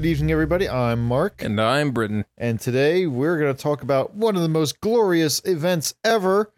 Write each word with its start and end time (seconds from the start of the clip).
Good 0.00 0.06
evening, 0.08 0.30
everybody. 0.32 0.66
I'm 0.66 1.04
Mark, 1.04 1.42
And 1.42 1.60
I'm 1.60 1.90
Britton. 1.90 2.24
and 2.38 2.58
today 2.58 3.06
we're 3.06 3.38
going 3.38 3.54
to 3.54 3.62
talk 3.62 3.82
about 3.82 4.14
one 4.14 4.34
of 4.34 4.40
the 4.40 4.48
most 4.48 4.80
glorious 4.80 5.42
events 5.44 5.92
ever, 6.02 6.54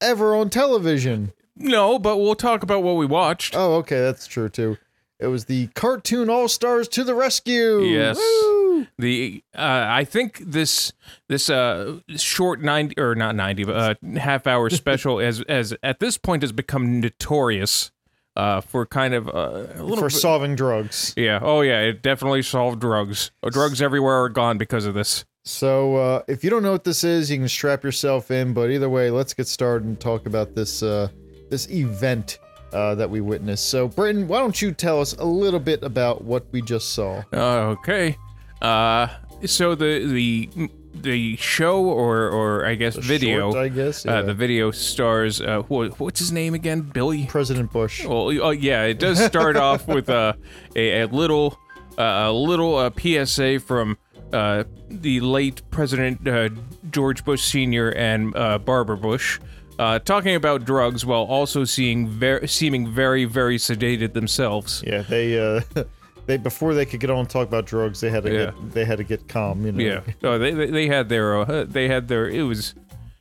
ever 0.00 0.34
on 0.34 0.48
television. 0.48 1.34
No, 1.54 1.98
but 1.98 2.16
we'll 2.16 2.34
talk 2.34 2.62
about 2.62 2.82
what 2.82 2.96
we 2.96 3.04
watched. 3.04 3.54
Oh, 3.54 3.74
okay, 3.74 3.98
that's 4.00 4.26
true 4.26 4.48
too. 4.48 4.78
It 5.20 5.26
was 5.26 5.44
the 5.44 5.66
cartoon 5.74 6.30
All 6.30 6.48
Stars 6.48 6.88
to 6.88 7.04
the 7.04 7.14
rescue. 7.14 7.80
Yes. 7.82 8.16
Woo! 8.16 8.86
The 8.98 9.44
uh, 9.54 9.84
I 9.86 10.04
think 10.04 10.38
this 10.38 10.94
this 11.28 11.50
uh 11.50 11.98
short 12.16 12.62
ninety 12.62 12.98
or 12.98 13.14
not 13.14 13.36
ninety 13.36 13.64
but 13.64 13.76
uh, 13.76 14.18
half 14.18 14.46
hour 14.46 14.70
special 14.70 15.20
as 15.20 15.42
as 15.42 15.74
at 15.82 16.00
this 16.00 16.16
point 16.16 16.42
has 16.42 16.52
become 16.52 17.00
notorious 17.02 17.90
uh 18.38 18.60
for 18.62 18.86
kind 18.86 19.12
of 19.12 19.28
uh, 19.28 19.66
a 19.76 19.82
little 19.82 19.96
for 19.98 20.08
bit, 20.08 20.12
solving 20.12 20.54
drugs. 20.56 21.12
yeah 21.16 21.38
oh 21.42 21.60
yeah 21.60 21.80
it 21.80 22.00
definitely 22.02 22.40
solved 22.42 22.80
drugs 22.80 23.30
Uh, 23.42 23.50
drugs 23.50 23.82
everywhere 23.82 24.22
are 24.22 24.28
gone 24.30 24.56
because 24.56 24.86
of 24.86 24.94
this 24.94 25.24
So, 25.44 25.96
uh, 25.96 26.22
if 26.28 26.44
you 26.44 26.50
don't 26.50 26.62
know 26.62 26.72
what 26.72 26.84
this 26.84 27.04
is, 27.04 27.30
you 27.30 27.38
can 27.38 27.48
strap 27.48 27.82
yourself 27.82 28.30
in. 28.30 28.52
But 28.52 28.70
either 28.70 28.90
way, 28.90 29.10
let's 29.10 29.32
get 29.32 29.48
started 29.48 29.86
and 29.88 29.98
talk 29.98 30.26
about 30.26 30.54
this 30.54 30.82
uh, 30.82 31.08
this 31.48 31.70
event 31.70 32.38
uh, 32.74 32.94
that 32.96 33.08
we 33.08 33.22
witnessed. 33.22 33.70
So, 33.70 33.88
Britton, 33.88 34.28
why 34.28 34.40
don't 34.40 34.60
you 34.60 34.72
tell 34.72 35.00
us 35.00 35.14
a 35.14 35.24
little 35.24 35.60
bit 35.60 35.82
about 35.82 36.22
what 36.22 36.44
we 36.52 36.60
just 36.60 36.92
saw? 36.92 37.22
okay 37.32 38.16
uh 38.60 39.06
so 39.46 39.74
the 39.74 40.04
the 40.04 40.50
the 40.94 41.36
show 41.36 41.84
or 41.84 42.28
or 42.28 42.66
I 42.66 42.74
guess 42.74 42.96
video 42.96 43.52
Short, 43.52 43.64
I 43.64 43.68
guess. 43.68 44.04
Yeah. 44.04 44.14
uh, 44.18 44.22
the 44.22 44.34
video 44.34 44.70
stars 44.70 45.40
uh 45.40 45.62
what's 45.62 46.18
his 46.18 46.32
name 46.32 46.54
again 46.54 46.80
Billy 46.82 47.26
President 47.26 47.72
Bush. 47.72 48.04
Well, 48.04 48.30
oh 48.42 48.50
yeah, 48.50 48.84
it 48.84 48.98
does 48.98 49.22
start 49.24 49.56
off 49.68 49.86
with 49.86 50.08
a 50.08 50.36
a, 50.74 51.02
a 51.02 51.06
little 51.06 51.58
uh, 51.98 52.26
a 52.28 52.32
little 52.32 52.76
uh, 52.76 52.90
PSA 52.96 53.60
from 53.60 53.98
uh, 54.32 54.64
the 54.88 55.20
late 55.20 55.62
President 55.70 56.26
uh, 56.28 56.48
George 56.90 57.24
Bush 57.24 57.42
Sr. 57.42 57.90
and 57.90 58.36
uh, 58.36 58.58
Barbara 58.58 58.96
Bush. 58.96 59.40
Uh, 59.78 59.98
talking 60.00 60.34
about 60.34 60.64
drugs 60.64 61.06
while 61.06 61.22
also 61.22 61.64
seeing 61.64 62.08
ver- 62.08 62.44
seeming 62.48 62.90
very, 62.90 63.24
very 63.24 63.56
sedated 63.58 64.12
themselves. 64.12 64.82
Yeah, 64.84 65.02
they 65.02 65.38
uh, 65.38 65.60
they 66.28 66.36
before 66.36 66.74
they 66.74 66.84
could 66.86 67.00
get 67.00 67.10
on 67.10 67.20
and 67.20 67.28
talk 67.30 67.48
about 67.48 67.64
drugs, 67.66 68.00
they 68.00 68.10
had 68.10 68.22
to 68.22 68.32
Yeah. 68.32 68.44
get 68.52 68.72
they 68.72 68.84
had 68.84 68.98
to 68.98 69.04
get 69.04 69.26
calm. 69.28 69.64
You 69.66 69.72
know. 69.72 69.82
Yeah, 69.82 70.00
oh, 70.22 70.38
they, 70.38 70.52
they 70.52 70.86
had 70.86 71.08
their 71.08 71.40
uh, 71.40 71.64
they 71.64 71.88
had 71.88 72.06
their 72.06 72.28
it 72.28 72.42
was 72.42 72.74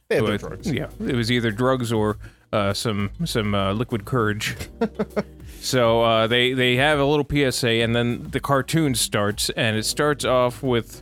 They 0.09 0.16
had 0.16 0.23
was- 0.25 0.41
drugs. 0.41 0.72
Yeah, 0.72 0.88
it 0.99 1.16
was 1.16 1.31
either 1.31 1.49
drugs 1.52 1.91
or 1.91 2.17
uh, 2.53 2.73
some 2.73 3.09
some 3.25 3.55
uh, 3.55 3.73
liquid 3.73 4.05
courage. 4.05 4.55
so 5.61 6.03
uh, 6.03 6.27
they 6.27 6.53
they 6.53 6.75
have 6.75 6.99
a 6.99 7.05
little 7.05 7.25
PSA, 7.27 7.81
and 7.83 7.95
then 7.95 8.30
the 8.31 8.39
cartoon 8.39 8.94
starts, 8.95 9.49
and 9.52 9.77
it 9.77 9.86
starts 9.86 10.25
off 10.25 10.61
with 10.64 11.02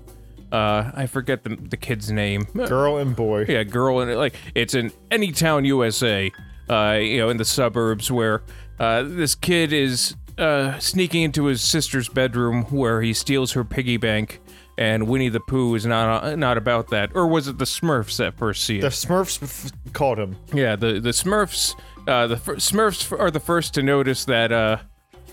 uh, 0.52 0.92
I 0.94 1.08
forget 1.08 1.44
the 1.44 1.56
the 1.56 1.78
kid's 1.78 2.12
name. 2.12 2.44
Girl 2.53 2.97
and 2.97 3.16
boy. 3.16 3.45
Yeah, 3.50 3.64
girl, 3.64 4.00
and 4.02 4.16
like 4.16 4.36
it's 4.53 4.73
in 4.75 4.92
any 5.12 5.31
town 5.31 5.66
USA, 5.66 6.31
uh, 6.69 6.97
you 7.02 7.17
know, 7.17 7.30
in 7.30 7.38
the 7.38 7.45
suburbs 7.45 8.12
where 8.12 8.42
uh, 8.80 9.03
this 9.03 9.36
kid 9.36 9.72
is 9.73 10.16
uh, 10.38 10.78
sneaking 10.80 11.23
into 11.23 11.45
his 11.45 11.61
sister's 11.61 12.09
bedroom 12.09 12.64
where 12.66 13.02
he 13.02 13.14
steals 13.14 13.53
her 13.53 13.64
piggy 13.64 13.97
bank, 13.97 14.41
and 14.78 15.08
Winnie 15.08 15.30
the 15.30 15.39
Pooh 15.39 15.75
is 15.75 15.86
not 15.86 16.23
uh, 16.23 16.36
not 16.36 16.58
about 16.58 16.89
that, 16.89 17.11
or 17.16 17.28
was 17.28 17.47
it 17.47 17.58
the 17.58 17.66
Smurfs 17.66 18.17
that 18.17 18.38
first 18.38 18.63
see 18.63 18.80
it? 18.80 18.81
The 18.81 18.88
Smurfs 18.89 19.41
f- 19.41 19.72
caught 19.94 20.19
him. 20.19 20.36
Yeah, 20.53 20.75
the 20.75 21.00
the 21.00 21.11
Smurfs, 21.11 21.75
uh, 22.08 22.28
the 22.28 22.38
fir- 22.38 22.56
Smurfs 22.58 23.17
are 23.17 23.31
the 23.31 23.39
first 23.39 23.73
to 23.75 23.83
notice 23.83 24.25
that 24.25 24.52
uh, 24.52 24.78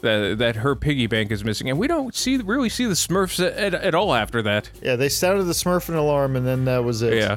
that 0.02 0.38
that 0.38 0.56
her 0.56 0.76
piggy 0.76 1.06
bank 1.06 1.30
is 1.32 1.44
missing, 1.44 1.68
and 1.68 1.78
we 1.78 1.86
don't 1.88 2.14
see 2.14 2.36
really 2.36 2.68
see 2.68 2.86
the 2.86 2.94
Smurfs 2.94 3.44
at, 3.44 3.52
at, 3.52 3.74
at 3.74 3.94
all 3.94 4.14
after 4.14 4.42
that. 4.42 4.70
Yeah, 4.82 4.96
they 4.96 5.08
sounded 5.08 5.44
the 5.44 5.52
Smurfing 5.52 5.96
alarm, 5.96 6.36
and 6.36 6.46
then 6.46 6.64
that 6.66 6.84
was 6.84 7.02
it. 7.02 7.14
Yeah. 7.14 7.36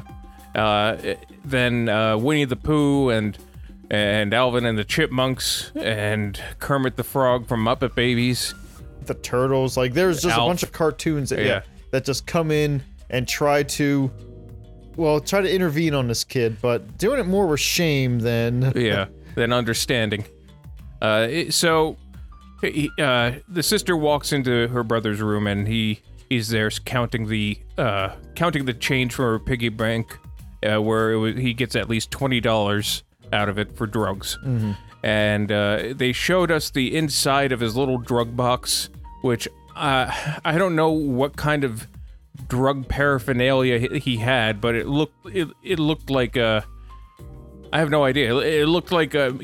Uh, 0.54 0.96
then 1.44 1.88
uh, 1.88 2.16
Winnie 2.16 2.44
the 2.46 2.56
Pooh 2.56 3.10
and 3.10 3.36
and 3.90 4.34
Alvin 4.34 4.64
and 4.66 4.76
the 4.78 4.84
Chipmunks 4.84 5.70
and 5.76 6.40
Kermit 6.58 6.96
the 6.96 7.04
Frog 7.04 7.46
from 7.46 7.64
Muppet 7.64 7.94
Babies. 7.94 8.54
The 9.04 9.14
turtles. 9.14 9.76
Like 9.76 9.92
there's 9.94 10.22
just 10.22 10.36
Alf. 10.36 10.46
a 10.46 10.50
bunch 10.50 10.62
of 10.62 10.72
cartoons 10.72 11.30
that, 11.30 11.38
yeah. 11.40 11.44
Yeah. 11.46 11.60
that 11.92 12.04
just 12.04 12.26
come 12.26 12.50
in 12.50 12.82
and 13.10 13.26
try 13.28 13.62
to 13.62 14.10
well, 14.96 15.20
try 15.20 15.42
to 15.42 15.54
intervene 15.54 15.92
on 15.94 16.08
this 16.08 16.24
kid, 16.24 16.56
but 16.62 16.96
doing 16.96 17.20
it 17.20 17.26
more 17.26 17.46
with 17.46 17.60
shame 17.60 18.18
than 18.18 18.72
Yeah. 18.76 19.06
then 19.34 19.52
understanding. 19.52 20.24
Uh, 21.02 21.26
it- 21.30 21.52
so 21.54 21.96
he, 22.62 22.90
uh, 22.98 23.32
the 23.48 23.62
sister 23.62 23.96
walks 23.96 24.32
into 24.32 24.66
her 24.68 24.82
brother's 24.82 25.20
room 25.20 25.46
and 25.46 25.68
he 25.68 26.00
he's 26.30 26.48
there 26.48 26.70
counting 26.70 27.28
the 27.28 27.58
uh, 27.78 28.16
counting 28.34 28.64
the 28.64 28.72
change 28.72 29.12
from 29.14 29.26
her 29.26 29.38
piggy 29.38 29.68
bank, 29.68 30.18
uh, 30.68 30.80
where 30.82 31.12
it 31.12 31.16
was, 31.18 31.36
he 31.36 31.52
gets 31.52 31.76
at 31.76 31.88
least 31.90 32.10
twenty 32.10 32.40
dollars 32.40 33.02
out 33.32 33.48
of 33.48 33.58
it 33.58 33.76
for 33.76 33.86
drugs. 33.86 34.38
And 35.02 35.52
uh, 35.52 35.94
they 35.94 36.12
showed 36.12 36.50
us 36.50 36.70
the 36.70 36.96
inside 36.96 37.52
of 37.52 37.60
his 37.60 37.76
little 37.76 37.98
drug 37.98 38.36
box, 38.36 38.88
which 39.22 39.46
uh, 39.76 40.10
I 40.44 40.58
don't 40.58 40.74
know 40.74 40.90
what 40.90 41.36
kind 41.36 41.62
of 41.64 41.86
drug 42.48 42.88
paraphernalia 42.88 43.98
he- 43.98 44.16
had, 44.16 44.60
but 44.60 44.74
it 44.74 44.86
looked 44.86 45.26
it, 45.26 45.48
it 45.62 45.78
looked 45.78 46.10
like 46.10 46.36
a. 46.36 46.64
I 47.72 47.78
have 47.78 47.90
no 47.90 48.04
idea. 48.04 48.34
It 48.38 48.66
looked 48.66 48.90
like 48.90 49.14
a 49.14 49.36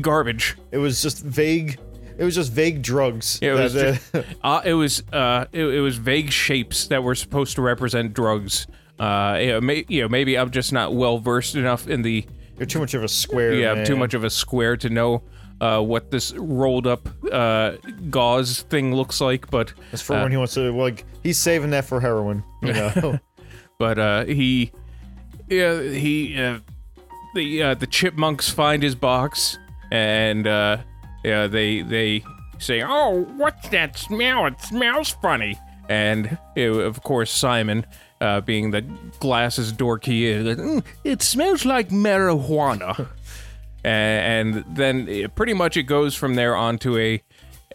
garbage. 0.00 0.56
it 0.70 0.78
was 0.78 1.02
just 1.02 1.22
vague 1.24 1.78
it 2.18 2.24
was 2.24 2.34
just 2.34 2.52
vague 2.52 2.82
drugs. 2.82 3.38
It 3.40 3.52
was 3.52 3.72
just, 3.72 4.14
uh, 4.14 4.22
uh, 4.44 4.60
it 4.62 4.74
was 4.74 5.02
uh, 5.10 5.46
it, 5.52 5.64
it 5.64 5.80
was 5.80 5.96
vague 5.96 6.30
shapes 6.30 6.86
that 6.88 7.02
were 7.02 7.14
supposed 7.14 7.56
to 7.56 7.62
represent 7.62 8.12
drugs. 8.12 8.66
Uh, 8.98 9.38
you 9.40 9.46
know, 9.48 9.60
may, 9.62 9.86
you 9.88 10.02
know, 10.02 10.08
maybe 10.08 10.36
I'm 10.36 10.50
just 10.50 10.70
not 10.70 10.94
well 10.94 11.18
versed 11.18 11.56
enough 11.56 11.88
in 11.88 12.02
the 12.02 12.26
you're 12.60 12.66
too 12.66 12.78
much 12.78 12.92
of 12.92 13.02
a 13.02 13.08
square. 13.08 13.54
yeah, 13.54 13.72
I'm 13.72 13.84
too 13.84 13.96
much 13.96 14.12
of 14.12 14.22
a 14.22 14.28
square 14.30 14.76
to 14.76 14.90
know 14.90 15.22
uh, 15.62 15.80
what 15.80 16.10
this 16.10 16.32
rolled 16.34 16.86
up 16.86 17.08
uh, 17.32 17.72
gauze 18.10 18.62
thing 18.62 18.94
looks 18.94 19.18
like. 19.20 19.50
But 19.50 19.72
That's 19.90 20.02
for 20.02 20.14
uh, 20.16 20.22
when 20.22 20.30
he 20.30 20.36
wants 20.36 20.54
to 20.54 20.70
like 20.70 21.06
he's 21.22 21.38
saving 21.38 21.70
that 21.70 21.86
for 21.86 22.00
heroin, 22.00 22.44
you 22.62 22.72
know. 22.74 23.18
but 23.78 23.98
uh, 23.98 24.24
he, 24.26 24.72
yeah, 25.48 25.80
he, 25.80 26.38
uh, 26.38 26.58
the 27.34 27.62
uh, 27.62 27.74
the 27.74 27.86
chipmunks 27.86 28.50
find 28.50 28.82
his 28.82 28.94
box, 28.94 29.58
and 29.90 30.46
uh, 30.46 30.76
yeah, 31.24 31.46
they 31.46 31.80
they 31.80 32.22
say, 32.58 32.82
"Oh, 32.82 33.22
what's 33.36 33.70
that 33.70 33.98
smell? 33.98 34.44
It 34.46 34.60
smells 34.60 35.10
funny." 35.22 35.58
And 35.88 36.38
uh, 36.56 36.60
of 36.60 37.02
course, 37.02 37.30
Simon, 37.30 37.84
uh, 38.20 38.40
being 38.42 38.70
the 38.70 38.82
glasses 39.18 39.72
dork 39.72 40.04
he 40.04 40.26
is, 40.26 40.44
like, 40.46 40.58
"Mm, 40.58 40.84
it 41.04 41.22
smells 41.22 41.64
like 41.64 41.88
marijuana. 41.90 43.08
and, 43.84 44.54
and 44.58 44.76
then 44.76 45.08
it, 45.08 45.34
pretty 45.34 45.54
much 45.54 45.76
it 45.76 45.84
goes 45.84 46.14
from 46.14 46.34
there 46.34 46.54
onto 46.54 46.98
a 46.98 47.22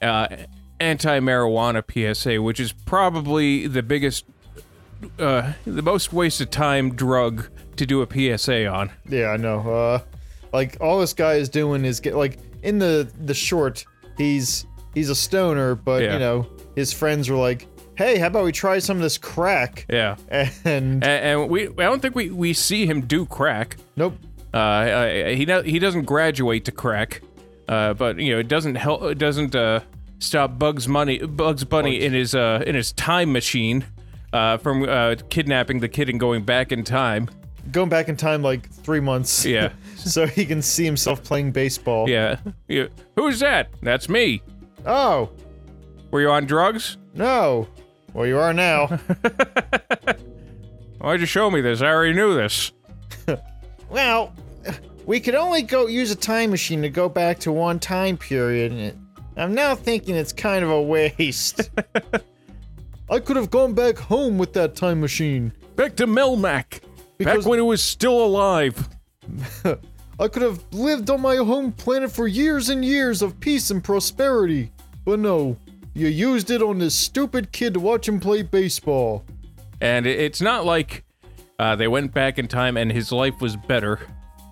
uh, 0.01 0.27
anti-marijuana 0.79 1.83
PSA, 2.15 2.41
which 2.41 2.59
is 2.59 2.71
probably 2.73 3.67
the 3.67 3.83
biggest 3.83 4.25
uh, 5.19 5.53
the 5.65 5.81
most 5.81 6.13
wasted 6.13 6.51
time 6.51 6.95
drug 6.95 7.47
to 7.75 7.85
do 7.85 8.01
a 8.01 8.37
PSA 8.37 8.65
on. 8.67 8.91
Yeah, 9.09 9.27
I 9.29 9.37
know. 9.37 9.59
Uh, 9.59 9.99
like 10.53 10.77
all 10.79 10.99
this 10.99 11.13
guy 11.13 11.33
is 11.33 11.49
doing 11.49 11.83
is 11.85 11.99
get 11.99 12.15
like 12.15 12.39
in 12.63 12.79
the 12.79 13.09
the 13.25 13.33
short, 13.33 13.85
he's 14.17 14.65
he's 14.93 15.09
a 15.09 15.15
stoner, 15.15 15.75
but 15.75 16.01
Yeah. 16.01 16.13
you 16.13 16.19
know 16.19 16.47
his 16.75 16.91
friends 16.93 17.29
were 17.29 17.37
like, 17.37 17.67
"Hey, 17.97 18.17
how 18.17 18.27
about 18.27 18.43
we 18.43 18.51
try 18.51 18.79
some 18.79 18.97
of 18.97 19.03
this 19.03 19.17
crack?" 19.17 19.85
Yeah. 19.89 20.15
And 20.29 20.51
And, 20.65 21.03
and 21.03 21.49
we, 21.49 21.67
I 21.67 21.83
don't 21.83 22.01
think 22.01 22.15
we, 22.15 22.29
we 22.29 22.53
see 22.53 22.85
him 22.85 23.01
do 23.01 23.25
crack. 23.25 23.77
nope, 23.95 24.15
Uh, 24.53 24.57
uh, 24.57 25.27
he 25.29 25.45
he 25.65 25.79
doesn't 25.79 26.03
graduate 26.05 26.65
to 26.65 26.71
crack. 26.71 27.21
Uh, 27.67 27.93
but 27.93 28.19
you 28.19 28.31
know, 28.33 28.39
it 28.39 28.47
doesn't 28.47 28.75
help. 28.75 29.03
It 29.03 29.17
doesn't 29.17 29.55
uh, 29.55 29.79
stop 30.19 30.59
Bugs 30.59 30.87
Money, 30.87 31.19
Bugs 31.19 31.63
Bunny 31.63 32.01
in 32.01 32.13
his 32.13 32.35
uh, 32.35 32.63
in 32.65 32.75
his 32.75 32.91
time 32.93 33.31
machine 33.31 33.85
uh, 34.33 34.57
from 34.57 34.83
uh, 34.83 35.15
kidnapping 35.29 35.79
the 35.79 35.89
kid 35.89 36.09
and 36.09 36.19
going 36.19 36.43
back 36.43 36.71
in 36.71 36.83
time. 36.83 37.29
going 37.71 37.89
back 37.89 38.07
in 38.07 38.15
time 38.15 38.43
like 38.43 38.69
three 38.69 38.99
months. 38.99 39.45
Yeah. 39.45 39.71
so 39.95 40.27
he 40.27 40.45
can 40.45 40.61
see 40.61 40.85
himself 40.85 41.23
playing 41.23 41.51
baseball. 41.51 42.07
Yeah. 42.07 42.37
yeah. 42.67 42.87
Who's 43.15 43.39
that? 43.39 43.69
That's 43.81 44.07
me. 44.07 44.43
Oh 44.85 45.31
Were 46.11 46.21
you 46.21 46.29
on 46.29 46.45
drugs? 46.45 46.97
no. 47.15 47.67
Well, 48.15 48.25
you 48.25 48.39
are 48.39 48.53
now. 48.53 48.87
Why'd 50.99 51.19
you 51.19 51.25
show 51.25 51.51
me 51.51 51.59
this? 51.59 51.81
I 51.81 51.87
already 51.87 52.13
knew 52.13 52.33
this. 52.33 52.71
well, 53.89 54.33
we 55.05 55.19
could 55.19 55.35
only 55.35 55.63
go 55.63 55.87
use 55.87 56.11
a 56.11 56.15
time 56.15 56.49
machine 56.49 56.81
to 56.83 56.89
go 56.89 57.09
back 57.09 57.39
to 57.39 57.51
one 57.51 57.77
time 57.77 58.15
period. 58.15 58.71
And 58.71 59.07
I'm 59.35 59.53
now 59.53 59.75
thinking 59.75 60.15
it's 60.15 60.31
kind 60.31 60.63
of 60.63 60.71
a 60.71 60.81
waste. 60.81 61.69
I 63.09 63.19
could 63.19 63.35
have 63.35 63.49
gone 63.51 63.73
back 63.73 63.97
home 63.97 64.37
with 64.37 64.53
that 64.53 64.77
time 64.77 65.01
machine. 65.01 65.51
Back 65.75 65.97
to 65.97 66.07
Melmac. 66.07 66.79
Because- 67.17 67.43
Back 67.43 67.49
when 67.49 67.59
it 67.59 67.63
was 67.63 67.83
still 67.83 68.23
alive. 68.23 68.87
I 70.17 70.29
could 70.29 70.41
have 70.41 70.63
lived 70.71 71.09
on 71.09 71.19
my 71.19 71.35
home 71.35 71.73
planet 71.73 72.13
for 72.13 72.29
years 72.29 72.69
and 72.69 72.85
years 72.85 73.21
of 73.21 73.37
peace 73.41 73.71
and 73.71 73.83
prosperity. 73.83 74.71
But 75.03 75.19
no, 75.19 75.57
you 75.95 76.07
used 76.07 76.51
it 76.51 76.61
on 76.61 76.77
this 76.79 76.93
stupid 76.93 77.51
kid 77.51 77.73
to 77.73 77.79
watch 77.79 78.07
him 78.07 78.19
play 78.19 78.41
baseball. 78.43 79.25
And 79.81 80.05
it's 80.05 80.41
not 80.41 80.65
like 80.65 81.03
uh, 81.57 81.75
they 81.75 81.87
went 81.87 82.13
back 82.13 82.37
in 82.37 82.47
time 82.47 82.77
and 82.77 82.91
his 82.91 83.11
life 83.11 83.39
was 83.41 83.55
better. 83.55 83.99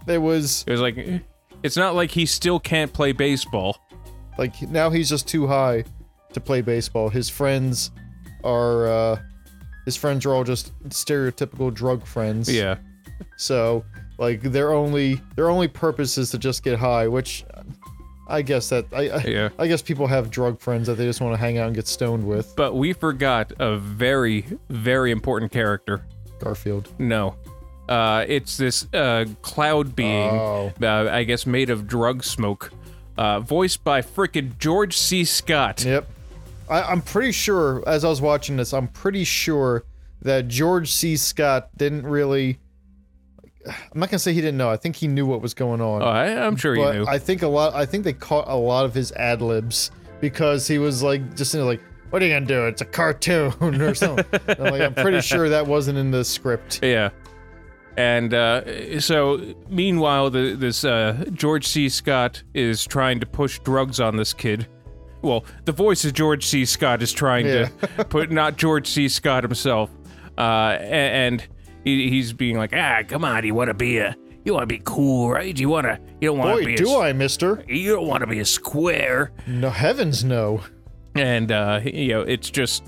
There 0.05 0.21
was 0.21 0.63
It 0.67 0.71
was 0.71 0.81
like, 0.81 0.97
eh, 0.97 1.19
it's 1.61 1.77
not 1.77 1.95
like 1.95 2.11
he 2.11 2.25
still 2.25 2.59
can't 2.59 2.91
play 2.91 3.11
baseball. 3.11 3.77
like 4.37 4.61
now 4.63 4.89
he's 4.89 5.09
just 5.09 5.27
too 5.27 5.45
high 5.47 5.83
to 6.33 6.39
play 6.39 6.61
baseball. 6.61 7.09
His 7.09 7.29
friends 7.29 7.91
are 8.43 8.87
uh 8.87 9.19
his 9.85 9.95
friends 9.97 10.25
are 10.25 10.33
all 10.33 10.43
just 10.43 10.77
stereotypical 10.89 11.73
drug 11.73 12.05
friends. 12.05 12.49
Yeah. 12.51 12.77
So 13.37 13.83
like 14.17 14.41
their 14.41 14.73
only 14.73 15.21
their 15.35 15.49
only 15.49 15.67
purpose 15.67 16.17
is 16.17 16.31
to 16.31 16.37
just 16.37 16.63
get 16.63 16.79
high, 16.79 17.07
which 17.07 17.45
I 18.27 18.41
guess 18.41 18.69
that 18.69 18.85
I 18.93 19.09
I, 19.09 19.23
Yeah. 19.25 19.49
I 19.59 19.67
guess 19.67 19.81
people 19.81 20.07
have 20.07 20.29
drug 20.31 20.59
friends 20.59 20.87
that 20.87 20.95
they 20.95 21.05
just 21.05 21.19
want 21.21 21.33
to 21.33 21.37
hang 21.37 21.57
out 21.57 21.67
and 21.67 21.75
get 21.75 21.87
stoned 21.87 22.25
with. 22.25 22.53
But 22.55 22.73
we 22.75 22.93
forgot 22.93 23.51
a 23.59 23.77
very, 23.77 24.45
very 24.69 25.11
important 25.11 25.51
character. 25.51 26.05
Garfield. 26.39 26.89
No. 26.99 27.35
Uh, 27.89 28.23
it's 28.27 28.55
this 28.57 28.87
uh, 28.93 29.25
cloud 29.41 29.95
being, 29.95 30.29
Oh. 30.31 30.71
uh, 30.81 31.09
I 31.11 31.23
guess, 31.25 31.45
made 31.45 31.69
of 31.69 31.85
drug 31.85 32.23
smoke, 32.23 32.71
uh, 33.17 33.41
voiced 33.41 33.83
by 33.83 34.01
frickin' 34.01 34.57
George 34.57 34.97
C. 34.97 35.25
Scott. 35.25 35.83
Yep. 35.83 36.07
I, 36.69 36.81
I'm 36.83 37.01
pretty 37.01 37.33
sure, 37.33 37.83
as 37.85 38.05
I 38.05 38.09
was 38.09 38.21
watching 38.21 38.55
this, 38.55 38.73
I'm 38.73 38.87
pretty 38.87 39.25
sure 39.25 39.83
that 40.21 40.47
George 40.47 40.91
C. 40.93 41.17
Scott 41.17 41.69
didn't 41.77 42.07
really. 42.07 42.57
I'm 43.67 43.99
not 43.99 44.09
gonna 44.09 44.19
say 44.19 44.33
he 44.33 44.41
didn't 44.41 44.57
know. 44.57 44.69
I 44.69 44.77
think 44.77 44.95
he 44.95 45.07
knew 45.07 45.25
what 45.25 45.41
was 45.41 45.53
going 45.53 45.81
on. 45.81 46.01
Oh, 46.01 46.05
I, 46.05 46.45
I'm 46.45 46.55
sure 46.55 46.75
but 46.75 46.95
knew. 46.95 47.05
I 47.07 47.17
think 47.19 47.41
a 47.41 47.47
lot. 47.47 47.73
I 47.73 47.85
think 47.85 48.03
they 48.03 48.13
caught 48.13 48.47
a 48.47 48.55
lot 48.55 48.85
of 48.85 48.93
his 48.93 49.11
ad 49.13 49.41
libs 49.41 49.91
because 50.19 50.67
he 50.67 50.77
was 50.79 51.01
like 51.03 51.35
just 51.35 51.53
you 51.53 51.59
know, 51.61 51.65
like, 51.65 51.81
"What 52.09 52.21
are 52.21 52.25
you 52.25 52.33
gonna 52.33 52.45
do? 52.45 52.65
It's 52.67 52.81
a 52.81 52.85
cartoon 52.85 53.53
or 53.81 53.95
something." 53.95 54.25
I'm, 54.47 54.71
like, 54.71 54.81
I'm 54.81 54.93
pretty 54.93 55.21
sure 55.33 55.49
that 55.49 55.65
wasn't 55.65 55.97
in 55.97 56.11
the 56.11 56.23
script. 56.25 56.81
Yeah. 56.83 57.09
And 57.95 58.33
uh, 58.33 58.99
so, 58.99 59.53
meanwhile, 59.69 60.31
the, 60.31 60.55
this 60.55 60.83
uh, 60.83 61.25
George 61.31 61.67
C. 61.67 61.89
Scott 61.89 62.41
is 62.55 62.85
trying 62.87 63.19
to 63.19 63.27
push 63.27 63.59
drugs 63.59 63.99
on 63.99 64.17
this 64.17 64.33
kid. 64.33 64.67
Well, 65.21 65.45
the 65.65 65.71
voice 65.73 66.03
of 66.03 66.13
George 66.13 66.45
C. 66.45 66.65
Scott 66.65 67.03
is 67.03 67.13
trying 67.13 67.45
to 67.45 67.69
put 68.09 68.31
not 68.31 68.57
George 68.57 68.89
C. 68.89 69.07
Scott 69.07 69.43
himself. 69.43 69.91
Uh, 70.37 70.75
a- 70.79 70.83
and 70.83 71.47
he, 71.83 72.09
he's 72.09 72.33
being 72.33 72.57
like, 72.57 72.71
ah, 72.73 73.01
come 73.07 73.23
on, 73.25 73.45
you 73.45 73.53
want 73.53 73.69
to 73.69 73.73
be 73.73 73.97
a, 73.97 74.15
you 74.45 74.53
want 74.53 74.63
to 74.63 74.67
be 74.67 74.81
cool, 74.83 75.29
right? 75.31 75.57
You 75.57 75.69
want 75.69 75.85
to, 75.87 75.99
you 76.21 76.29
don't 76.29 76.37
want 76.37 76.59
to 76.59 76.65
be. 76.65 76.71
Boy, 76.73 76.77
be, 76.77 76.83
do 76.83 76.91
a, 76.95 76.99
I, 77.01 77.13
Mister? 77.13 77.63
you 77.67 77.93
don't 77.93 78.07
want 78.07 78.21
to 78.21 78.27
be 78.27 78.39
a 78.39 78.45
square. 78.45 79.31
No 79.47 79.69
heavens, 79.69 80.23
no. 80.23 80.61
and 81.15 81.51
uh, 81.51 81.79
you 81.83 82.07
know 82.09 82.21
it's 82.21 82.49
just 82.49 82.83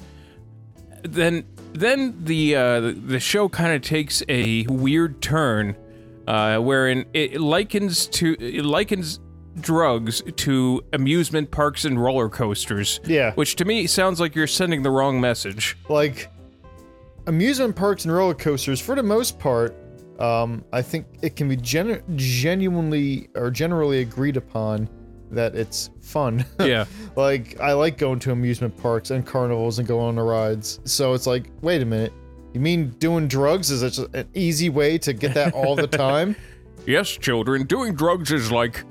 then 1.03 1.45
then 1.73 2.15
the 2.23 2.55
uh, 2.55 2.79
the 3.05 3.19
show 3.19 3.47
kind 3.49 3.73
of 3.73 3.81
takes 3.81 4.23
a 4.29 4.65
weird 4.67 5.21
turn 5.21 5.75
uh, 6.27 6.57
wherein 6.57 7.05
it 7.13 7.39
likens 7.39 8.07
to 8.07 8.35
it 8.39 8.65
likens 8.65 9.19
drugs 9.61 10.21
to 10.35 10.81
amusement 10.93 11.51
parks 11.51 11.85
and 11.85 12.01
roller 12.01 12.27
coasters 12.29 12.99
Yeah. 13.05 13.31
which 13.35 13.55
to 13.57 13.65
me 13.65 13.87
sounds 13.87 14.19
like 14.19 14.35
you're 14.35 14.47
sending 14.47 14.81
the 14.83 14.89
wrong 14.91 15.21
message 15.21 15.77
like 15.87 16.29
amusement 17.27 17.75
parks 17.75 18.05
and 18.05 18.13
roller 18.13 18.33
coasters 18.33 18.79
for 18.79 18.95
the 18.95 19.03
most 19.03 19.39
part 19.39 19.75
um, 20.19 20.63
i 20.71 20.81
think 20.81 21.05
it 21.21 21.35
can 21.35 21.49
be 21.49 21.55
genu- 21.57 22.01
genuinely 22.15 23.27
or 23.35 23.51
generally 23.51 23.99
agreed 24.01 24.37
upon 24.37 24.89
that 25.31 25.55
it's 25.55 25.89
fun. 26.01 26.45
Yeah. 26.59 26.85
Like 27.15 27.59
i 27.59 27.73
like 27.73 27.97
going 27.97 28.19
to 28.19 28.31
amusement 28.31 28.77
parks 28.77 29.11
and 29.11 29.25
carnivals 29.25 29.79
and 29.79 29.87
going 29.87 30.05
on 30.09 30.15
the 30.15 30.21
rides. 30.21 30.79
So 30.85 31.13
it's 31.13 31.27
like 31.27 31.49
wait 31.61 31.81
a 31.81 31.85
minute. 31.85 32.13
You 32.53 32.61
mean 32.61 32.91
doing 32.99 33.27
drugs 33.27 33.69
is 33.71 33.81
just 33.81 34.13
an 34.15 34.29
easy 34.33 34.69
way 34.69 34.97
to 34.99 35.13
get 35.13 35.33
that 35.33 35.53
all 35.53 35.75
the 35.75 35.87
time? 36.05 36.35
Yes 36.85 37.09
children 37.09 37.65
doing 37.65 37.95
drugs 37.95 38.31
is 38.31 38.51
like 38.51 38.83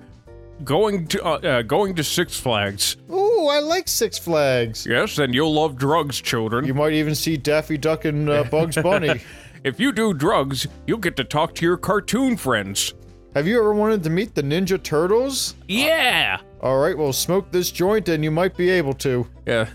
going 0.64 1.06
to 1.08 1.24
uh, 1.24 1.38
uh, 1.38 1.62
going 1.62 1.94
to 1.94 2.04
six 2.04 2.38
flags. 2.38 2.96
Ooh 3.10 3.23
i 3.48 3.58
like 3.60 3.88
six 3.88 4.18
flags. 4.18 4.86
Yes 4.86 5.18
and 5.18 5.34
you'll 5.34 5.52
love 5.54 5.76
drugs 5.76 6.20
children. 6.20 6.64
You 6.64 6.74
might 6.74 6.92
even 6.92 7.14
see 7.14 7.36
daffy 7.36 7.76
duck 7.78 8.04
and 8.04 8.28
uh, 8.28 8.44
bugs 8.44 8.76
bunny. 8.76 9.20
If 9.64 9.80
you 9.80 9.92
do 9.92 10.12
drugs 10.12 10.66
you'll 10.86 10.98
get 10.98 11.16
to 11.16 11.24
talk 11.24 11.54
to 11.56 11.64
your 11.64 11.78
cartoon 11.78 12.36
friends. 12.36 12.92
Have 13.34 13.46
you 13.48 13.58
ever 13.58 13.72
wanted 13.72 14.02
to 14.04 14.10
meet 14.10 14.34
the 14.34 14.42
ninja 14.42 14.80
turtles? 14.82 15.54
Yeah. 15.68 16.38
All 16.60 16.78
right 16.78 16.96
well 16.96 17.12
smoke 17.12 17.50
this 17.50 17.70
joint 17.70 18.08
and 18.08 18.22
you 18.22 18.30
might 18.30 18.56
be 18.56 18.68
able 18.70 18.92
to. 18.94 19.26
Yeah. 19.46 19.68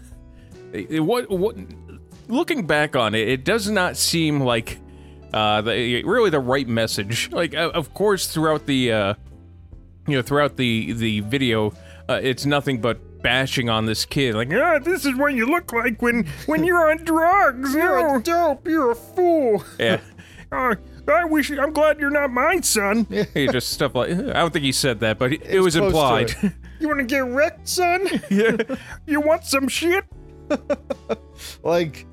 It- 0.73 0.91
it- 0.91 0.99
what 0.99 1.29
what 1.29 1.55
looking 2.27 2.67
back 2.67 2.95
on 2.95 3.15
it, 3.15 3.27
it 3.27 3.43
does 3.43 3.69
not 3.69 3.97
seem 3.97 4.39
like 4.41 4.79
uh 5.33 5.61
the, 5.61 6.03
really 6.03 6.29
the 6.29 6.39
right 6.39 6.67
message. 6.67 7.29
Like 7.31 7.55
uh, 7.55 7.71
of 7.73 7.93
course 7.93 8.27
throughout 8.27 8.65
the 8.67 8.91
uh 8.91 9.13
you 10.07 10.15
know 10.17 10.21
throughout 10.21 10.55
the 10.55 10.93
the 10.93 11.19
video 11.21 11.73
uh, 12.07 12.19
it's 12.21 12.45
nothing 12.45 12.79
but 12.81 12.99
bashing 13.21 13.69
on 13.69 13.85
this 13.85 14.05
kid 14.05 14.33
like 14.33 14.51
ah 14.53 14.79
this 14.79 15.05
is 15.05 15.15
what 15.17 15.33
you 15.33 15.45
look 15.45 15.73
like 15.73 16.01
when 16.01 16.25
when 16.45 16.63
you're 16.63 16.89
on 16.89 16.97
drugs. 17.03 17.73
You're 17.73 17.99
oh." 17.99 18.15
a 18.17 18.21
dope. 18.21 18.67
You're 18.67 18.91
a 18.91 18.95
fool. 18.95 19.63
Yeah. 19.79 19.99
Oh, 20.51 20.73
I 21.07 21.25
wish. 21.25 21.51
I'm 21.51 21.73
glad 21.73 21.99
you're 21.99 22.09
not 22.09 22.31
my 22.31 22.59
son. 22.61 23.05
He 23.35 23.47
just 23.47 23.69
stuff 23.69 23.93
like 23.93 24.09
I 24.09 24.33
don't 24.33 24.51
think 24.51 24.65
he 24.65 24.71
said 24.71 24.99
that, 25.01 25.19
but 25.19 25.33
it, 25.33 25.43
it 25.43 25.59
was 25.59 25.75
implied. 25.75 26.31
it. 26.41 26.53
You 26.79 26.87
want 26.87 26.99
to 27.01 27.05
get 27.05 27.25
wrecked, 27.25 27.67
son? 27.67 28.07
Yeah. 28.31 28.57
You 29.05 29.21
want 29.21 29.43
some 29.43 29.67
shit? 29.67 30.05
like, 31.63 32.07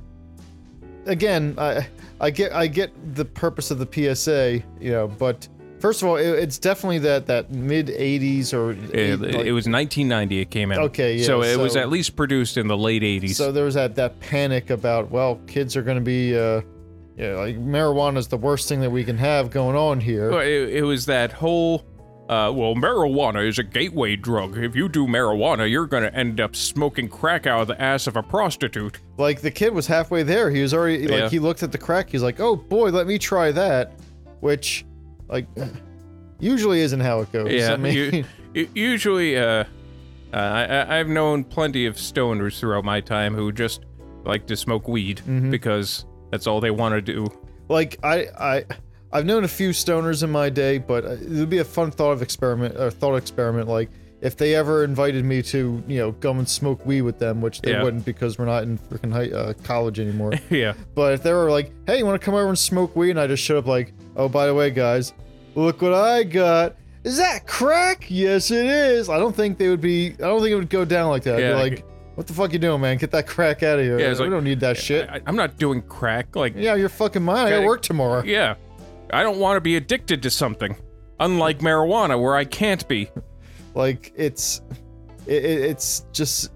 again, 1.06 1.54
I 1.56 1.88
I 2.20 2.30
get 2.30 2.52
I 2.52 2.66
get 2.66 2.92
the 3.14 3.24
purpose 3.24 3.70
of 3.70 3.78
the 3.78 4.14
PSA, 4.14 4.62
you 4.80 4.90
know, 4.92 5.08
but 5.08 5.48
first 5.80 6.02
of 6.02 6.08
all, 6.08 6.16
it, 6.16 6.26
it's 6.26 6.58
definitely 6.58 6.98
that 7.00 7.26
that 7.26 7.50
mid 7.50 7.88
'80s 7.88 8.52
or 8.54 8.72
It, 8.72 9.20
like- 9.20 9.34
it 9.46 9.52
was 9.52 9.66
1990 9.68 10.40
it 10.40 10.50
came 10.50 10.72
out. 10.72 10.78
Okay, 10.78 11.16
yeah, 11.16 11.24
So 11.24 11.42
it 11.42 11.58
was 11.58 11.76
at 11.76 11.88
least 11.88 12.16
produced 12.16 12.56
in 12.56 12.66
the 12.68 12.76
late 12.76 13.02
80s. 13.02 13.34
so 13.34 13.52
there 13.52 13.64
was 13.64 13.74
that 13.74 13.94
that 13.96 14.18
panic 14.20 14.70
about 14.70 15.10
well, 15.10 15.40
kids 15.46 15.76
are 15.76 15.82
going 15.82 15.98
to 15.98 16.04
be, 16.04 16.36
uh, 16.36 16.60
yeah, 17.16 17.34
like 17.36 17.56
marijuana 17.58 18.18
is 18.18 18.28
the 18.28 18.36
worst 18.36 18.68
thing 18.68 18.80
that 18.80 18.90
we 18.90 19.04
can 19.04 19.16
have 19.18 19.50
going 19.50 19.76
on 19.76 20.00
here. 20.00 20.30
Well, 20.30 20.40
it, 20.40 20.68
it 20.74 20.82
was 20.82 21.06
that 21.06 21.32
whole. 21.32 21.84
Uh, 22.28 22.50
well, 22.52 22.74
marijuana 22.74 23.46
is 23.48 23.60
a 23.60 23.62
gateway 23.62 24.16
drug. 24.16 24.58
If 24.58 24.74
you 24.74 24.88
do 24.88 25.06
marijuana, 25.06 25.70
you're 25.70 25.86
gonna 25.86 26.08
end 26.12 26.40
up 26.40 26.56
smoking 26.56 27.08
crack 27.08 27.46
out 27.46 27.60
of 27.60 27.68
the 27.68 27.80
ass 27.80 28.08
of 28.08 28.16
a 28.16 28.22
prostitute. 28.24 28.98
Like 29.16 29.42
the 29.42 29.50
kid 29.52 29.72
was 29.72 29.86
halfway 29.86 30.24
there. 30.24 30.50
He 30.50 30.60
was 30.60 30.74
already 30.74 31.04
Yeah. 31.04 31.20
like 31.22 31.30
he 31.30 31.38
looked 31.38 31.62
at 31.62 31.70
the 31.70 31.78
crack. 31.78 32.10
He's 32.10 32.24
like, 32.24 32.40
"Oh 32.40 32.56
boy, 32.56 32.90
let 32.90 33.06
me 33.06 33.16
try 33.16 33.52
that," 33.52 33.92
which, 34.40 34.84
like, 35.28 35.46
usually 36.38 36.80
isn't 36.80 37.00
how 37.00 37.20
it 37.20 37.32
goes. 37.32 37.52
Yeah, 37.52 37.72
I 37.72 37.76
mean, 37.76 38.24
you- 38.54 38.68
usually, 38.74 39.36
uh, 39.36 39.42
uh, 39.42 39.64
I, 40.32 40.64
I- 40.64 40.98
I've 41.00 41.08
known 41.08 41.44
plenty 41.44 41.86
of 41.86 41.96
stoners 41.96 42.58
throughout 42.58 42.84
my 42.84 43.00
time 43.00 43.34
who 43.34 43.52
just 43.52 43.84
like 44.24 44.46
to 44.46 44.56
smoke 44.56 44.88
weed 44.88 45.18
Mm-hmm. 45.18 45.50
because 45.50 46.04
that's 46.30 46.46
all 46.46 46.60
they 46.60 46.70
want 46.72 46.94
to 46.94 47.00
do. 47.02 47.26
like 47.68 47.98
I 48.02 48.26
I 48.38 48.64
I've 49.12 49.24
known 49.24 49.44
a 49.44 49.48
few 49.48 49.70
stoners 49.70 50.22
in 50.24 50.30
my 50.30 50.50
day, 50.50 50.78
but 50.78 51.04
uh, 51.04 51.10
it 51.12 51.28
would 51.30 51.48
be 51.50 51.58
a 51.58 51.64
fun 51.64 51.90
thought 51.90 52.10
of 52.12 52.22
experiment 52.22 52.76
or 52.76 52.90
thought 52.90 53.14
experiment. 53.16 53.68
Like 53.68 53.88
if 54.22 54.36
they 54.36 54.54
ever 54.54 54.82
invited 54.84 55.24
me 55.24 55.42
to 55.42 55.82
you 55.86 55.98
know 55.98 56.12
go 56.12 56.30
and 56.32 56.48
smoke 56.48 56.84
weed 56.86 57.02
with 57.02 57.18
them, 57.18 57.40
which 57.40 57.60
they 57.60 57.72
Yeah. 57.72 57.82
wouldn't 57.82 58.04
because 58.04 58.38
we're 58.38 58.46
not 58.46 58.62
in 58.62 58.78
freaking 58.78 59.12
high, 59.12 59.30
uh, 59.30 59.52
college 59.64 60.00
anymore. 60.00 60.32
yeah, 60.50 60.72
but 60.94 61.12
if 61.14 61.22
they 61.22 61.32
were 61.32 61.50
like, 61.50 61.72
hey, 61.86 61.98
you 61.98 62.06
want 62.06 62.20
to 62.20 62.24
come 62.24 62.34
over 62.34 62.48
and 62.48 62.58
smoke 62.58 62.96
weed, 62.96 63.10
and 63.10 63.20
I 63.20 63.26
just 63.26 63.42
showed 63.42 63.58
up 63.58 63.66
like, 63.66 63.92
oh 64.16 64.28
by 64.28 64.46
the 64.46 64.54
way, 64.54 64.70
guys, 64.70 65.12
look 65.54 65.82
what 65.82 65.92
I 65.94 66.22
got. 66.24 66.76
Is 67.04 67.18
that 67.18 67.46
crack? 67.46 68.06
Yes, 68.08 68.50
it 68.50 68.66
is. 68.66 69.08
I 69.08 69.18
don't 69.18 69.36
think 69.36 69.58
they 69.58 69.68
would 69.68 69.80
be. 69.80 70.12
I 70.14 70.16
don't 70.26 70.40
think 70.40 70.50
it 70.50 70.56
would 70.56 70.70
go 70.70 70.84
down 70.84 71.10
like 71.10 71.22
that. 71.24 71.38
Yeah, 71.38 71.50
be 71.50 71.54
like- 71.54 71.72
like, 71.72 71.84
what 72.16 72.26
the 72.26 72.32
fuck 72.32 72.52
you 72.54 72.58
doing, 72.58 72.80
man? 72.80 72.96
Get 72.96 73.10
that 73.10 73.26
crack 73.26 73.62
out 73.62 73.78
of 73.78 73.84
here. 73.84 73.98
Yeah, 73.98 74.08
we 74.12 74.14
like- 74.20 74.30
don't 74.30 74.42
need 74.42 74.58
that 74.60 74.76
shit. 74.78 75.08
I, 75.10 75.20
I'm 75.26 75.36
not 75.36 75.58
doing 75.58 75.82
crack. 75.82 76.34
Like, 76.34 76.54
yeah, 76.56 76.74
you're 76.74 76.88
fucking 76.88 77.22
mine. 77.22 77.46
I 77.46 77.50
gotta 77.50 77.66
work 77.66 77.82
tomorrow. 77.82 78.22
yeah, 78.24 78.54
I 79.12 79.22
don't 79.22 79.38
want 79.38 79.56
to 79.58 79.60
be 79.60 79.76
addicted 79.76 80.22
to 80.24 80.30
something. 80.30 80.74
Unlike 81.20 81.58
marijuana, 81.60 82.20
where 82.20 82.34
I 82.34 82.44
can't 82.44 82.86
be. 82.88 83.08
Like 83.76 84.12
it's, 84.16 84.62
it, 85.26 85.44
it- 85.44 85.60
it's 85.70 86.00
just 86.12 86.50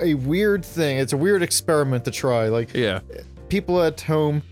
a 0.00 0.14
weird 0.14 0.64
thing. 0.64 0.98
It's 0.98 1.12
a 1.12 1.16
weird 1.16 1.42
experiment 1.42 2.04
to 2.04 2.10
try. 2.10 2.48
Like 2.48 2.74
Yeah, 2.74 3.00
people 3.48 3.80
at 3.82 4.00
home, 4.00 4.42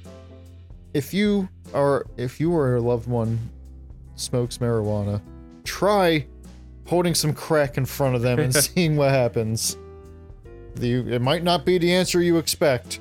if 0.94 1.12
you 1.12 1.48
are, 1.74 2.06
if 2.16 2.40
you 2.40 2.52
or 2.54 2.76
a 2.76 2.80
loved 2.80 3.08
one 3.08 3.38
smokes 4.14 4.58
marijuana, 4.58 5.20
try 5.64 6.26
holding 6.86 7.14
some 7.14 7.32
crack 7.32 7.76
in 7.76 7.84
front 7.86 8.14
of 8.14 8.22
them 8.22 8.38
and 8.38 8.54
seeing 8.64 8.96
what 8.96 9.10
happens. 9.10 9.76
The, 10.76 11.14
it 11.14 11.20
might 11.22 11.42
not 11.42 11.66
be 11.66 11.76
the 11.78 11.92
answer 11.92 12.22
you 12.22 12.38
expect. 12.38 13.00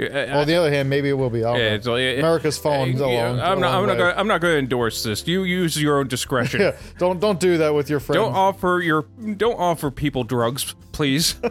On 0.00 0.46
the 0.46 0.54
other 0.54 0.70
hand, 0.70 0.88
maybe 0.88 1.08
it 1.08 1.14
will 1.14 1.30
be. 1.30 1.44
I 1.44 1.56
yeah, 1.56 1.74
it's 1.74 1.86
like, 1.86 2.18
America's 2.18 2.56
fallen 2.56 2.94
along. 2.96 3.12
yeah, 3.12 3.30
I'm 3.30 3.60
not. 3.60 3.74
I'm 3.74 3.86
not. 3.86 3.98
Gonna, 3.98 4.14
I'm 4.16 4.28
not 4.28 4.40
going 4.40 4.54
to 4.54 4.58
endorse 4.58 5.02
this. 5.02 5.26
You 5.26 5.42
use 5.42 5.80
your 5.80 5.98
own 5.98 6.08
discretion. 6.08 6.60
Yeah, 6.68 6.76
don't 6.98 7.20
don't 7.20 7.40
do 7.40 7.58
that 7.58 7.74
with 7.74 7.90
your 7.90 8.00
friends. 8.00 8.16
Don't 8.16 8.34
offer 8.34 8.80
your. 8.82 9.02
Don't 9.36 9.58
offer 9.58 9.90
people 9.90 10.24
drugs, 10.24 10.74
please. 10.92 11.36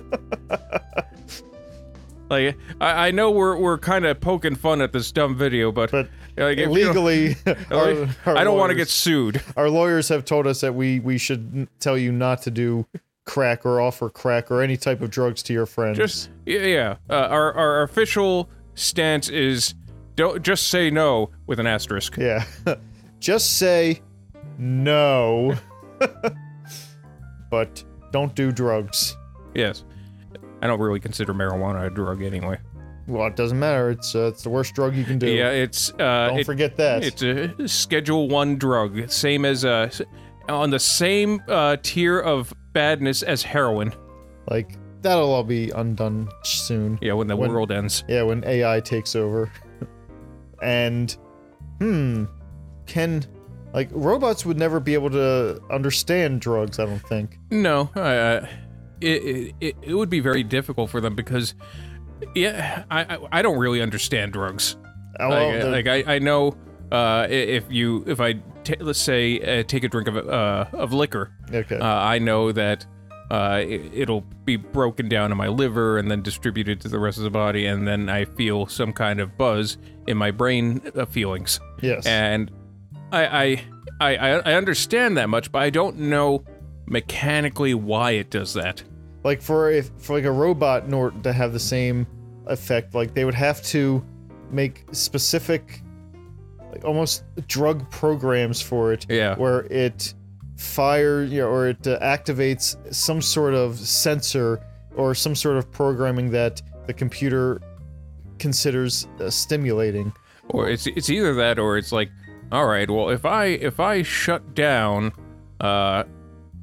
like 2.29 2.57
I, 2.81 3.07
I 3.07 3.11
know 3.11 3.31
we're 3.31 3.57
we're 3.57 3.77
kind 3.77 4.05
of 4.05 4.19
poking 4.19 4.55
fun 4.55 4.81
at 4.81 4.91
this 4.91 5.11
dumb 5.11 5.35
video, 5.37 5.71
but, 5.71 5.91
But 5.91 6.09
like, 6.37 6.57
if 6.57 6.59
you 6.59 6.65
don't- 6.65 6.73
legally, 7.05 7.35
our, 7.71 8.07
our 8.25 8.37
I 8.37 8.43
don't 8.43 8.57
want 8.57 8.71
to 8.71 8.75
get 8.75 8.89
sued. 8.89 9.41
Our 9.55 9.69
lawyers 9.69 10.09
have 10.09 10.25
told 10.25 10.47
us 10.47 10.61
that 10.61 10.75
we 10.75 10.99
we 10.99 11.17
should 11.17 11.67
tell 11.79 11.97
you 11.97 12.11
not 12.11 12.41
to 12.43 12.51
do 12.51 12.85
crack 13.27 13.63
or 13.65 13.79
offer 13.79 14.09
crack 14.09 14.49
or 14.49 14.63
any 14.63 14.75
type 14.77 15.01
of 15.01 15.11
drugs 15.11 15.43
to 15.43 15.53
your 15.53 15.67
friends. 15.67 15.97
Just 15.97 16.31
yeah, 16.47 16.61
yeah. 16.61 16.95
Uh, 17.09 17.27
our 17.29 17.53
our 17.53 17.83
official 17.83 18.49
stance 18.73 19.29
is 19.29 19.75
don't 20.15 20.41
just 20.41 20.67
say 20.69 20.89
no 20.89 21.29
with 21.45 21.59
an 21.59 21.67
asterisk. 21.67 22.17
yeah, 22.17 22.43
just 23.19 23.57
say 23.57 24.01
no, 24.57 25.53
but 27.51 27.83
don't 28.11 28.33
do 28.35 28.51
drugs. 28.51 29.15
Yes. 29.53 29.83
I 30.61 30.67
don't 30.67 30.79
really 30.79 30.99
consider 30.99 31.33
marijuana 31.33 31.85
a 31.85 31.89
drug 31.89 32.23
anyway. 32.23 32.57
Well, 33.07 33.27
it 33.27 33.35
doesn't 33.35 33.59
matter. 33.59 33.91
It's 33.91 34.15
uh, 34.15 34.27
it's 34.33 34.43
the 34.43 34.49
worst 34.49 34.73
drug 34.73 34.95
you 34.95 35.03
can 35.05 35.17
do. 35.19 35.27
Yeah, 35.29 35.51
it's 35.51 35.91
uh, 35.93 36.29
don't 36.29 36.39
it- 36.39 36.45
forget 36.45 36.75
that. 36.77 37.03
It's 37.03 37.21
a 37.21 37.67
Schedule 37.67 38.27
One 38.27 38.57
drug, 38.57 39.09
same 39.09 39.45
as 39.45 39.63
uh, 39.63 39.89
on 40.49 40.71
the 40.71 40.79
same 40.79 41.41
uh, 41.47 41.77
tier 41.81 42.19
of 42.19 42.53
badness 42.81 43.23
as 43.23 43.41
heroin. 43.41 43.91
like 44.51 44.77
that'll 45.01 45.33
all 45.33 45.43
be 45.43 45.71
undone 45.71 46.29
soon. 46.43 46.99
Yeah, 47.01 47.13
when 47.13 47.25
the 47.27 47.35
When- 47.35 47.51
world 47.51 47.71
ends. 47.71 48.03
Yeah, 48.07 48.21
when 48.23 48.43
AI 48.45 48.79
takes 48.81 49.15
over. 49.15 49.51
and 50.61 51.15
hmm, 51.79 52.25
can 52.85 53.25
like 53.73 53.89
robots 53.91 54.45
would 54.45 54.57
never 54.57 54.79
be 54.79 54.93
able 54.93 55.09
to 55.09 55.59
understand 55.71 56.39
drugs, 56.41 56.77
I 56.79 56.85
don't 56.85 56.99
think. 56.99 57.39
No, 57.51 57.89
uh, 57.95 58.45
it, 59.01 59.53
it 59.59 59.75
it 59.81 59.93
would 59.95 60.09
be 60.09 60.19
very 60.19 60.43
difficult 60.43 60.89
for 60.91 61.01
them 61.01 61.15
because, 61.15 61.55
yeah, 62.35 62.83
I 62.91 63.15
I, 63.15 63.17
I 63.39 63.41
don't 63.41 63.57
really 63.57 63.81
understand 63.81 64.33
drugs. 64.33 64.77
Oh, 65.19 65.29
like, 65.29 65.61
the- 65.61 65.69
like 65.71 65.87
I, 65.87 66.15
I 66.15 66.19
know 66.19 66.55
uh, 66.91 67.25
if 67.29 67.65
you 67.69 68.03
if 68.07 68.19
I 68.21 68.33
ta 68.67 68.75
let's 68.79 68.99
say 68.99 69.39
uh, 69.39 69.63
take 69.63 69.83
a 69.83 69.87
drink 69.87 70.07
of 70.07 70.17
uh, 70.17 70.65
of 70.73 70.93
liquor, 70.93 71.31
okay. 71.51 71.77
uh, 71.77 71.85
I 71.85 72.19
know 72.19 72.51
that 72.51 72.85
uh, 73.31 73.61
it, 73.65 73.91
it'll 73.93 74.25
be 74.45 74.55
broken 74.55 75.09
down 75.09 75.31
in 75.31 75.37
my 75.37 75.47
liver 75.47 75.97
and 75.97 76.09
then 76.09 76.21
distributed 76.21 76.79
to 76.81 76.89
the 76.89 76.99
rest 76.99 77.17
of 77.17 77.23
the 77.23 77.29
body, 77.29 77.65
and 77.65 77.87
then 77.87 78.09
I 78.09 78.25
feel 78.25 78.67
some 78.67 78.93
kind 78.93 79.19
of 79.19 79.37
buzz 79.37 79.77
in 80.07 80.17
my 80.17 80.31
brain 80.31 80.81
uh, 80.95 81.05
feelings, 81.05 81.59
yes. 81.81 82.05
and 82.05 82.51
I, 83.11 83.25
I 83.43 83.63
I 83.99 84.15
I 84.51 84.53
understand 84.53 85.17
that 85.17 85.29
much, 85.29 85.51
but 85.51 85.61
I 85.61 85.69
don't 85.69 85.97
know 85.97 86.43
mechanically 86.85 87.73
why 87.73 88.11
it 88.11 88.29
does 88.29 88.53
that. 88.53 88.83
like 89.23 89.41
for 89.41 89.69
if 89.69 89.91
for 89.97 90.13
like 90.15 90.23
a 90.23 90.31
robot 90.31 90.85
in 90.85 90.93
order 90.93 91.19
to 91.23 91.33
have 91.33 91.51
the 91.51 91.59
same 91.59 92.07
effect, 92.45 92.95
like 92.95 93.13
they 93.13 93.25
would 93.25 93.35
have 93.35 93.61
to 93.61 94.03
make 94.51 94.85
specific 94.93 95.81
almost 96.83 97.23
drug 97.47 97.89
programs 97.91 98.61
for 98.61 98.93
it 98.93 99.05
Yeah. 99.09 99.35
where 99.35 99.61
it 99.71 100.13
fire 100.57 101.23
you 101.23 101.39
know, 101.41 101.47
or 101.47 101.67
it 101.69 101.85
uh, 101.87 101.99
activates 101.99 102.75
some 102.93 103.21
sort 103.21 103.53
of 103.53 103.77
sensor 103.77 104.59
or 104.95 105.13
some 105.13 105.35
sort 105.35 105.57
of 105.57 105.71
programming 105.71 106.31
that 106.31 106.61
the 106.87 106.93
computer 106.93 107.61
considers 108.39 109.07
uh, 109.19 109.29
stimulating. 109.29 110.11
or 110.49 110.69
it's 110.69 110.87
it's 110.87 111.09
either 111.09 111.33
that 111.35 111.59
or 111.59 111.77
it's 111.77 111.91
like 111.91 112.09
all 112.51 112.65
right 112.65 112.89
well 112.89 113.09
if 113.09 113.25
i 113.25 113.45
if 113.45 113.79
i 113.79 114.01
shut 114.01 114.55
down 114.55 115.11
uh 115.59 116.03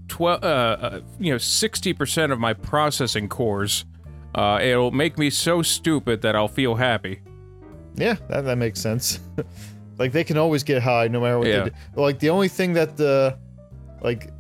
12 0.09 0.43
uh, 0.43 0.47
uh 0.47 1.01
you 1.21 1.31
know 1.31 1.37
60% 1.37 2.33
of 2.33 2.39
my 2.41 2.55
processing 2.55 3.29
cores 3.29 3.85
uh 4.35 4.59
it'll 4.63 4.91
make 4.93 5.19
me 5.19 5.29
so 5.31 5.61
stupid 5.63 6.23
that 6.23 6.35
i'll 6.35 6.49
feel 6.49 6.75
happy 6.77 7.21
Yeah, 7.97 8.17
that, 8.29 8.43
that 8.45 8.57
makes 8.59 8.81
sense. 8.81 9.21
like 9.99 10.13
they 10.13 10.25
can 10.25 10.37
always 10.37 10.63
get 10.63 10.83
high 10.83 11.09
no 11.09 11.21
matter 11.21 11.39
what 11.39 11.49
Yeah. 11.49 11.65
they 11.65 11.71
do. 11.71 11.77
Like 11.97 12.19
the 12.19 12.31
only 12.31 12.49
thing 12.49 12.73
that 12.75 12.97
the 12.97 13.37
like 14.03 14.31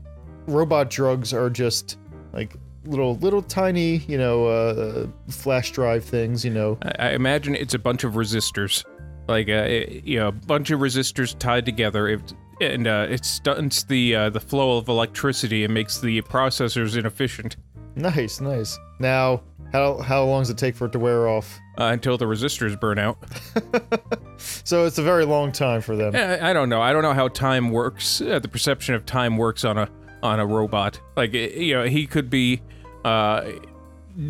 robot 0.46 0.90
drugs 0.90 1.32
are 1.32 1.49
just 1.50 1.99
like 2.32 2.54
little 2.84 3.16
little 3.16 3.42
tiny, 3.42 3.99
you 4.08 4.18
know, 4.18 4.46
uh 4.46 5.06
flash 5.30 5.73
drive 5.73 6.04
things, 6.04 6.44
you 6.44 6.50
know. 6.50 6.78
i, 6.82 7.08
I 7.08 7.11
imagine 7.12 7.54
it's 7.54 7.75
a 7.75 7.78
bunch 7.78 8.04
of 8.04 8.14
resistors 8.14 8.84
like 9.28 9.49
uh 9.49 9.52
it, 9.68 10.04
you 10.04 10.18
know 10.18 10.28
a 10.28 10.32
bunch 10.32 10.70
of 10.70 10.80
resistors 10.80 11.38
tied 11.38 11.64
together 11.64 12.08
it, 12.08 12.34
and 12.61 12.87
uh 12.87 13.06
it 13.08 13.25
stunts 13.25 13.82
the 13.84 14.14
uh 14.14 14.28
the 14.30 14.40
flow 14.40 14.76
of 14.76 14.88
electricity 14.88 15.64
and 15.64 15.73
makes 15.73 15.99
the 15.99 16.20
processors 16.23 16.96
inefficient 16.99 17.56
Nice, 17.96 18.40
nice. 18.40 18.76
Now, 18.99 19.40
how 19.73 19.99
how 19.99 20.25
long 20.25 20.42
does 20.42 20.50
it 20.50 20.58
take 20.58 20.75
for 20.75 20.87
it 20.87 20.92
to 20.92 20.99
wear 20.99 21.28
off? 21.28 21.61
Uh, 21.78 21.85
until 21.85 22.16
the 22.19 22.25
resistors 22.25 22.78
burn 22.78 22.99
out 22.99 23.19
So 24.38 24.85
it's 24.85 24.99
a 24.99 25.02
very 25.02 25.25
long 25.25 25.52
time 25.52 25.81
for 25.81 25.97
them. 25.97 26.14
Yeah, 26.14 26.38
I 26.43 26.50
I 26.50 26.52
don't 26.52 26.69
know. 26.69 26.81
I 26.83 26.93
don't 26.93 27.02
know 27.02 27.12
how 27.14 27.28
time 27.28 27.71
works. 27.71 28.21
Uh, 28.21 28.38
the 28.38 28.49
perception 28.49 28.95
of 28.95 29.07
time 29.07 29.37
works 29.37 29.64
on 29.64 29.78
a 29.78 29.88
on 30.23 30.40
a 30.40 30.47
robot. 30.47 31.00
Like 31.16 31.33
you 31.33 31.75
know, 31.75 31.85
he 31.85 32.07
could 32.07 32.28
be 32.31 32.61
uh, 33.04 33.50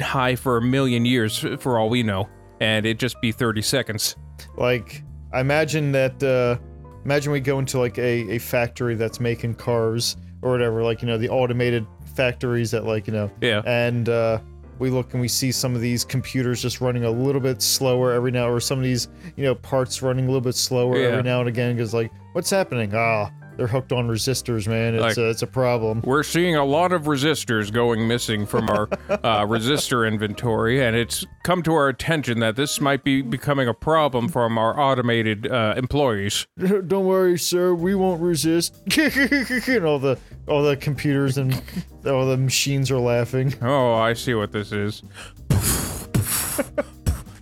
high 0.00 0.36
for 0.36 0.56
a 0.56 0.62
million 0.62 1.04
years 1.04 1.38
for 1.58 1.78
all 1.78 1.88
we 1.88 2.02
know, 2.02 2.28
and 2.60 2.86
it 2.86 2.98
just 2.98 3.20
be 3.20 3.32
thirty 3.32 3.62
seconds. 3.62 4.16
Like, 4.56 5.02
I 5.32 5.40
imagine 5.40 5.92
that, 5.92 6.22
uh, 6.22 6.58
imagine 7.04 7.32
we 7.32 7.40
go 7.40 7.58
into 7.58 7.78
like 7.78 7.98
a, 7.98 8.34
a 8.34 8.38
factory 8.38 8.94
that's 8.94 9.20
making 9.20 9.54
cars 9.54 10.16
or 10.42 10.50
whatever, 10.50 10.82
like, 10.82 11.02
you 11.02 11.08
know, 11.08 11.16
the 11.18 11.28
automated 11.28 11.86
factories 12.14 12.70
that, 12.72 12.84
like, 12.84 13.06
you 13.06 13.12
know, 13.12 13.30
Yeah. 13.40 13.62
and, 13.64 14.08
uh, 14.08 14.38
we 14.78 14.90
look 14.90 15.12
and 15.12 15.20
we 15.20 15.28
see 15.28 15.52
some 15.52 15.74
of 15.74 15.80
these 15.80 16.04
computers 16.04 16.60
just 16.60 16.80
running 16.80 17.04
a 17.04 17.10
little 17.10 17.40
bit 17.40 17.62
slower 17.62 18.12
every 18.12 18.30
now, 18.30 18.48
or 18.48 18.60
some 18.60 18.78
of 18.78 18.84
these, 18.84 19.08
you 19.36 19.44
know, 19.44 19.54
parts 19.54 20.02
running 20.02 20.24
a 20.24 20.28
little 20.28 20.40
bit 20.40 20.54
slower 20.54 20.98
Yeah. 20.98 21.08
every 21.08 21.22
now 21.22 21.40
and 21.40 21.48
again. 21.48 21.76
Because 21.76 21.94
like, 21.94 22.10
what's 22.32 22.50
happening? 22.50 22.92
Ah, 22.94 23.30
they're 23.56 23.66
hooked 23.66 23.92
on 23.92 24.08
resistors, 24.08 24.66
man. 24.66 24.94
It's 24.94 25.02
Like- 25.02 25.16
a, 25.16 25.30
it's 25.30 25.42
a 25.42 25.46
problem. 25.46 26.00
We're 26.04 26.22
seeing 26.22 26.56
a 26.56 26.64
lot 26.64 26.92
of 26.92 27.02
resistors 27.04 27.72
going 27.72 28.06
missing 28.08 28.46
from 28.46 28.68
our 28.68 28.88
uh, 29.08 29.44
resistor 29.46 30.06
inventory, 30.06 30.84
and 30.84 30.96
it's 30.96 31.24
come 31.44 31.62
to 31.62 31.74
our 31.74 31.88
attention 31.88 32.40
that 32.40 32.56
this 32.56 32.80
might 32.80 33.04
be 33.04 33.22
becoming 33.22 33.68
a 33.68 33.74
problem 33.74 34.28
from 34.28 34.58
our 34.58 34.78
automated 34.78 35.50
uh, 35.50 35.74
employees. 35.76 36.46
Don't 36.58 37.04
worry, 37.06 37.38
sir. 37.38 37.74
We 37.74 37.94
won't 37.94 38.20
resist. 38.20 38.76
and 38.98 39.84
all 39.84 39.98
the 39.98 40.18
all 40.46 40.62
the 40.62 40.76
computers 40.76 41.38
and 41.38 41.54
all 42.06 42.26
the 42.26 42.36
machines 42.36 42.90
are 42.90 42.98
laughing. 42.98 43.54
Oh, 43.62 43.94
I 43.94 44.12
see 44.14 44.34
what 44.34 44.52
this 44.52 44.72
is. 44.72 45.02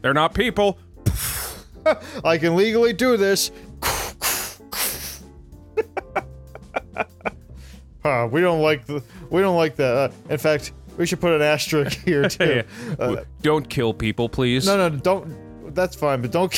They're 0.03 0.15
not 0.15 0.35
people. 0.35 0.79
I 2.25 2.39
can 2.39 2.55
legally 2.57 2.93
do 2.93 3.17
this. 3.17 3.51
Huh, 8.03 8.29
we 8.31 8.41
don't 8.41 8.61
like 8.63 8.87
the 8.87 9.03
we 9.31 9.41
don't 9.41 9.57
like 9.57 9.77
that. 9.77 9.97
Uh, 9.97 10.09
in 10.31 10.39
fact, 10.39 10.73
we 10.97 11.07
should 11.07 11.21
put 11.21 11.33
an 11.33 11.43
asterisk 11.43 11.99
here 12.05 12.29
too. 12.29 12.63
Uh, 12.99 13.17
Don't 13.43 13.69
kill 13.69 13.95
people, 13.95 14.29
please. 14.29 14.67
no, 14.67 14.77
no, 14.77 14.97
don't. 14.97 15.75
That's 15.75 15.97
fine, 15.97 16.21
but 16.21 16.31
don't 16.33 16.53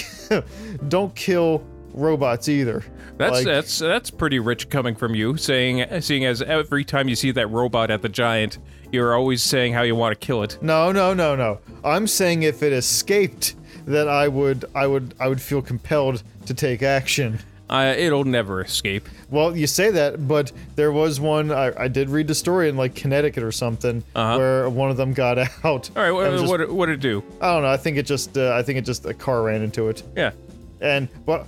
don't 0.89 1.15
kill 1.15 1.65
robots 1.93 2.49
either. 2.49 2.83
That's 3.17 3.33
Like- 3.33 3.45
that's 3.45 3.79
that's 3.79 4.11
pretty 4.11 4.41
rich 4.41 4.69
coming 4.71 4.97
from 4.97 5.15
you, 5.15 5.37
saying 5.37 5.87
seeing 6.01 6.25
as 6.25 6.43
every 6.43 6.85
time 6.85 7.09
you 7.09 7.15
see 7.15 7.31
that 7.31 7.47
robot 7.49 7.91
at 7.93 8.03
the 8.03 8.09
giant, 8.09 8.59
you're 8.91 9.15
always 9.15 9.41
saying 9.43 9.73
how 9.73 9.83
you 9.83 9.95
want 9.95 10.19
to 10.19 10.27
kill 10.27 10.43
it. 10.43 10.59
No, 10.61 10.91
no, 10.91 11.15
no, 11.15 11.37
no. 11.37 11.61
I'm 11.85 12.09
saying 12.09 12.43
if 12.43 12.63
it 12.65 12.73
escaped, 12.73 13.55
that 13.87 14.09
I 14.09 14.27
would 14.27 14.65
I 14.75 14.89
would 14.89 15.15
I 15.21 15.29
would 15.29 15.41
feel 15.41 15.63
compelled 15.63 16.25
to 16.47 16.55
take 16.55 16.83
action. 16.83 17.39
Uh, 17.71 17.95
it'll 17.97 18.25
never 18.25 18.61
escape. 18.63 19.09
Well, 19.31 19.57
you 19.57 19.67
say 19.67 19.91
that, 19.91 20.29
but 20.29 20.53
there 20.77 20.93
was 20.93 21.19
one. 21.19 21.51
I, 21.51 21.85
I 21.85 21.89
did 21.89 22.11
read 22.11 22.27
the 22.29 22.35
story 22.35 22.69
in 22.69 22.77
like 22.77 22.95
Connecticut 22.95 23.43
or 23.43 23.53
something, 23.53 24.05
Uh-huh. 24.15 24.37
where 24.39 24.69
one 24.69 24.91
of 24.91 24.97
them 24.99 25.15
got 25.15 25.39
out. 25.65 25.91
All 25.97 26.03
right, 26.03 26.11
what 26.13 26.31
just- 26.31 26.47
what 26.47 26.71
what 26.71 26.87
did 26.87 26.97
it 26.97 27.01
do? 27.01 27.25
I 27.41 27.53
don't 27.55 27.63
know. 27.63 27.69
I 27.69 27.77
think 27.79 27.97
it 27.97 28.05
just. 28.07 28.37
Uh, 28.37 28.53
I 28.55 28.63
think 28.63 28.79
it 28.79 28.85
just 28.85 29.07
a 29.07 29.15
car 29.15 29.43
ran 29.43 29.63
into 29.63 29.89
it, 29.89 30.03
Yeah. 30.15 30.33
and 30.81 31.09
but 31.25 31.47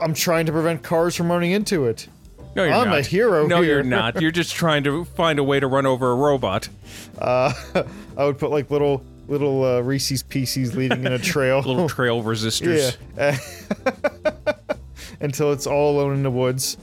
I'm 0.00 0.14
trying 0.14 0.46
to 0.46 0.52
prevent 0.52 0.82
cars 0.82 1.14
from 1.14 1.30
running 1.30 1.52
into 1.52 1.86
it. 1.86 2.08
No, 2.56 2.64
you're 2.64 2.74
I'm 2.74 2.88
not. 2.90 2.98
a 2.98 3.02
hero 3.02 3.46
No, 3.46 3.62
here. 3.62 3.74
you're 3.76 3.82
not. 3.82 4.20
You're 4.20 4.30
just 4.32 4.54
trying 4.54 4.84
to 4.84 5.04
find 5.06 5.38
a 5.38 5.44
way 5.44 5.58
to 5.60 5.66
run 5.66 5.86
over 5.86 6.10
a 6.10 6.14
robot. 6.14 6.68
Uh, 7.18 7.52
I 8.16 8.24
would 8.24 8.38
put 8.38 8.50
like 8.50 8.70
little 8.70 9.02
little 9.28 9.64
uh, 9.64 9.80
Reese's 9.80 10.22
Pieces 10.22 10.74
leading 10.74 11.04
in 11.06 11.12
a 11.12 11.18
trail. 11.18 11.60
Little 11.60 11.88
trail 11.88 12.22
resistors. 12.22 12.96
yeah. 13.16 13.38
Until 15.22 15.52
it's 15.52 15.66
all 15.66 15.96
alone 15.96 16.12
in 16.14 16.22
the 16.22 16.30
woods. 16.30 16.76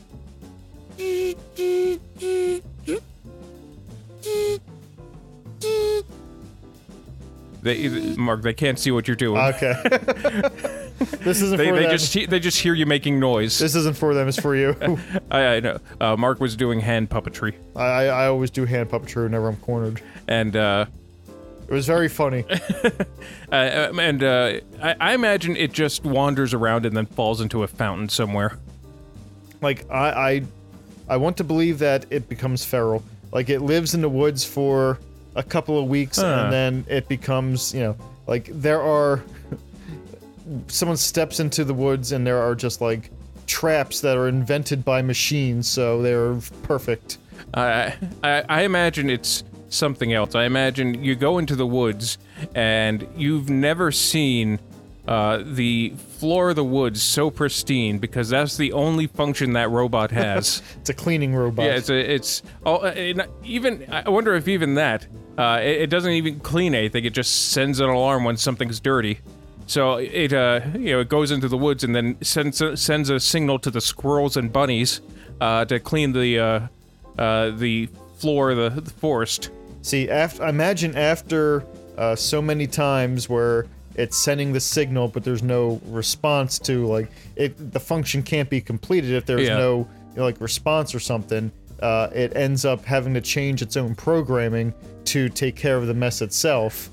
They, 7.62 7.90
Mark, 8.16 8.42
they 8.42 8.54
can't 8.54 8.80
see 8.80 8.92
what 8.92 9.08
you're 9.08 9.18
doing. 9.18 9.38
Okay. 9.42 9.74
this 11.20 11.42
isn't 11.42 11.58
they, 11.58 11.68
for 11.68 11.76
they 11.76 11.84
them. 11.84 11.92
just 11.98 12.14
they 12.30 12.40
just 12.40 12.58
hear 12.58 12.74
you 12.74 12.86
making 12.86 13.20
noise. 13.20 13.60
This 13.60 13.76
isn't 13.76 13.98
for 13.98 14.14
them. 14.14 14.30
It's 14.30 14.40
for 14.40 14.56
you. 14.56 14.78
I, 15.32 15.42
I 15.46 15.60
know. 15.60 15.78
Uh, 16.00 16.16
Mark 16.16 16.40
was 16.40 16.56
doing 16.56 16.80
hand 16.80 17.10
puppetry, 17.10 17.56
I, 17.76 17.84
I 17.84 18.04
I 18.06 18.28
always 18.28 18.50
do 18.50 18.64
hand 18.64 18.90
puppetry 18.90 19.24
whenever 19.24 19.50
I'm 19.50 19.58
cornered. 19.58 20.02
and 20.30 20.56
uh, 20.56 20.86
It 21.70 21.74
was 21.74 21.86
very 21.86 22.10
funny. 22.10 22.46
uh, 23.52 23.54
and 23.54 24.24
uh, 24.24 24.60
I, 24.82 24.96
I 25.00 25.14
imagine 25.14 25.56
it 25.56 25.72
just 25.72 26.04
wanders 26.04 26.54
around 26.56 26.86
and 26.88 26.98
then 26.98 27.06
falls 27.06 27.42
into 27.42 27.62
a 27.62 27.68
fountain 27.68 28.10
somewhere. 28.10 28.58
like 29.62 29.86
I, 29.92 30.10
I 30.10 30.44
I 31.10 31.18
want 31.18 31.38
to 31.38 31.44
believe 31.44 31.78
that 31.80 32.06
it 32.10 32.28
becomes 32.28 32.66
feral. 32.66 33.04
Like 33.32 33.50
it 33.50 33.62
lives 33.62 33.94
in 33.94 34.02
the 34.02 34.10
woods 34.10 34.44
for 34.44 34.98
a 35.36 35.44
couple 35.44 35.78
of 35.78 35.88
weeks 35.88 36.18
Huh. 36.18 36.26
and 36.46 36.52
then 36.54 36.86
it 36.90 37.08
becomes, 37.08 37.74
you 37.74 37.82
know, 37.82 37.96
like 38.26 38.50
there 38.52 38.82
are 38.82 39.22
someone 40.68 40.98
steps 40.98 41.40
into 41.40 41.64
the 41.64 41.74
woods 41.74 42.12
and 42.12 42.26
there 42.26 42.40
are 42.42 42.56
just 42.56 42.82
like 42.82 43.12
traps 43.46 44.02
that 44.02 44.18
are 44.18 44.28
invented 44.28 44.84
by 44.84 45.02
machines, 45.04 45.68
so 45.68 46.02
they're 46.02 46.36
perfect. 46.64 47.18
I, 47.54 47.94
I 48.24 48.44
I 48.50 48.62
imagine 48.64 49.10
it's 49.10 49.44
something 49.70 50.14
else. 50.14 50.36
I 50.36 50.46
imagine 50.46 51.04
you 51.04 51.16
go 51.16 51.38
into 51.38 51.56
the 51.56 51.68
woods 51.68 52.18
and 52.56 53.08
you've 53.16 53.50
never 53.50 53.92
seen 53.92 54.60
uh, 55.08 55.42
the 55.44 55.90
floor 56.20 56.52
of 56.52 56.56
the 56.56 56.64
woods 56.64 57.02
so 57.02 57.32
pristine 57.32 57.98
because 57.98 58.30
that's 58.30 58.58
the 58.58 58.74
only 58.74 59.08
function 59.08 59.54
that 59.54 59.70
robot 59.70 60.12
has. 60.12 60.62
It's 60.82 60.90
a 60.90 60.94
cleaning 60.94 61.34
robot. 61.34 61.66
yeah, 61.66 61.76
it's 61.76 61.90
a, 61.90 62.14
it's 62.14 62.44
oh, 62.66 62.78
uh, 62.78 62.92
and 62.96 63.28
even 63.44 63.86
I 63.92 64.10
wonder 64.10 64.36
if 64.36 64.48
even 64.48 64.76
that 64.76 65.08
uh, 65.38 65.60
it, 65.62 65.82
it 65.84 65.90
doesn't 65.90 66.12
even 66.12 66.40
clean 66.42 66.76
anything. 66.76 67.06
It 67.06 67.14
just 67.14 67.52
sends 67.52 67.80
an 67.80 67.90
alarm 67.90 68.24
when 68.24 68.38
something's 68.38 68.80
dirty. 68.80 69.20
So 69.66 69.98
it 69.98 70.34
uh 70.34 70.62
you 70.74 70.94
know 70.94 71.00
it 71.02 71.10
goes 71.10 71.32
into 71.32 71.48
the 71.48 71.58
woods 71.58 71.84
and 71.84 71.96
then 71.96 72.18
sends 72.22 72.60
a, 72.62 72.76
sends 72.76 73.10
a 73.10 73.20
signal 73.20 73.60
to 73.60 73.72
the 73.72 73.82
squirrels 73.82 74.36
and 74.36 74.52
bunnies 74.52 75.02
uh, 75.42 75.66
to 75.66 75.80
clean 75.80 76.12
the 76.12 76.40
uh, 76.40 76.68
uh, 77.18 77.52
the 77.52 77.88
floor 78.18 78.52
of 78.52 78.58
the, 78.76 78.82
the 78.82 78.92
forest. 78.92 79.52
See, 79.82 80.10
after 80.10 80.48
imagine 80.48 80.96
after 80.96 81.64
uh, 81.98 82.16
so 82.16 82.42
many 82.42 82.68
times 82.68 83.30
where 83.30 83.66
it's 83.96 84.18
sending 84.18 84.54
the 84.54 84.60
signal, 84.60 85.08
but 85.08 85.24
there's 85.24 85.44
no 85.44 85.82
response 85.86 86.60
to 86.60 86.86
like 86.88 87.12
it. 87.36 87.72
The 87.74 87.80
function 87.80 88.24
can't 88.24 88.50
be 88.50 88.62
completed 88.62 89.12
if 89.12 89.26
there's 89.26 89.48
Yeah. 89.48 89.58
no 89.58 89.78
you 90.12 90.18
know, 90.18 90.24
like 90.24 90.40
response 90.42 90.94
or 90.96 91.00
something. 91.00 91.52
Uh, 91.82 92.10
it 92.14 92.36
ends 92.36 92.66
up 92.66 92.84
having 92.84 93.14
to 93.14 93.22
change 93.22 93.62
its 93.62 93.78
own 93.78 93.96
programming 93.96 94.74
to 95.06 95.30
take 95.30 95.56
care 95.56 95.78
of 95.78 95.88
the 95.88 95.94
mess 95.94 96.22
itself. 96.22 96.90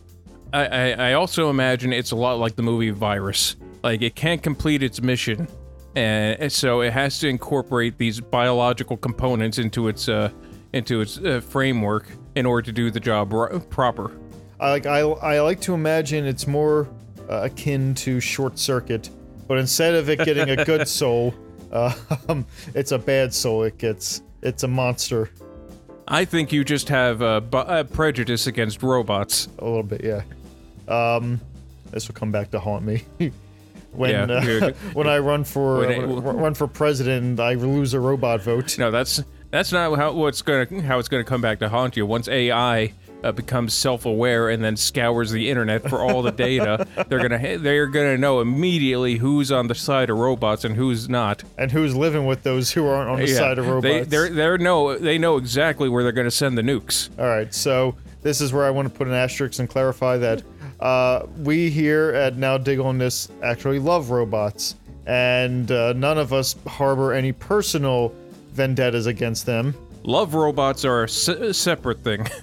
I, 0.52 0.66
I, 0.66 0.90
I 0.90 1.12
also 1.14 1.50
imagine 1.50 1.92
it's 1.92 2.12
a 2.12 2.16
lot 2.16 2.38
like 2.38 2.54
the 2.56 2.62
movie 2.62 2.90
Virus. 2.90 3.56
Like 3.82 4.02
it 4.02 4.14
can't 4.14 4.42
complete 4.42 4.82
its 4.82 5.02
mission, 5.02 5.48
and 5.94 6.50
so 6.52 6.80
it 6.80 6.92
has 6.92 7.18
to 7.20 7.28
incorporate 7.28 7.98
these 7.98 8.20
biological 8.20 8.96
components 8.96 9.58
into 9.58 9.88
its 9.88 10.08
uh, 10.08 10.30
into 10.72 11.00
its 11.00 11.18
uh, 11.18 11.40
framework 11.40 12.06
in 12.36 12.46
order 12.46 12.66
to 12.66 12.72
do 12.72 12.90
the 12.90 13.00
job 13.00 13.32
ro- 13.32 13.58
proper. 13.58 14.12
I 14.60 14.70
like 14.70 14.86
I, 14.86 15.00
I 15.00 15.40
like 15.40 15.60
to 15.62 15.74
imagine 15.74 16.24
it's 16.24 16.46
more 16.46 16.88
uh, 17.28 17.42
akin 17.44 17.94
to 17.96 18.20
Short 18.20 18.58
Circuit, 18.58 19.10
but 19.48 19.58
instead 19.58 19.94
of 19.94 20.08
it 20.08 20.20
getting 20.24 20.50
a 20.50 20.64
good 20.64 20.86
soul, 21.00 21.34
uh, 21.72 21.92
it's 22.74 22.92
a 22.92 22.98
bad 22.98 23.34
soul. 23.34 23.64
It 23.64 23.78
gets 23.78 24.22
it's 24.42 24.62
a 24.62 24.68
monster 24.68 25.30
I 26.08 26.24
think 26.24 26.52
you 26.52 26.62
just 26.62 26.88
have 26.90 27.20
a, 27.20 27.40
bu- 27.40 27.56
a 27.66 27.82
prejudice 27.82 28.46
against 28.46 28.80
robots. 28.84 29.48
a 29.58 29.64
little 29.64 29.82
bit. 29.82 30.04
Yeah. 30.04 30.22
Um, 30.86 31.40
this 31.90 32.06
will 32.06 32.14
come 32.14 32.30
back 32.30 32.52
to 32.52 32.60
haunt 32.60 32.84
me. 32.84 33.02
when 33.90 34.10
Yeah, 34.10 34.22
uh, 34.22 34.70
when 34.92 35.08
I 35.08 35.18
run 35.18 35.42
for 35.42 35.78
When 35.78 35.88
uh, 35.88 35.92
it- 36.04 36.06
run 36.06 36.36
run 36.36 36.54
for 36.54 36.68
president, 36.68 37.40
I 37.40 37.54
lose 37.54 37.92
a 37.92 37.98
robot 37.98 38.40
vote. 38.42 38.78
No, 38.78 38.92
that's 38.92 39.20
that's 39.56 39.72
not 39.72 39.96
how 39.96 40.12
what's 40.12 40.42
gonna 40.42 40.82
how 40.82 40.98
it's 40.98 41.08
gonna 41.08 41.24
come 41.24 41.40
back 41.40 41.58
to 41.60 41.68
haunt 41.68 41.96
you. 41.96 42.04
Once 42.04 42.28
AI 42.28 42.92
uh, 43.24 43.32
becomes 43.32 43.72
self-aware 43.72 44.50
and 44.50 44.62
then 44.62 44.76
scours 44.76 45.30
the 45.30 45.48
internet 45.48 45.88
for 45.88 46.00
all 46.00 46.20
the 46.20 46.30
data, 46.30 46.86
they're 47.08 47.26
gonna 47.26 47.58
they're 47.58 47.86
gonna 47.86 48.18
know 48.18 48.40
immediately 48.40 49.16
who's 49.16 49.50
on 49.50 49.68
the 49.68 49.74
side 49.74 50.10
of 50.10 50.18
robots 50.18 50.64
and 50.64 50.76
who's 50.76 51.08
not. 51.08 51.42
And 51.56 51.72
who's 51.72 51.96
living 51.96 52.26
with 52.26 52.42
those 52.42 52.70
who 52.70 52.86
aren't 52.86 53.08
on 53.08 53.18
the 53.18 53.26
side 53.28 53.58
of 53.58 53.66
robots? 53.66 53.82
They 53.82 54.02
they're, 54.02 54.28
they're 54.28 54.58
know 54.58 54.98
they 54.98 55.16
know 55.16 55.38
exactly 55.38 55.88
where 55.88 56.02
they're 56.02 56.12
gonna 56.12 56.30
send 56.30 56.58
the 56.58 56.62
nukes. 56.62 57.08
All 57.18 57.26
right, 57.26 57.52
so 57.54 57.96
this 58.22 58.42
is 58.42 58.52
where 58.52 58.66
I 58.66 58.70
want 58.70 58.92
to 58.92 58.94
put 58.94 59.06
an 59.06 59.14
asterisk 59.14 59.58
and 59.58 59.68
clarify 59.68 60.18
that 60.18 60.42
uh, 60.80 61.26
we 61.38 61.70
here 61.70 62.10
at 62.10 62.36
Now 62.36 62.58
Dig 62.58 62.78
on 62.78 62.98
This 62.98 63.30
actually 63.42 63.78
love 63.78 64.10
robots, 64.10 64.76
and 65.06 65.70
uh, 65.72 65.94
none 65.94 66.18
of 66.18 66.34
us 66.34 66.56
harbor 66.66 67.14
any 67.14 67.32
personal 67.32 68.12
vendettas 68.56 69.06
against 69.06 69.46
them. 69.46 69.74
Love 70.02 70.34
robots 70.34 70.84
are 70.84 71.04
a 71.04 71.08
se- 71.08 71.52
separate 71.52 72.00
thing. 72.02 72.26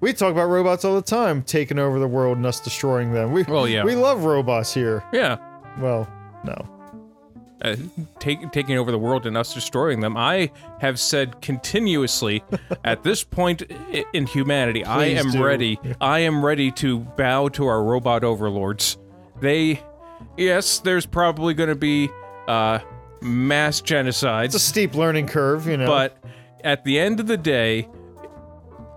We 0.00 0.14
talk 0.14 0.32
about 0.32 0.46
robots 0.46 0.86
all 0.86 0.94
the 0.94 1.02
time, 1.02 1.42
taking 1.42 1.78
over 1.78 1.98
the 1.98 2.08
world 2.08 2.38
and 2.38 2.46
us 2.46 2.58
destroying 2.58 3.12
them. 3.12 3.32
We, 3.32 3.42
Well, 3.42 3.68
yeah. 3.68 3.84
we 3.84 3.96
love 3.96 4.24
robots 4.24 4.72
here. 4.72 5.04
yeah. 5.12 5.36
Well, 5.78 6.08
no. 6.42 6.56
uh, 7.62 7.76
take, 8.18 8.50
taking 8.50 8.78
over 8.78 8.90
the 8.90 8.98
world 8.98 9.26
and 9.26 9.36
us 9.36 9.52
destroying 9.52 10.00
them. 10.00 10.16
I 10.16 10.50
have 10.80 10.98
said 10.98 11.42
continuously 11.42 12.42
at 12.84 13.02
this 13.02 13.22
point 13.24 13.60
in 14.14 14.24
humanity, 14.26 14.84
I 14.86 15.04
am 15.06 15.32
do. 15.32 15.44
ready. 15.44 15.78
I 16.00 16.20
am 16.20 16.42
ready 16.42 16.70
to 16.72 17.00
bow 17.00 17.48
to 17.50 17.66
our 17.66 17.82
robot 17.84 18.24
overlords. 18.24 18.96
They, 19.42 19.82
yes, 20.38 20.78
there's 20.78 21.04
probably 21.04 21.52
going 21.52 21.68
to 21.68 21.74
be 21.74 22.08
uh, 22.46 22.78
mass 23.22 23.80
genocides, 23.80 24.46
It's 24.46 24.54
a 24.54 24.58
steep 24.60 24.94
learning 24.94 25.26
curve, 25.28 25.66
you 25.66 25.76
know. 25.76 25.86
but 25.86 26.16
at 26.64 26.84
the 26.84 26.98
end 26.98 27.20
of 27.20 27.26
the 27.26 27.36
day, 27.36 27.88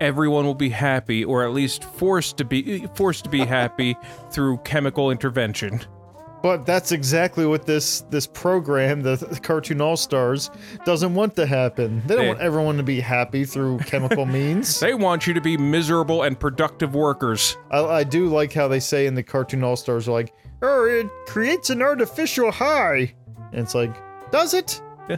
everyone 0.00 0.44
will 0.44 0.54
be 0.54 0.68
happy, 0.70 1.24
or 1.24 1.44
at 1.44 1.52
least 1.52 1.84
forced 1.84 2.36
to 2.38 2.44
be 2.44 2.86
forced 2.94 3.24
to 3.24 3.30
be 3.30 3.44
happy 3.44 3.96
through 4.30 4.58
chemical 4.58 5.10
intervention. 5.10 5.80
But 6.42 6.66
that's 6.66 6.90
exactly 6.90 7.46
what 7.46 7.66
this 7.66 8.00
this 8.10 8.26
program, 8.26 9.02
the, 9.02 9.14
the 9.14 9.38
Cartoon 9.38 9.80
All 9.80 9.96
Stars, 9.96 10.50
doesn't 10.84 11.14
want 11.14 11.36
to 11.36 11.46
happen. 11.46 12.02
They 12.06 12.16
don't 12.16 12.22
They- 12.24 12.28
want 12.30 12.40
everyone 12.40 12.76
to 12.78 12.82
be 12.82 12.98
happy 13.00 13.44
through 13.44 13.78
chemical 13.80 14.26
means. 14.26 14.80
They 14.80 14.94
want 14.94 15.24
you 15.28 15.34
to 15.34 15.40
be 15.40 15.56
miserable 15.56 16.24
and 16.24 16.38
productive 16.38 16.96
workers. 16.96 17.56
I, 17.70 17.78
I 17.84 18.04
do 18.04 18.26
like 18.26 18.52
how 18.52 18.66
they 18.66 18.80
say 18.80 19.06
in 19.06 19.14
the 19.14 19.22
Cartoon 19.22 19.62
All 19.62 19.76
Stars, 19.76 20.08
like, 20.08 20.34
"Oh, 20.62 20.84
it 20.84 21.06
creates 21.30 21.70
an 21.70 21.80
artificial 21.80 22.50
high," 22.50 23.14
and 23.52 23.60
it's 23.60 23.76
like, 23.76 23.94
does 24.32 24.54
it? 24.54 24.80
Yeah. 25.08 25.16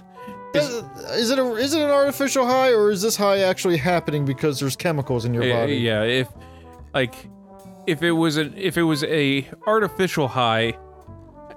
Does, 0.53 0.68
is 1.12 1.31
it 1.31 1.38
a, 1.38 1.53
is 1.55 1.74
it 1.74 1.83
an 1.83 1.90
artificial 1.90 2.46
high, 2.46 2.72
or 2.72 2.90
is 2.90 3.00
this 3.03 3.16
high 3.16 3.38
actually 3.40 3.77
happening 3.77 4.24
because 4.24 4.61
there's 4.61 4.77
chemicals 4.77 5.24
in 5.24 5.33
your 5.35 5.42
Yeah, 5.44 5.61
body? 5.62 5.77
yeah, 5.77 6.03
if 6.03 6.29
like 6.92 7.14
if 7.87 8.03
it 8.03 8.12
was 8.12 8.37
an 8.37 8.55
if 8.57 8.77
it 8.77 8.83
was 8.85 9.03
a 9.05 9.48
artificial 9.66 10.29
high, 10.29 10.74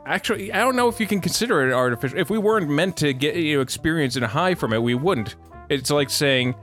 actually 0.06 0.52
I 0.52 0.60
don't 0.60 0.76
know 0.76 0.88
if 0.88 1.00
you 1.00 1.06
can 1.08 1.22
consider 1.22 1.67
it 1.70 1.74
artificial. 1.74 2.17
If 2.17 2.30
we 2.30 2.38
weren't 2.39 2.70
meant 2.70 2.98
to 2.98 3.13
get 3.13 3.36
you 3.36 3.58
know 3.58 3.62
experience 3.62 4.15
in 4.15 4.24
a 4.24 4.28
high 4.28 4.56
from 4.56 4.74
it, 4.74 4.82
we 4.82 4.96
wouldn't. 4.96 5.36
It's 5.70 5.91
like 5.91 6.10
saying, 6.10 6.56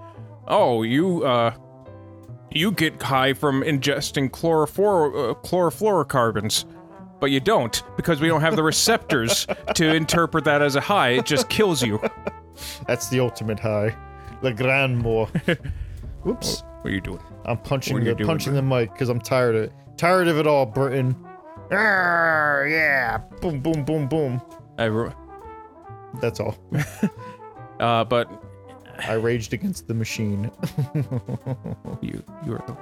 "Oh, 0.48 0.83
you 0.83 1.24
uh 1.24 1.52
you 2.50 2.72
get 2.72 3.00
high 3.02 3.33
from 3.33 3.62
ingesting 3.62 4.30
chlorophor 4.30 5.30
uh, 5.30 5.35
chlorofluorocarbons." 5.35 6.64
But 7.24 7.30
you 7.30 7.40
don't 7.40 7.82
because 7.96 8.20
we 8.20 8.28
don't 8.28 8.42
have 8.42 8.54
the 8.54 8.62
receptors 8.62 9.46
to 9.76 9.94
interpret 9.94 10.44
that 10.44 10.60
as 10.60 10.76
a 10.76 10.80
high. 10.82 11.12
It 11.12 11.24
just 11.24 11.48
kills 11.48 11.82
you. 11.82 11.98
That's 12.87 13.08
the 13.08 13.20
ultimate 13.20 13.58
high, 13.58 13.96
the 14.42 14.52
grand 14.52 14.98
mot. 14.98 15.30
Whoops. 16.22 16.62
What 16.82 16.90
are 16.90 16.94
you 16.94 17.00
doing? 17.00 17.22
I'm 17.46 17.56
punching 17.56 17.96
you 17.96 18.04
the 18.04 18.14
doing, 18.14 18.28
punching 18.28 18.52
the 18.52 18.60
mic 18.60 18.92
because 18.92 19.08
I'm 19.08 19.22
tired 19.22 19.56
of 19.56 19.62
it. 19.62 19.72
Tired 19.96 20.28
of 20.28 20.37
it 20.37 20.46
all, 20.46 20.66
Britton. 20.66 21.16
Arr, 21.70 22.66
yeah. 22.68 23.22
Boom, 23.40 23.60
boom, 23.60 23.87
boom, 23.87 24.06
boom. 24.06 24.42
I, 24.76 24.84
re- 24.84 25.12
That's 26.20 26.40
all. 26.40 26.58
uh, 27.80 28.04
but 28.04 28.30
I 28.98 29.14
raged 29.14 29.54
against 29.54 29.88
the 29.88 29.94
machine. 29.94 30.50
You 32.02 32.22
you 32.44 32.52
are 32.52 32.62
the. 32.66 32.76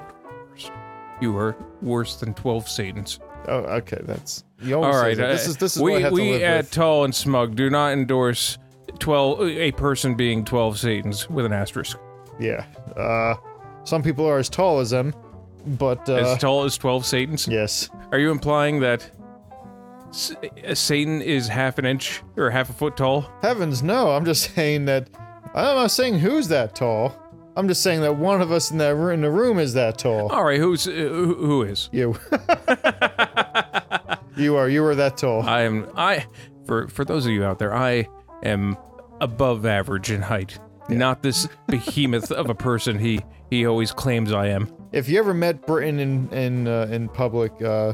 You 1.23 1.37
are 1.39 1.57
worse 1.81 2.17
than 2.17 2.35
twelve 2.35 2.69
Satans. 2.69 3.21
oh, 3.49 3.59
okay. 3.79 3.99
That's 4.03 4.45
you 4.61 4.75
always 4.77 4.95
All 4.97 5.03
that. 5.03 5.17
This 5.17 5.47
uh, 5.47 5.51
is 5.51 5.57
this 5.57 5.77
is 5.77 5.83
we 5.83 5.93
what 5.93 5.99
I 5.99 6.05
have 6.05 6.13
we 6.13 6.25
to 6.25 6.31
live 6.33 6.43
at 6.43 6.57
with. 6.65 6.71
Tall 6.73 7.05
and 7.05 7.15
Smug 7.15 7.55
do 7.55 7.71
not 7.71 7.93
endorse 7.93 8.59
twelve 8.99 9.41
a 9.43 9.73
person 9.73 10.15
being 10.17 10.45
twelve 10.45 10.79
Satans 10.79 11.31
with 11.31 11.47
an 11.47 11.53
asterisk. 11.53 11.97
yeah. 12.39 12.65
Uh, 12.97 13.35
some 13.85 14.03
people 14.03 14.27
are 14.27 14.39
as 14.39 14.49
tall 14.49 14.79
as 14.81 14.91
them, 14.91 15.15
but 15.79 16.09
uh, 16.09 16.15
as 16.15 16.39
tall 16.39 16.65
as 16.65 16.77
twelve 16.77 17.07
Satans. 17.07 17.47
yes. 17.49 17.89
Are 18.13 18.19
you 18.19 18.31
implying 18.31 18.81
that 18.81 19.09
S- 20.11 20.35
a 20.65 20.75
Satan 20.77 21.23
is 21.23 21.49
half 21.49 21.79
an 21.79 21.87
inch 21.87 22.23
or 22.37 22.51
half 22.51 22.69
a 22.69 22.73
foot 22.73 22.97
tall? 22.97 23.31
Heavens, 23.43 23.83
no. 23.83 24.11
I'm 24.11 24.25
just 24.25 24.55
saying 24.55 24.85
that. 24.87 25.09
I'm 25.55 25.77
not 25.77 25.91
saying 25.91 26.19
who's 26.19 26.49
that 26.49 26.75
tall. 26.75 27.17
I'm 27.57 27.69
just 27.69 27.83
saying 27.83 28.01
that 28.01 28.17
one 28.17 28.41
of 28.41 28.51
us 28.51 28.71
in 28.71 28.79
that 28.79 28.97
in 28.97 29.21
the 29.21 29.31
room 29.31 29.59
is 29.59 29.75
that 29.75 29.99
tall. 29.99 30.33
All 30.33 30.45
right, 30.45 30.59
who's 30.59 30.89
uh, 30.89 30.91
who, 30.91 31.35
who 31.35 31.63
is? 31.63 31.91
You. 31.93 32.17
you 34.37 34.57
are. 34.57 34.69
You 34.69 34.85
are 34.85 34.95
that 34.95 35.17
tall. 35.17 35.43
I 35.43 35.63
am. 35.63 35.91
I 35.97 36.27
for 36.67 36.89
for 36.89 37.05
those 37.05 37.27
of 37.27 37.33
you 37.33 37.45
out 37.45 37.59
there, 37.59 37.75
I 37.75 38.09
am 38.43 38.77
above 39.21 39.67
average 39.67 40.11
in 40.11 40.23
height. 40.23 40.59
Not 40.89 41.23
this 41.23 41.49
behemoth 41.69 42.33
of 42.33 42.51
a 42.51 42.55
person 42.55 42.99
he 42.99 43.21
he 43.51 43.67
always 43.67 43.93
claims 43.93 44.33
I 44.33 44.49
am. 44.49 44.73
If 44.93 45.09
you 45.09 45.19
ever 45.19 45.35
met 45.35 45.67
Britton 45.67 45.99
in 46.01 46.29
in 46.31 46.69
uh, 46.69 46.89
in 46.91 47.09
public, 47.09 47.53
uh, 47.63 47.93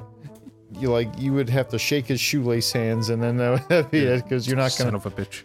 you 0.73 0.91
like 0.91 1.09
you 1.19 1.33
would 1.33 1.49
have 1.51 1.69
to 1.69 1.79
shake 1.79 2.07
his 2.07 2.21
shoelace 2.21 2.73
hands, 2.73 3.11
and 3.11 3.23
then 3.23 3.37
that 3.39 3.69
would 3.69 3.91
be 3.91 4.05
it 4.05 4.23
because 4.23 4.47
you're 4.47 4.57
not 4.57 4.73
Son 4.73 4.87
gonna. 4.87 4.99
of 4.99 5.07
a 5.07 5.11
bitch. 5.11 5.43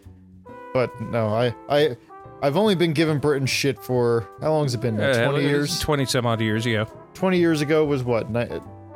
But 0.73 0.99
no, 1.01 1.27
I 1.27 1.53
I 1.69 1.97
I've 2.43 2.57
only 2.57 2.75
been 2.75 2.91
giving 2.91 3.19
Britton 3.19 3.47
shit 3.47 3.81
for 3.81 4.27
how 4.41 4.51
long 4.51 4.65
has 4.65 4.75
it 4.75 4.81
been? 4.81 4.97
now? 4.97 5.09
Uh, 5.11 5.29
Twenty 5.29 5.47
years. 5.47 5.79
Twenty 5.79 6.05
some 6.05 6.25
odd 6.25 6.41
years. 6.41 6.65
Yeah, 6.65 6.85
Twenty 7.13 7.39
years 7.39 7.61
ago 7.61 7.85
was 7.85 8.03
what? 8.03 8.27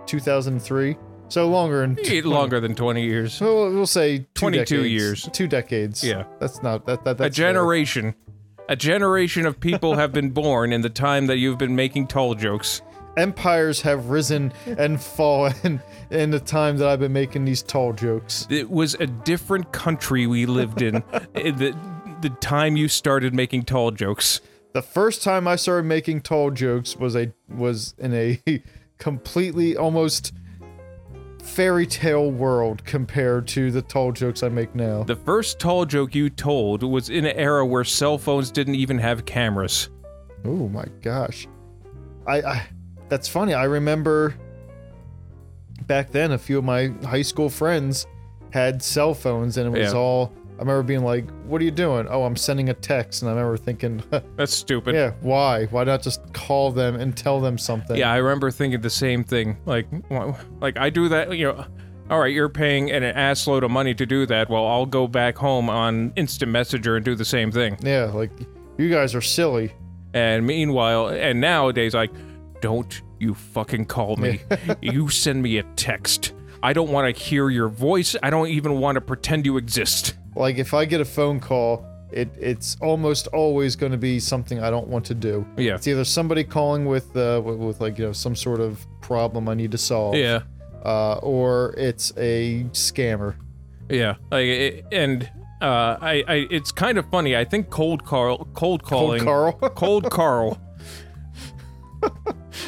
Two 0.06 0.20
thousand 0.20 0.60
three. 0.60 0.98
So 1.30 1.50
longer 1.50 1.82
and 1.84 1.98
longer 2.26 2.60
than 2.60 2.76
twenty 2.76 3.04
years. 3.04 3.34
So 3.34 3.72
we'll 3.72 3.88
say 3.88 4.20
two 4.20 4.26
22 4.36 4.60
decades. 4.76 4.90
years. 4.92 5.30
Two 5.32 5.48
decades. 5.48 6.04
Yeah. 6.04 6.26
That's 6.40 6.62
not 6.62 6.86
that 6.88 7.06
that 7.06 7.12
a 7.12 7.14
that's 7.16 7.38
fair. 7.38 7.48
generation. 7.52 8.16
A 8.70 8.76
generation 8.76 9.46
of 9.46 9.60
people 9.62 9.96
have 9.96 10.12
been 10.12 10.32
born 10.32 10.74
in 10.74 10.82
the 10.82 10.90
time 10.90 11.28
that 11.28 11.38
you've 11.38 11.58
been 11.58 11.76
making 11.76 12.08
tall 12.08 12.36
jokes. 12.36 12.82
Empires 13.16 13.82
have 13.82 14.10
risen 14.10 14.52
and 14.78 15.02
fallen 15.02 15.82
in 16.12 16.32
the 16.32 16.40
time 16.40 16.78
that 16.78 16.88
I've 16.90 17.00
been 17.00 17.14
making 17.14 17.46
these 17.46 17.64
tall 17.64 17.94
jokes. 17.94 18.46
It 18.50 18.70
was 18.70 18.96
a 18.96 19.08
different 19.08 19.72
country 19.72 20.28
we 20.28 20.46
lived 20.46 20.82
in. 20.82 20.96
in 21.36 21.58
the 21.58 21.97
the 22.22 22.30
time 22.30 22.76
you 22.78 22.88
started 22.88 23.34
making 23.34 23.64
tall 23.64 23.92
jokes. 23.92 24.42
The 24.74 24.82
first 24.82 25.24
time 25.24 25.48
I 25.48 25.56
started 25.56 25.86
making 25.86 26.22
tall 26.22 26.52
jokes 26.52 26.96
was 26.96 27.16
a 27.16 27.32
was 27.50 27.96
in 27.98 28.14
a 28.14 28.42
completely 28.98 29.76
almost 29.78 30.34
fairy 31.42 31.88
tale 31.88 32.30
world 32.30 32.84
compared 32.86 33.48
to 33.48 33.72
the 33.72 33.82
tall 33.82 34.12
jokes 34.12 34.44
I 34.44 34.50
make 34.50 34.76
now. 34.76 35.04
The 35.04 35.16
first 35.16 35.60
tall 35.60 35.86
joke 35.86 36.14
you 36.14 36.30
told 36.30 36.84
was 36.84 37.10
in 37.10 37.26
an 37.26 37.36
era 37.38 37.66
where 37.66 37.84
cell 37.84 38.18
phones 38.18 38.52
didn't 38.52 38.76
even 38.76 38.98
have 39.00 39.26
cameras. 39.26 39.90
Oh 40.46 40.68
my 40.70 40.86
gosh. 41.02 41.48
I, 42.28 42.42
I 42.42 42.68
that's 43.10 43.28
funny. 43.30 43.54
I 43.54 43.64
remember 43.64 44.36
back 45.86 46.12
then 46.12 46.34
a 46.34 46.38
few 46.38 46.58
of 46.58 46.66
my 46.66 46.88
high 47.06 47.22
school 47.22 47.50
friends 47.50 48.06
had 48.52 48.84
cell 48.84 49.14
phones 49.14 49.58
and 49.58 49.68
it 49.74 49.80
was 49.80 49.94
Yeah. 49.94 49.98
all 50.00 50.34
I 50.58 50.62
remember 50.62 50.84
being 50.84 51.04
like, 51.04 51.30
"What 51.46 51.62
are 51.62 51.66
you 51.66 51.72
doing?" 51.72 52.08
"Oh, 52.10 52.24
I'm 52.24 52.36
sending 52.36 52.70
a 52.70 52.74
text." 52.74 53.22
And 53.22 53.30
I 53.30 53.34
remember 53.34 53.58
thinking, 53.58 54.02
That's 54.36 54.54
stupid. 54.54 54.96
"Yeah, 54.96 55.12
why? 55.22 55.66
Why 55.68 55.84
not 55.84 56.02
just 56.02 56.34
call 56.34 56.72
them 56.72 56.96
and 56.96 57.16
tell 57.16 57.40
them 57.40 57.58
something?" 57.58 57.96
Yeah, 57.96 58.12
I 58.12 58.18
remember 58.18 58.50
thinking 58.52 58.82
the 58.82 58.90
same 58.90 59.24
thing. 59.24 59.58
Like, 59.66 59.88
like 60.60 60.78
I 60.78 60.90
do 60.90 61.10
that. 61.10 61.38
You 61.38 61.54
know, 61.54 61.66
all 62.10 62.20
right, 62.20 62.34
you're 62.34 62.50
paying 62.50 62.90
an 62.92 63.04
ass 63.04 63.46
load 63.48 63.64
of 63.64 63.72
money 63.72 63.94
to 63.94 64.06
do 64.06 64.26
that. 64.26 64.50
Well, 64.50 64.66
I'll 64.66 64.86
go 64.86 65.08
back 65.08 65.38
home 65.38 65.70
on 65.70 66.14
Instant 66.16 66.52
Messenger 66.52 66.96
and 66.96 67.06
do 67.06 67.16
the 67.16 67.26
same 67.26 67.52
thing. 67.52 67.78
Yeah, 67.82 68.06
like 68.06 68.32
you 68.78 68.90
guys 68.90 69.14
are 69.14 69.22
silly. 69.22 69.74
And 70.14 70.48
meanwhile, 70.48 71.10
and 71.10 71.40
nowadays, 71.42 71.94
like, 71.94 72.12
don't 72.62 73.02
you 73.20 73.34
fucking 73.34 73.86
call 73.86 74.16
me. 74.16 74.42
you 74.82 75.10
send 75.10 75.44
me 75.44 75.58
a 75.58 75.64
text. 75.76 76.34
I 76.64 76.74
don't 76.74 76.90
want 76.90 77.14
to 77.14 77.22
hear 77.24 77.50
your 77.50 77.68
voice. 77.68 78.16
I 78.24 78.30
don't 78.30 78.48
even 78.48 78.80
want 78.80 78.96
to 78.96 79.02
pretend 79.02 79.46
you 79.46 79.58
exist. 79.58 80.16
Like 80.38 80.58
if 80.58 80.74
I 80.74 80.86
get 80.86 81.02
a 81.02 81.06
phone 81.06 81.40
call, 81.40 81.86
it 82.12 82.30
it's 82.40 82.78
almost 82.82 83.28
always 83.28 83.76
going 83.76 83.92
to 83.92 83.98
be 83.98 84.20
something 84.20 84.60
I 84.62 84.70
don't 84.70 84.88
want 84.88 85.06
to 85.08 85.14
do. 85.14 85.46
Yeah. 85.58 85.76
It's 85.76 85.88
either 85.88 86.06
somebody 86.06 86.44
calling 86.44 86.86
with 86.86 87.16
uh 87.18 87.42
with, 87.44 87.58
with 87.58 87.82
like 87.82 87.98
you 87.98 88.06
know 88.06 88.14
some 88.14 88.36
sort 88.36 88.60
of 88.62 88.86
problem 89.02 89.50
I 89.50 89.54
need 89.56 89.72
to 89.72 89.78
solve. 89.78 90.16
Yeah. 90.16 90.42
uh, 90.86 91.16
or 91.16 91.74
it's 91.78 92.14
a 92.18 92.64
scammer. 92.72 93.36
Yeah, 93.90 94.16
like 94.32 94.46
it, 94.46 94.86
and 94.92 95.24
uh, 95.62 95.98
I, 96.02 96.24
I, 96.28 96.48
it's 96.52 96.72
kind 96.74 96.98
of 96.98 97.10
funny. 97.10 97.36
I 97.38 97.46
think 97.46 97.70
cold 97.70 98.04
Carl, 98.06 98.48
cold 98.54 98.84
calling, 98.84 99.24
cold 99.24 99.60
Carl. 99.60 99.70
cold 99.72 100.12
Carl. 100.12 100.60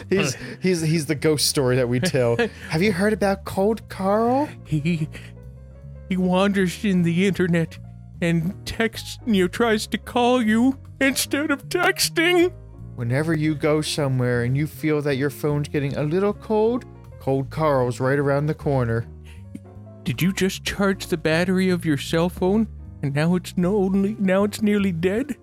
he's 0.09 0.35
he's 0.61 0.81
he's 0.81 1.05
the 1.05 1.15
ghost 1.15 1.47
story 1.47 1.75
that 1.75 1.87
we 1.89 1.99
tell. 1.99 2.37
Have 2.69 2.81
you 2.81 2.91
heard 2.93 3.13
about 3.13 3.45
Cold 3.45 3.87
Carl? 3.89 4.47
He, 4.65 5.07
he 6.09 6.17
wanders 6.17 6.83
in 6.83 7.03
the 7.03 7.27
internet 7.27 7.77
and 8.21 8.65
texts 8.65 9.19
you, 9.25 9.47
tries 9.47 9.87
to 9.87 9.97
call 9.97 10.41
you 10.41 10.77
instead 10.99 11.51
of 11.51 11.69
texting. 11.69 12.51
Whenever 12.95 13.33
you 13.33 13.55
go 13.55 13.79
somewhere 13.79 14.43
and 14.43 14.57
you 14.57 14.67
feel 14.67 15.01
that 15.03 15.15
your 15.15 15.29
phone's 15.29 15.69
getting 15.69 15.95
a 15.95 16.03
little 16.03 16.33
cold, 16.33 16.83
Cold 17.19 17.49
Carl's 17.49 17.99
right 17.99 18.19
around 18.19 18.47
the 18.47 18.53
corner. 18.53 19.05
Did 20.03 20.21
you 20.21 20.33
just 20.33 20.65
charge 20.65 21.07
the 21.07 21.17
battery 21.17 21.69
of 21.69 21.85
your 21.85 21.97
cell 21.97 22.29
phone 22.29 22.67
and 23.03 23.13
now 23.13 23.35
it's 23.35 23.55
no 23.55 23.77
only 23.77 24.15
now 24.19 24.43
it's 24.43 24.61
nearly 24.61 24.91
dead? 24.91 25.37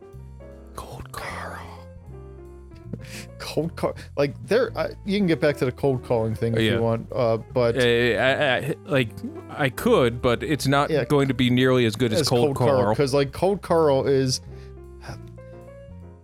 Cold 3.39 3.77
call, 3.77 3.95
like 4.17 4.35
there, 4.47 4.71
uh, 4.77 4.89
you 5.05 5.19
can 5.19 5.27
get 5.27 5.41
back 5.41 5.57
to 5.59 5.65
the 5.65 5.73
cold 5.73 6.05
calling 6.05 6.35
thing 6.35 6.55
if 6.55 6.61
Yeah. 6.61 6.73
you 6.77 6.83
want. 6.83 7.07
Uh, 7.13 7.37
but 7.37 7.77
I, 7.81 8.57
I, 8.59 8.75
like 8.87 9.11
I 9.51 9.69
could, 9.69 10.21
but 10.23 10.43
it's 10.43 10.67
not 10.67 10.91
Yeah. 10.91 11.05
going 11.05 11.29
to 11.29 11.35
be 11.35 11.51
nearly 11.51 11.85
as 11.87 11.97
good 11.97 12.13
as, 12.13 12.23
as 12.23 12.29
Cold, 12.29 12.57
Carl. 12.57 12.91
because 12.95 13.13
like 13.15 13.33
Cold 13.33 13.63
Carl 13.63 14.07
is, 14.07 14.41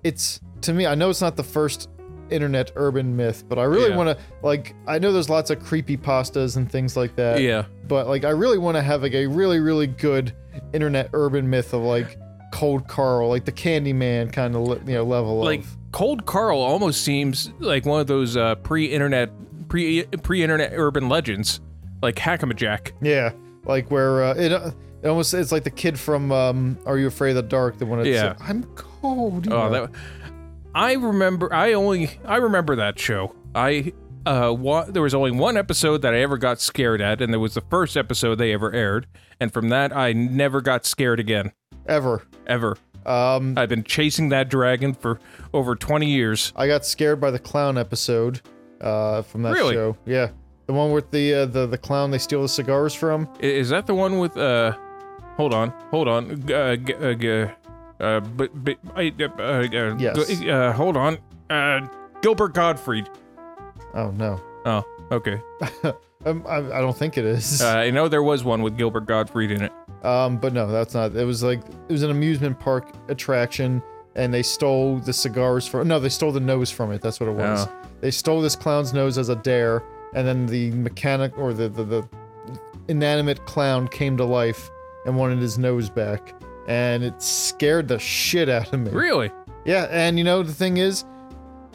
it's 0.04 0.40
to 0.62 0.72
me. 0.72 0.86
I 0.86 0.94
know 0.94 1.10
it's 1.10 1.20
not 1.20 1.36
the 1.36 1.42
first 1.44 1.88
internet 2.30 2.72
urban 2.76 3.14
myth, 3.16 3.44
but 3.48 3.58
I 3.58 3.64
really 3.64 3.90
Yeah. 3.90 3.96
want 3.96 4.18
to 4.18 4.24
like. 4.42 4.74
I 4.86 4.98
know 4.98 5.12
there's 5.12 5.28
lots 5.30 5.50
of 5.50 5.60
creepy 5.60 5.96
pastas 5.96 6.56
and 6.56 6.70
things 6.70 6.96
like 6.96 7.14
that. 7.16 7.40
yeah. 7.40 7.64
but 7.88 8.08
like 8.08 8.24
I 8.24 8.30
really 8.30 8.58
want 8.58 8.76
to 8.76 8.82
have 8.82 9.02
like 9.02 9.14
a 9.14 9.26
really 9.26 9.60
really 9.60 9.86
good 9.86 10.32
internet 10.72 11.10
urban 11.12 11.48
myth 11.48 11.72
of 11.74 11.82
like 11.82 12.18
Cold 12.52 12.88
Carl, 12.88 13.28
like 13.28 13.44
the 13.44 13.52
Candyman 13.52 14.32
kind 14.32 14.56
of 14.56 14.88
you 14.88 14.94
know 14.94 15.04
level 15.04 15.38
like 15.40 15.60
of. 15.60 15.76
Cold 15.92 16.26
Carl 16.26 16.58
almost 16.58 17.02
seems 17.04 17.50
like 17.60 17.84
one 17.86 18.00
of 18.00 18.06
those 18.06 18.36
uh, 18.36 18.54
pre-internet 18.56 19.30
pre 19.68 20.04
pre-internet 20.04 20.72
urban 20.74 21.08
legends, 21.08 21.60
like 22.02 22.16
Hackamajack. 22.16 22.92
Yeah, 23.02 23.32
like 23.64 23.90
where 23.90 24.24
uh, 24.24 24.34
it, 24.34 24.52
uh, 24.52 24.70
it 25.02 25.08
almost 25.08 25.34
it's 25.34 25.52
like 25.52 25.64
the 25.64 25.70
kid 25.70 25.98
from 25.98 26.32
um, 26.32 26.78
Are 26.86 26.96
You 26.98 27.06
Afraid 27.08 27.30
of 27.30 27.36
the 27.36 27.42
Dark? 27.42 27.78
The 27.78 27.86
one 27.86 27.98
that's 27.98 28.08
Yeah. 28.08 28.26
uh, 28.30 28.34
I'm 28.40 28.64
cold. 28.74 29.46
you 29.46 29.52
Oh, 29.52 29.68
know. 29.68 29.86
that 29.86 29.90
I 30.74 30.94
remember. 30.94 31.52
I 31.52 31.74
only 31.74 32.10
I 32.24 32.36
remember 32.36 32.76
that 32.76 32.98
show. 32.98 33.34
I 33.54 33.92
uh, 34.24 34.54
wa- 34.56 34.84
there 34.84 35.02
was 35.02 35.14
only 35.14 35.32
one 35.32 35.56
episode 35.58 36.00
that 36.02 36.14
I 36.14 36.20
ever 36.20 36.38
got 36.38 36.60
scared 36.60 37.02
at, 37.02 37.20
and 37.20 37.34
it 37.34 37.38
was 37.38 37.52
the 37.54 37.60
first 37.60 37.96
episode 37.98 38.36
they 38.36 38.52
ever 38.54 38.72
aired. 38.72 39.06
And 39.40 39.52
from 39.52 39.68
that, 39.68 39.94
I 39.94 40.12
never 40.14 40.60
got 40.62 40.86
scared 40.86 41.20
again, 41.20 41.52
ever. 41.86 42.22
ever. 42.46 42.76
Um, 43.06 43.54
I've 43.58 43.68
been 43.68 43.84
chasing 43.84 44.28
that 44.30 44.48
dragon 44.48 44.94
for 44.94 45.18
over 45.52 45.74
20 45.74 46.06
years. 46.06 46.52
I 46.56 46.66
got 46.66 46.84
scared 46.86 47.20
by 47.20 47.30
the 47.30 47.38
clown 47.38 47.76
episode 47.78 48.40
uh, 48.80 49.22
from 49.22 49.42
that 49.42 49.52
Really? 49.54 49.74
show. 49.74 49.96
Yeah, 50.06 50.30
the 50.66 50.72
one 50.72 50.92
with 50.92 51.10
the 51.10 51.34
uh, 51.34 51.46
the 51.46 51.66
the 51.66 51.78
clown 51.78 52.10
they 52.10 52.18
steal 52.18 52.42
the 52.42 52.48
cigars 52.48 52.94
from. 52.94 53.28
I- 53.42 53.46
Is 53.46 53.68
that 53.70 53.86
the 53.86 53.94
one 53.94 54.18
with 54.18 54.36
uh? 54.36 54.76
Hold 55.36 55.54
on, 55.54 55.70
hold 55.90 56.08
on. 56.08 56.30
Uh, 56.52 56.76
g- 56.76 56.94
uh, 56.94 57.14
g- 57.14 57.46
uh 58.00 58.20
but 58.20 58.50
but 58.64 58.76
I 58.94 59.12
uh, 59.18 59.42
uh, 59.42 59.96
Yes. 59.98 60.40
go- 60.40 60.50
uh, 60.50 60.72
hold 60.72 60.96
on. 60.96 61.18
Uh, 61.50 61.86
Gilbert 62.20 62.54
Gottfried. 62.54 63.08
Oh 63.94 64.10
no, 64.12 64.40
Oh, 64.64 64.84
okay. 65.10 65.40
um, 66.24 66.44
I, 66.46 66.56
I 66.58 66.80
don't 66.80 66.96
think 66.96 67.18
it 67.18 67.24
is. 67.24 67.60
Uh, 67.62 67.68
I 67.68 67.90
know 67.90 68.08
there 68.08 68.22
was 68.22 68.44
one 68.44 68.62
with 68.62 68.76
Gilbert 68.78 69.06
Gottfried 69.06 69.50
in 69.50 69.62
it. 69.62 69.72
Um, 70.02 70.36
but 70.36 70.52
no, 70.52 70.66
that's 70.66 70.94
not. 70.94 71.14
It 71.14 71.24
was 71.24 71.42
like 71.42 71.60
it 71.60 71.92
was 71.92 72.02
an 72.02 72.10
amusement 72.10 72.58
park 72.58 72.92
attraction, 73.08 73.82
and 74.16 74.34
they 74.34 74.42
stole 74.42 74.98
the 74.98 75.12
cigars 75.12 75.66
from. 75.66 75.86
No, 75.88 76.00
they 76.00 76.08
stole 76.08 76.32
the 76.32 76.40
nose 76.40 76.70
from 76.70 76.90
it. 76.92 77.00
That's 77.00 77.20
what 77.20 77.28
it 77.28 77.34
was. 77.34 77.66
Oh. 77.66 77.72
They 78.00 78.10
stole 78.10 78.40
this 78.40 78.56
clown's 78.56 78.92
nose 78.92 79.16
as 79.16 79.28
a 79.28 79.36
dare, 79.36 79.84
and 80.14 80.26
then 80.26 80.46
the 80.46 80.72
mechanic 80.72 81.38
or 81.38 81.52
the 81.52 81.68
the, 81.68 81.84
the 81.84 82.08
inanimate 82.88 83.44
clown 83.46 83.86
came 83.88 84.16
to 84.16 84.24
life 84.24 84.70
and 85.06 85.16
wanted 85.16 85.38
his 85.38 85.56
nose 85.56 85.88
back, 85.88 86.34
and 86.66 87.04
it 87.04 87.22
scared 87.22 87.86
the 87.88 87.98
shit 87.98 88.48
out 88.48 88.72
of 88.72 88.80
me. 88.80 88.90
Really? 88.90 89.30
Yeah, 89.64 89.86
and 89.90 90.18
you 90.18 90.24
know 90.24 90.42
the 90.42 90.52
thing 90.52 90.78
is, 90.78 91.04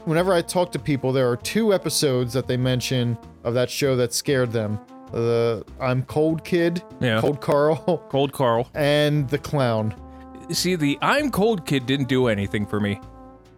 whenever 0.03 0.33
I 0.33 0.41
talk 0.41 0.73
to 0.73 0.79
people, 0.79 1.13
there 1.13 1.29
are 1.29 1.37
two 1.37 1.73
episodes 1.73 2.33
that 2.33 2.47
they 2.47 2.57
mention 2.57 3.17
of 3.45 3.53
that 3.53 3.69
show 3.69 3.95
that 3.95 4.13
scared 4.13 4.51
them. 4.51 4.79
The 5.11 5.65
I'm 5.79 6.03
Cold 6.03 6.43
Kid, 6.43 6.83
Yeah. 6.99 7.21
Cold 7.21 7.41
Carl, 7.41 8.05
Cold 8.09 8.33
Carl. 8.33 8.69
and 8.73 9.29
the 9.29 9.37
clown. 9.37 9.95
See, 10.51 10.75
the 10.75 10.97
I'm 11.01 11.31
Cold 11.31 11.65
Kid 11.65 11.85
didn't 11.85 12.07
do 12.07 12.27
anything 12.27 12.65
for 12.65 12.79
me. 12.79 12.99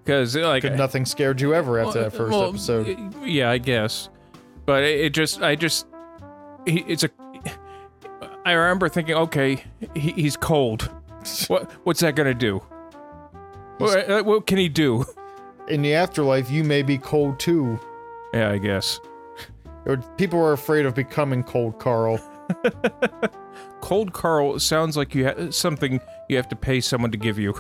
Because, 0.04 0.36
like. 0.36 0.64
But 0.64 0.76
nothing 0.76 1.06
scared 1.06 1.40
you 1.42 1.54
ever 1.54 1.80
after 1.80 2.02
that 2.04 2.14
first 2.14 2.32
well, 2.32 2.50
episode. 2.50 3.14
Yeah, 3.24 3.52
I 3.52 3.58
guess. 3.60 4.10
But 4.66 4.84
it, 4.84 5.00
it 5.00 5.14
just. 5.14 5.42
I 5.42 5.56
just. 5.56 5.86
He, 6.66 6.80
it's 6.88 7.04
a. 7.04 7.10
I 8.46 8.54
remember 8.54 8.90
thinking, 8.90 9.16
okay, 9.16 9.64
he, 9.94 10.12
he's 10.12 10.36
cold. 10.38 10.90
What 11.48 11.70
What's 11.84 12.00
that 12.00 12.16
gonna 12.16 12.34
do? 12.34 12.60
What, 13.78 14.10
uh, 14.10 14.24
what 14.24 14.48
can 14.48 14.58
he 14.58 14.70
do? 14.70 15.06
in 15.68 15.82
the 15.82 15.94
afterlife, 15.94 16.50
you 16.50 16.64
may 16.64 16.82
be 16.82 16.98
cold 16.98 17.40
too. 17.40 17.80
Yeah, 18.34 18.50
I 18.52 18.58
guess. 18.58 19.00
Or 19.86 19.98
people 20.18 20.40
are 20.40 20.54
afraid 20.54 20.86
of 20.86 20.96
becoming 20.96 21.44
cold, 21.44 21.80
Carl. 21.80 22.20
Cold 23.82 24.14
Carl 24.14 24.60
sounds 24.60 24.98
like 24.98 25.16
you 25.16 25.28
ha- 25.28 25.52
something 25.52 26.02
you 26.28 26.36
have 26.36 26.50
to 26.50 26.56
pay 26.56 26.82
someone 26.82 27.12
to 27.12 27.18
give 27.18 27.40
you. 27.40 27.54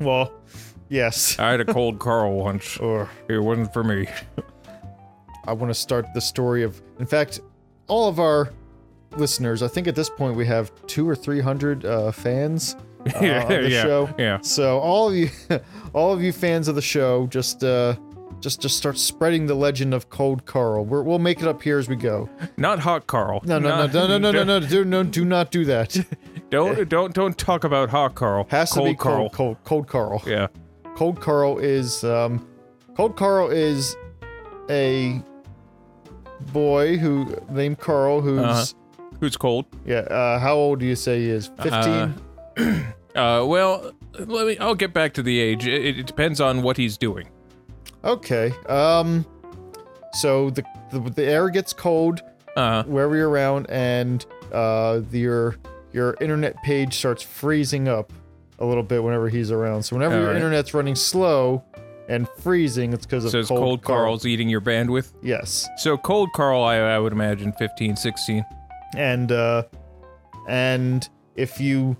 Well, 0.00 0.32
yes. 0.88 1.38
I 1.38 1.50
had 1.50 1.60
a 1.60 1.64
cold 1.64 1.98
Carl 1.98 2.34
once. 2.34 2.76
Or 2.80 3.08
It 3.28 3.38
wasn't 3.38 3.72
for 3.72 3.82
me. 3.82 4.06
I 5.46 5.52
want 5.52 5.70
to 5.70 5.74
start 5.74 6.06
the 6.14 6.20
story 6.20 6.62
of. 6.62 6.80
In 6.98 7.06
fact, 7.06 7.40
all 7.88 8.08
of 8.08 8.20
our 8.20 8.50
listeners. 9.16 9.62
I 9.62 9.68
think 9.68 9.88
at 9.88 9.96
this 9.96 10.08
point 10.08 10.36
we 10.36 10.46
have 10.46 10.70
two 10.86 11.08
or 11.08 11.16
three 11.16 11.40
hundred 11.40 11.84
uh, 11.84 12.12
fans 12.12 12.76
uh, 13.00 13.02
of 13.18 13.48
the 13.48 13.68
yeah, 13.68 13.82
show. 13.82 14.14
yeah. 14.18 14.38
So 14.42 14.78
all 14.78 15.08
of 15.08 15.14
you, 15.16 15.30
all 15.92 16.12
of 16.12 16.22
you 16.22 16.32
fans 16.32 16.68
of 16.68 16.74
the 16.76 16.82
show, 16.82 17.26
just 17.26 17.64
uh, 17.64 17.96
just 18.40 18.60
just 18.60 18.76
start 18.76 18.98
spreading 18.98 19.46
the 19.46 19.54
legend 19.54 19.92
of 19.94 20.08
Cold 20.10 20.46
Carl. 20.46 20.84
We're, 20.84 21.02
we'll 21.02 21.18
make 21.18 21.40
it 21.40 21.46
up 21.48 21.62
here 21.62 21.78
as 21.78 21.88
we 21.88 21.96
go. 21.96 22.28
Not 22.56 22.78
hot 22.80 23.06
Carl. 23.06 23.40
No, 23.44 23.58
no, 23.58 23.68
Not- 23.68 23.92
no, 23.92 24.06
no, 24.06 24.18
no, 24.18 24.30
no, 24.32 24.44
no, 24.44 24.58
no, 24.60 24.66
do, 24.66 24.84
no, 24.84 25.02
do 25.04 25.24
not 25.24 25.50
do 25.50 25.64
that. 25.66 25.96
Don't 26.50 26.88
don't 26.88 27.14
don't 27.14 27.38
talk 27.38 27.62
about 27.62 27.90
hot 27.90 28.16
Carl. 28.16 28.44
Has 28.50 28.70
to 28.70 28.76
cold 28.80 28.88
be 28.88 28.94
Carl. 28.96 29.30
cold, 29.30 29.32
cold, 29.32 29.56
cold 29.64 29.86
Carl. 29.86 30.22
Yeah. 30.26 30.48
Cold 30.96 31.20
Carl 31.20 31.58
is 31.58 32.02
um, 32.02 32.44
Cold 32.96 33.16
Carl 33.16 33.50
is 33.50 33.94
a 34.68 35.22
boy 36.52 36.96
who 36.96 37.36
named 37.50 37.78
Carl 37.78 38.20
who's 38.20 38.40
Uh-huh. 38.40 38.64
Who's 39.20 39.36
cold? 39.36 39.66
yeah. 39.86 39.98
Uh, 39.98 40.38
how 40.40 40.54
old 40.56 40.80
do 40.80 40.86
you 40.86 40.96
say 40.96 41.20
he 41.20 41.30
is? 41.30 41.50
Fifteen. 41.62 42.14
Uh, 43.14 43.44
well, 43.44 43.90
let 44.20 44.46
me. 44.46 44.56
I'll 44.58 44.76
get 44.76 44.92
back 44.94 45.14
to 45.14 45.22
the 45.22 45.40
age. 45.40 45.66
It, 45.66 45.98
it 45.98 46.06
depends 46.06 46.40
on 46.40 46.62
what 46.62 46.76
he's 46.76 46.96
doing. 46.96 47.28
Okay. 48.04 48.52
Um, 48.68 49.24
so 50.14 50.50
the, 50.50 50.64
the 50.90 51.00
the 51.00 51.24
air 51.24 51.48
gets 51.50 51.72
cold 51.72 52.20
Uh, 52.56 52.82
wherever 52.84 53.16
you're 53.16 53.28
around, 53.30 53.66
and 53.70 54.24
uh, 54.52 55.00
the, 55.10 55.20
your 55.20 55.56
your 55.92 56.16
internet 56.20 56.60
page 56.62 56.94
starts 56.96 57.22
freezing 57.22 57.88
up 57.88 58.12
a 58.58 58.64
little 58.64 58.82
bit 58.82 59.02
whenever 59.02 59.28
he's 59.28 59.50
around. 59.50 59.82
So 59.84 59.96
whenever 59.96 60.14
your 60.16 60.24
Alright. 60.24 60.36
internet's 60.36 60.74
running 60.74 60.94
slow 60.94 61.64
and 62.08 62.28
freezing, 62.38 62.92
it's 62.92 63.06
because 63.06 63.24
of 63.24 63.30
so 63.30 63.38
it's 63.38 63.48
cold, 63.48 63.60
cold 63.60 63.82
Carl. 63.82 63.98
Carl's 64.04 64.26
eating 64.26 64.48
your 64.48 64.60
bandwidth. 64.60 65.12
Yes. 65.22 65.68
So 65.78 65.96
cold 65.96 66.30
Carl, 66.34 66.62
I, 66.62 66.76
I 66.76 66.98
would 66.98 67.12
imagine 67.12 67.52
15, 67.52 67.96
16. 67.96 68.44
and 68.96 69.30
uh 69.32 69.62
and 70.48 71.08
if 71.36 71.60
you 71.60 71.96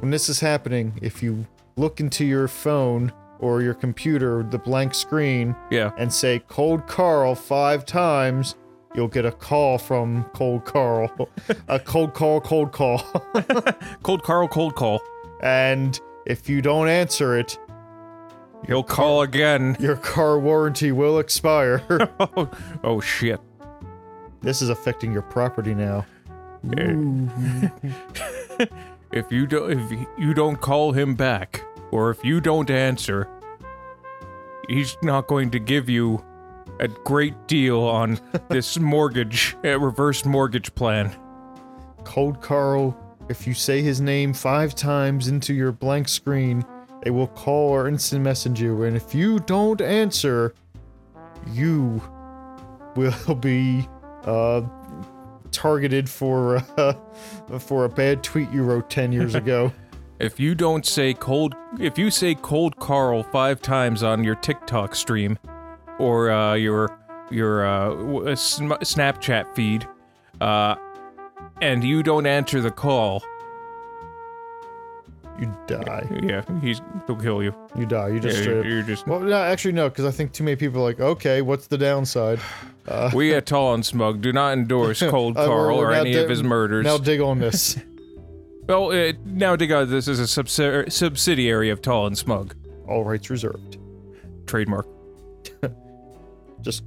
when 0.00 0.10
this 0.10 0.28
is 0.28 0.40
happening 0.40 0.92
if 1.02 1.22
you 1.22 1.46
look 1.76 1.98
into 2.00 2.24
your 2.24 2.46
phone 2.48 3.10
or 3.40 3.62
your 3.62 3.74
computer 3.74 4.42
the 4.42 4.58
blank 4.58 4.94
screen 4.94 5.54
Yeah. 5.70 5.92
and 5.98 6.12
say 6.12 6.40
cold 6.48 6.86
carl 6.86 7.34
five 7.34 7.84
times 7.84 8.54
you'll 8.94 9.08
get 9.08 9.24
a 9.26 9.32
call 9.32 9.76
from 9.78 10.24
cold 10.34 10.64
carl 10.64 11.28
a 11.68 11.78
cold 11.80 12.14
call 12.14 12.40
cold 12.40 12.72
call 12.72 12.98
Cold 14.02 14.22
Carl, 14.22 14.48
cold 14.48 14.74
call. 14.76 15.00
and 15.42 16.00
if 16.26 16.48
you 16.48 16.62
don't 16.62 16.88
answer 16.88 17.36
it 17.38 17.58
He'll 18.66 18.82
call 18.82 19.20
again. 19.22 19.76
your 19.80 19.96
car 19.96 20.38
warranty 20.38 20.90
will 20.92 21.18
expire 21.18 21.82
oh, 21.90 22.50
oh 22.82 23.00
shit. 23.00 23.40
this 24.40 24.62
is 24.62 24.68
affecting 24.70 25.12
your 25.12 25.22
property 25.22 25.74
now 25.74 26.06
eh. 26.78 27.68
If 29.12 29.30
you 29.30 29.46
don't, 29.46 29.70
if 29.92 30.08
you 30.18 30.34
don't 30.34 30.60
call 30.60 30.90
him 30.92 31.14
back, 31.14 31.62
or 31.94 32.10
if 32.10 32.24
you 32.24 32.40
don't 32.40 32.70
answer, 32.70 33.28
he's 34.68 34.96
not 35.00 35.28
going 35.28 35.48
to 35.48 35.60
give 35.60 35.88
you 35.88 36.22
a 36.80 36.88
great 36.88 37.46
deal 37.46 37.80
on 37.82 38.18
this 38.48 38.80
mortgage, 38.80 39.56
uh, 39.64 39.78
reverse 39.78 40.24
mortgage 40.24 40.74
plan. 40.74 41.14
Cold 42.02 42.42
Carl, 42.42 42.98
if 43.28 43.46
you 43.46 43.54
say 43.54 43.80
his 43.80 44.00
name 44.00 44.34
five 44.34 44.74
times 44.74 45.28
into 45.28 45.54
your 45.54 45.70
blank 45.70 46.08
screen, 46.08 46.64
they 47.04 47.10
will 47.10 47.28
call 47.28 47.70
or 47.70 47.86
instant 47.86 48.24
message 48.24 48.60
you. 48.60 48.82
And 48.82 48.96
if 48.96 49.14
you 49.14 49.38
don't 49.38 49.80
answer, 49.80 50.52
you 51.52 52.02
will 52.96 53.34
be 53.40 53.88
uh, 54.24 54.62
targeted 55.52 56.10
for 56.10 56.56
uh, 56.76 56.94
for 57.60 57.84
a 57.84 57.88
bad 57.88 58.24
tweet 58.24 58.50
you 58.50 58.64
wrote 58.64 58.90
ten 58.90 59.12
years 59.12 59.36
ago. 59.36 59.72
If 60.20 60.38
you 60.38 60.54
don't 60.54 60.86
say 60.86 61.12
cold, 61.12 61.54
if 61.80 61.98
you 61.98 62.10
say 62.10 62.34
cold 62.36 62.76
Carl 62.78 63.22
five 63.22 63.60
times 63.60 64.02
on 64.02 64.22
your 64.22 64.36
TikTok 64.36 64.94
stream, 64.94 65.38
or 65.98 66.30
uh, 66.30 66.54
your 66.54 66.96
your 67.30 67.66
uh, 67.66 67.88
uh, 67.90 68.34
Snapchat 68.36 69.54
feed, 69.54 69.88
uh, 70.40 70.76
and 71.60 71.82
you 71.82 72.02
don't 72.02 72.26
answer 72.26 72.60
the 72.60 72.70
call, 72.70 73.24
you 75.40 75.52
die. 75.66 76.06
yeah, 76.22 76.42
he's 76.60 76.80
he'll 77.08 77.16
kill 77.16 77.42
you. 77.42 77.52
You 77.76 77.84
die. 77.86 78.08
You 78.10 78.20
just 78.20 78.36
Yeah, 78.36 78.42
straight 78.44 78.66
you're, 78.66 78.82
just. 78.82 79.06
Well, 79.08 79.18
no, 79.20 79.36
actually, 79.42 79.72
no, 79.72 79.88
because 79.88 80.04
I 80.04 80.12
think 80.12 80.32
too 80.32 80.44
many 80.44 80.54
people 80.56 80.80
are 80.80 80.84
like, 80.84 81.00
okay, 81.00 81.42
what's 81.42 81.66
the 81.66 81.76
downside? 81.78 82.38
Uh, 82.86 83.10
We 83.12 83.34
at 83.34 83.46
Tall 83.46 83.74
and 83.74 83.84
Smug 83.84 84.20
do 84.20 84.32
not 84.32 84.52
endorse 84.52 85.00
Cold 85.00 85.34
Carl 85.36 85.76
or 85.76 85.92
any 85.92 86.12
di- 86.12 86.18
of 86.22 86.28
his 86.30 86.44
murders. 86.44 86.84
now 86.84 86.98
dig 86.98 87.20
on 87.20 87.40
this. 87.40 87.76
well, 88.68 88.90
uh, 88.92 89.12
now 89.24 89.56
dig 89.56 89.72
out 89.72 89.88
this 89.88 90.08
is 90.08 90.18
a 90.20 90.24
subsi- 90.24 90.90
subsidiary 90.90 91.70
of 91.70 91.82
Tall 91.82 92.06
and 92.06 92.16
Smug. 92.16 92.54
All 92.88 93.04
rights 93.04 93.30
reserved. 93.30 93.78
Trademark. 94.46 94.86
Just, 96.62 96.84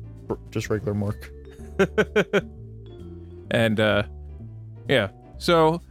just 0.52 0.70
regular 0.70 0.94
mark. 0.96 1.32
And 3.52 3.80
uh 3.80 4.04
yeah. 4.90 5.10
So 5.38 5.82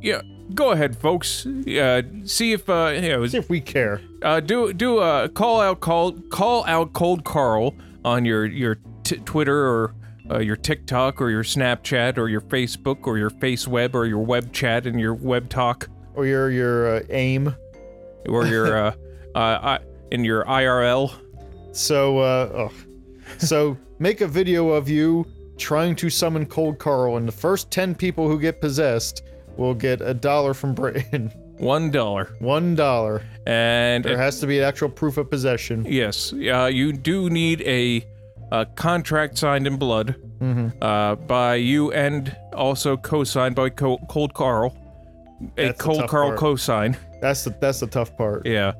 yeah, 0.00 0.22
go 0.54 0.70
ahead 0.70 0.96
folks. 0.96 1.44
Uh 1.46 2.02
see 2.24 2.52
if 2.52 2.70
uh 2.70 2.92
you 2.94 3.08
know 3.10 3.26
See 3.26 3.36
if 3.38 3.50
we 3.50 3.60
care. 3.60 4.00
uh 4.22 4.40
do 4.40 4.72
do 4.72 4.98
uh 4.98 5.28
call 5.28 5.60
out 5.60 5.80
call 5.80 6.12
call 6.30 6.64
out 6.66 6.94
Cold 6.94 7.24
Carl 7.24 7.74
on 8.04 8.24
your 8.24 8.46
your 8.46 8.78
t- 9.02 9.16
Twitter 9.18 9.54
or 9.66 9.94
uh, 10.32 10.38
your 10.38 10.56
TikTok 10.56 11.20
or 11.20 11.30
your 11.30 11.42
Snapchat 11.44 12.16
or 12.18 12.28
your 12.28 12.40
Facebook 12.40 13.06
or 13.06 13.18
your 13.18 13.30
FaceWeb 13.30 13.94
or 13.94 14.06
your 14.06 14.24
web 14.24 14.52
chat 14.52 14.86
and 14.86 14.98
your 14.98 15.14
web 15.14 15.48
talk 15.48 15.88
Or 16.14 16.26
your 16.26 16.50
your 16.50 16.96
uh, 16.96 17.02
aim. 17.10 17.54
or 18.28 18.46
your 18.46 18.76
uh 18.86 18.94
uh 19.34 19.38
I, 19.38 19.78
in 20.10 20.24
your 20.24 20.44
IRL. 20.44 21.12
So, 21.72 22.18
uh, 22.18 22.68
so 23.38 23.76
make 23.98 24.20
a 24.20 24.28
video 24.28 24.68
of 24.70 24.88
you 24.88 25.26
trying 25.56 25.96
to 25.96 26.10
summon 26.10 26.44
Cold 26.46 26.78
Carl, 26.78 27.16
and 27.16 27.26
the 27.26 27.32
first 27.32 27.70
ten 27.70 27.94
people 27.94 28.28
who 28.28 28.38
get 28.38 28.60
possessed 28.60 29.22
will 29.56 29.74
get 29.74 30.00
a 30.00 30.12
dollar 30.14 30.54
from 30.54 30.74
Britton. 30.74 31.32
One 31.58 31.90
dollar. 31.90 32.34
One 32.40 32.74
dollar. 32.74 33.22
And 33.46 34.04
There 34.04 34.18
has 34.18 34.40
to 34.40 34.46
be 34.46 34.60
actual 34.60 34.88
proof 34.88 35.16
of 35.16 35.30
possession. 35.30 35.86
Yes, 35.88 36.32
uh, 36.32 36.68
you 36.72 36.92
do 36.92 37.30
need 37.30 37.60
a, 37.62 38.04
a 38.52 38.66
contract 38.66 39.38
signed 39.38 39.66
in 39.66 39.76
blood 39.76 40.14
uh, 40.82 41.14
by 41.16 41.54
you 41.54 41.90
and 41.92 42.36
also 42.52 42.96
co-signed 42.96 43.54
by 43.54 43.70
Co- 43.70 43.98
Cold 44.08 44.34
Carl. 44.34 44.76
A 45.56 45.66
That's 45.66 45.80
Cold 45.80 46.08
Carl 46.08 46.28
part. 46.28 46.38
co-sign. 46.38 46.96
That's 47.20 47.44
the 47.44 47.50
that's 47.60 47.80
the 47.80 47.86
tough 47.86 48.16
part. 48.16 48.46
Yeah, 48.46 48.72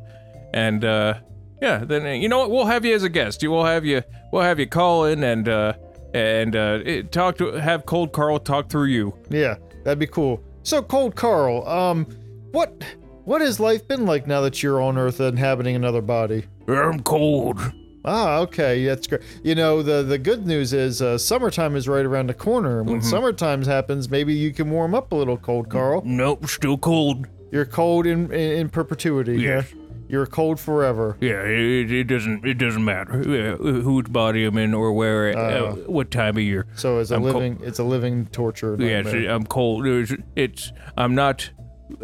and 0.54 0.84
uh, 0.84 1.14
yeah, 1.60 1.78
then 1.84 2.20
you 2.20 2.28
know 2.28 2.38
what? 2.38 2.50
We'll 2.50 2.66
have 2.66 2.84
you 2.84 2.94
as 2.94 3.02
a 3.02 3.08
guest. 3.08 3.42
You 3.42 3.50
will 3.50 3.64
have 3.64 3.84
you. 3.84 4.02
We'll 4.32 4.42
have 4.42 4.60
you 4.60 4.66
call 4.66 5.06
in 5.06 5.24
and 5.24 5.48
uh, 5.48 5.72
and 6.14 6.54
uh, 6.54 7.02
talk 7.10 7.38
to 7.38 7.52
have 7.52 7.86
Cold 7.86 8.12
Carl 8.12 8.38
talk 8.38 8.68
through 8.68 8.86
you. 8.86 9.14
Yeah, 9.30 9.56
that'd 9.84 9.98
be 9.98 10.06
cool. 10.06 10.42
So, 10.64 10.82
Cold 10.82 11.16
Carl, 11.16 11.66
um, 11.68 12.04
what 12.52 12.84
what 13.24 13.40
has 13.40 13.58
life 13.58 13.86
been 13.88 14.06
like 14.06 14.26
now 14.28 14.40
that 14.42 14.62
you're 14.62 14.80
on 14.82 14.98
Earth 14.98 15.20
inhabiting 15.20 15.74
another 15.74 16.02
body? 16.02 16.44
I'm 16.68 17.00
cold. 17.00 17.58
Ah, 18.04 18.38
okay, 18.40 18.84
that's 18.84 19.06
great. 19.06 19.22
You 19.44 19.54
know, 19.54 19.82
the 19.82 20.02
the 20.02 20.18
good 20.18 20.46
news 20.46 20.72
is 20.72 21.00
uh, 21.00 21.18
summertime 21.18 21.76
is 21.76 21.86
right 21.88 22.04
around 22.04 22.28
the 22.28 22.34
corner. 22.34 22.82
When 22.82 22.98
Mm-hmm. 23.00 23.08
summertime 23.08 23.62
happens, 23.64 24.10
maybe 24.10 24.34
you 24.34 24.52
can 24.52 24.70
warm 24.70 24.94
up 24.94 25.12
a 25.12 25.14
little, 25.14 25.36
Cold 25.36 25.68
Carl. 25.68 26.02
Nope, 26.04 26.46
still 26.46 26.78
cold. 26.78 27.26
You're 27.52 27.64
cold 27.66 28.06
in 28.06 28.32
in, 28.32 28.50
in 28.58 28.68
perpetuity. 28.70 29.40
Yes. 29.40 29.72
You're 30.08 30.26
cold 30.26 30.60
forever. 30.60 31.16
Yeah, 31.22 31.42
it, 31.44 31.90
it 31.90 32.04
doesn't 32.04 32.44
it 32.44 32.58
doesn't 32.58 32.84
matter 32.84 33.12
uh, 33.20 33.56
whose 33.56 34.08
body 34.08 34.44
I'm 34.44 34.58
in 34.58 34.74
or 34.74 34.92
where, 34.92 35.34
uh, 35.38 35.72
what 35.86 36.10
time 36.10 36.36
of 36.36 36.42
year. 36.42 36.66
So 36.74 36.98
it's 36.98 37.10
a 37.10 37.14
I'm 37.14 37.22
living 37.22 37.58
it's 37.62 37.78
a 37.78 37.84
living 37.84 38.26
torture. 38.26 38.76
Yes, 38.78 39.06
nightmare. 39.06 39.30
I'm 39.30 39.46
cold. 39.46 39.86
It's, 39.86 40.12
it's 40.36 40.72
I'm 40.98 41.14
not 41.14 41.48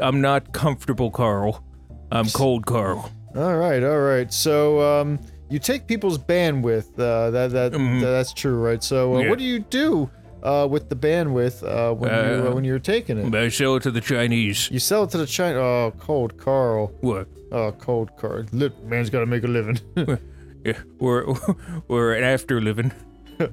I'm 0.00 0.20
not 0.22 0.52
comfortable, 0.54 1.10
Carl. 1.10 1.62
I'm 2.10 2.26
cold, 2.30 2.64
Carl. 2.64 3.10
All 3.36 3.56
right, 3.58 3.82
all 3.82 4.00
right. 4.00 4.32
So 4.32 4.80
um, 4.80 5.18
you 5.50 5.58
take 5.58 5.86
people's 5.86 6.18
bandwidth. 6.18 6.98
Uh, 6.98 7.30
that 7.30 7.50
that 7.52 7.72
Mhm. 7.72 8.00
that's 8.00 8.32
true, 8.32 8.56
right? 8.58 8.82
So 8.82 9.14
uh, 9.16 9.20
Yeah. 9.20 9.30
what 9.30 9.38
do 9.38 9.44
you 9.44 9.60
do 9.60 10.10
uh, 10.42 10.66
with 10.70 10.88
the 10.88 10.96
bandwidth 10.96 11.62
uh, 11.62 11.94
when 11.94 12.10
you 12.10 12.16
Uh, 12.46 12.50
uh, 12.50 12.54
when 12.54 12.64
you're 12.64 12.78
taking 12.78 13.18
it? 13.18 13.34
I 13.34 13.48
sell 13.50 13.76
it 13.76 13.82
to 13.84 13.90
the 13.90 14.00
Chinese. 14.00 14.70
You 14.70 14.78
sell 14.78 15.04
it 15.04 15.10
to 15.10 15.18
the 15.18 15.26
China. 15.26 15.58
Oh, 15.60 15.92
cold 15.98 16.36
Carl. 16.36 16.92
What? 17.00 17.26
Oh, 17.50 17.72
cold 17.72 18.10
Carl. 18.16 18.44
Man's 18.86 19.10
got 19.10 19.20
to 19.20 19.26
make 19.26 19.44
a 19.44 19.48
living. 19.48 19.78
yeah, 20.64 20.74
we're 21.00 21.24
we're 21.88 22.12
an 22.14 22.24
after 22.24 22.60
living. 22.60 22.92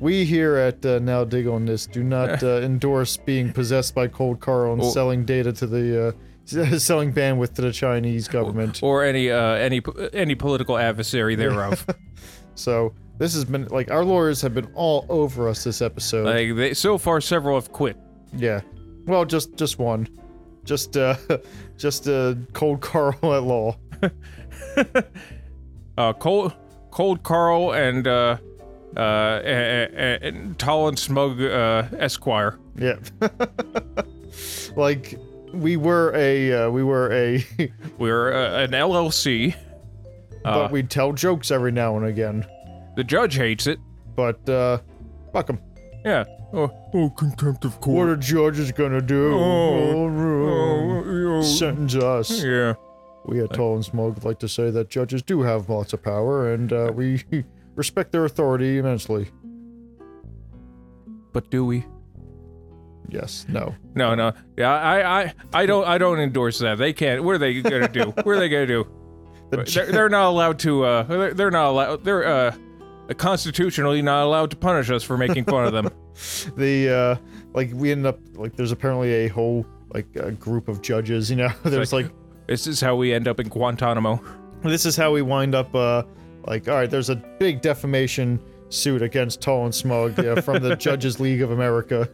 We 0.00 0.24
here 0.24 0.54
at 0.54 0.86
uh, 0.86 1.00
Now 1.00 1.24
Dig 1.24 1.48
on 1.48 1.64
This 1.66 1.86
do 1.86 2.04
not 2.04 2.40
uh, 2.44 2.60
endorse 2.62 3.16
being 3.16 3.52
possessed 3.52 3.96
by 3.96 4.06
Cold 4.06 4.38
Carl 4.38 4.72
and 4.74 4.82
Oh. 4.82 4.90
selling 4.90 5.24
data 5.24 5.52
to 5.54 5.66
the 5.66 6.08
uh, 6.08 6.12
selling 6.78 7.12
bandwidth 7.12 7.54
to 7.54 7.62
the 7.62 7.72
Chinese 7.72 8.28
government. 8.28 8.82
or 8.82 9.04
any 9.04 9.30
uh 9.30 9.52
any 9.54 9.80
any 10.12 10.34
political 10.34 10.76
adversary 10.78 11.34
thereof. 11.36 11.86
So 12.54 12.92
this 13.18 13.34
has 13.34 13.44
been 13.44 13.66
like 13.66 13.88
our 13.90 14.04
lawyers 14.04 14.42
have 14.42 14.52
been 14.52 14.68
all 14.74 15.06
over 15.08 15.48
us 15.48 15.62
this 15.62 15.80
episode. 15.80 16.26
like 16.26 16.56
they, 16.56 16.74
so 16.74 16.98
far, 16.98 17.20
several 17.20 17.56
have 17.56 17.70
quit. 17.70 17.96
yeah, 18.34 18.62
well, 19.06 19.24
just 19.24 19.54
just 19.56 19.78
one, 19.78 20.08
just 20.64 20.96
uh, 20.96 21.14
just 21.76 22.08
uh, 22.08 22.34
Cold 22.54 22.80
Carl 22.80 23.14
at 23.22 23.44
law. 23.44 23.76
Uh, 25.96 26.12
cold 26.14 26.52
cold 26.90 27.22
Carl 27.22 27.74
and 27.74 28.06
uh 28.08 28.38
uh 28.96 29.00
and, 29.00 30.22
and 30.24 30.58
tall 30.58 30.88
and 30.88 30.98
smug 30.98 31.40
uh 31.40 31.84
Esquire. 31.98 32.58
Yeah, 32.76 32.96
like 34.76 35.14
we 35.52 35.76
were 35.76 36.12
a 36.14 36.52
uh, 36.66 36.70
we 36.70 36.82
were 36.84 37.12
a, 37.12 37.44
We're 37.98 38.32
uh, 38.32 38.64
an 38.64 38.70
LLC. 38.72 39.54
Uh, 40.44 40.62
but 40.62 40.70
we 40.72 40.82
tell 40.82 41.12
jokes 41.12 41.50
every 41.50 41.72
now 41.72 41.96
and 41.96 42.06
again. 42.06 42.46
the 42.96 43.04
judge 43.04 43.34
hates 43.36 43.66
it. 43.66 43.78
But 44.14 44.48
uh, 44.48 44.78
fuck 45.32 45.50
'em. 45.50 45.58
Yeah. 46.04 46.24
Oh, 46.52 46.70
oh 46.94 47.10
contempt 47.10 47.64
of 47.64 47.80
court. 47.80 47.96
What 47.96 48.04
court. 48.06 48.08
are 48.10 48.16
judges 48.16 48.72
gonna 48.72 49.02
do? 49.02 49.34
Oh, 49.34 50.08
Oh, 50.08 51.38
oh, 51.38 51.42
Sentence 51.42 51.94
us. 51.96 52.42
yeah. 52.42 52.74
We 53.26 53.40
at 53.42 53.52
Tall 53.52 53.74
and 53.74 53.84
Smug 53.84 54.24
like 54.24 54.38
to 54.38 54.48
say 54.48 54.70
that 54.70 54.88
judges 54.88 55.22
do 55.22 55.42
have 55.42 55.68
lots 55.68 55.92
of 55.92 56.02
power, 56.02 56.52
and 56.54 56.72
uh, 56.72 56.90
we 56.94 57.22
respect 57.74 58.10
their 58.12 58.24
authority 58.24 58.78
immensely. 58.78 59.28
But 61.32 61.50
do 61.50 61.64
we? 61.66 61.84
Yes, 63.08 63.46
no. 63.48 63.74
No, 63.94 64.14
no. 64.14 64.32
Yeah, 64.56 64.72
I, 64.72 65.22
I, 65.22 65.34
I 65.52 65.66
don't, 65.66 65.86
I 65.86 65.98
don't 65.98 66.20
endorse 66.20 66.58
that. 66.58 66.78
They 66.78 66.92
can't. 66.92 67.24
What 67.24 67.34
are 67.34 67.38
they 67.38 67.60
gonna 67.62 67.88
do? 67.88 68.04
What 68.22 68.26
are 68.26 68.38
they 68.38 68.48
gonna 68.48 68.66
do? 68.66 68.86
The 69.50 69.64
They're, 69.64 69.86
they're 69.86 70.08
not 70.08 70.28
allowed 70.28 70.58
to. 70.60 70.84
Uh, 70.84 71.02
they're, 71.04 71.34
they're 71.34 71.50
not 71.50 71.70
allowed. 71.70 72.04
They're 72.04 72.26
uh, 72.26 72.54
constitutionally 73.14 74.02
not 74.02 74.24
allowed 74.24 74.50
to 74.50 74.56
punish 74.56 74.90
us 74.90 75.02
for 75.02 75.16
making 75.16 75.44
fun 75.44 75.64
of 75.64 75.72
them. 75.72 75.90
the 76.56 76.88
uh, 76.90 77.16
like 77.54 77.70
we 77.72 77.92
end 77.92 78.06
up 78.06 78.18
like 78.34 78.56
there's 78.56 78.72
apparently 78.72 79.12
a 79.12 79.28
whole 79.28 79.66
like 79.94 80.06
a 80.16 80.32
group 80.32 80.68
of 80.68 80.82
judges. 80.82 81.30
You 81.30 81.36
know, 81.36 81.52
there's 81.64 81.92
like, 81.92 82.10
This 82.46 82.66
is 82.66 82.80
how 82.80 82.96
we 82.96 83.12
end 83.12 83.26
up 83.26 83.40
in 83.40 83.48
Guantanamo. 83.48 84.20
this 84.62 84.84
is 84.84 84.96
how 84.96 85.12
we 85.12 85.22
wind 85.22 85.54
up. 85.54 85.74
Uh, 85.74 86.02
like 86.46 86.68
all 86.68 86.74
right, 86.74 86.90
there's 86.90 87.10
a 87.10 87.16
big 87.16 87.62
defamation 87.62 88.40
suit 88.68 89.00
against 89.00 89.40
Tall 89.40 89.64
and 89.64 89.74
Smug 89.74 90.18
uh, 90.18 90.40
from 90.42 90.62
the 90.62 90.76
Judges 90.76 91.18
League 91.20 91.40
of 91.40 91.50
America. 91.50 92.08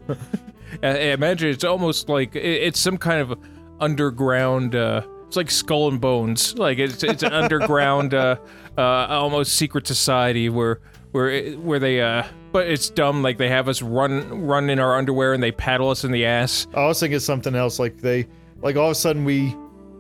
Uh, 0.82 0.86
imagine 0.88 1.50
it's 1.50 1.64
almost 1.64 2.08
like 2.08 2.34
it, 2.36 2.44
it's 2.44 2.80
some 2.80 2.98
kind 2.98 3.20
of 3.20 3.38
underground. 3.80 4.74
Uh, 4.74 5.02
it's 5.26 5.36
like 5.36 5.50
Skull 5.50 5.88
and 5.88 6.00
Bones. 6.00 6.56
Like 6.58 6.78
it's 6.78 7.02
it's 7.02 7.22
an 7.22 7.32
underground, 7.32 8.14
uh, 8.14 8.36
uh, 8.76 8.80
almost 8.80 9.54
secret 9.54 9.86
society 9.86 10.48
where 10.48 10.80
where 11.12 11.28
it- 11.30 11.58
where 11.60 11.78
they. 11.78 12.00
Uh, 12.00 12.24
but 12.52 12.68
it's 12.68 12.88
dumb. 12.88 13.22
Like 13.22 13.36
they 13.38 13.48
have 13.48 13.68
us 13.68 13.82
run 13.82 14.46
run 14.46 14.70
in 14.70 14.78
our 14.78 14.96
underwear 14.96 15.32
and 15.32 15.42
they 15.42 15.52
paddle 15.52 15.90
us 15.90 16.04
in 16.04 16.12
the 16.12 16.24
ass. 16.24 16.66
I 16.74 16.86
was 16.86 17.00
thinking 17.00 17.18
something 17.18 17.54
else. 17.56 17.78
Like 17.78 17.98
they, 17.98 18.26
like 18.62 18.76
all 18.76 18.86
of 18.86 18.92
a 18.92 18.94
sudden 18.94 19.24
we, 19.24 19.56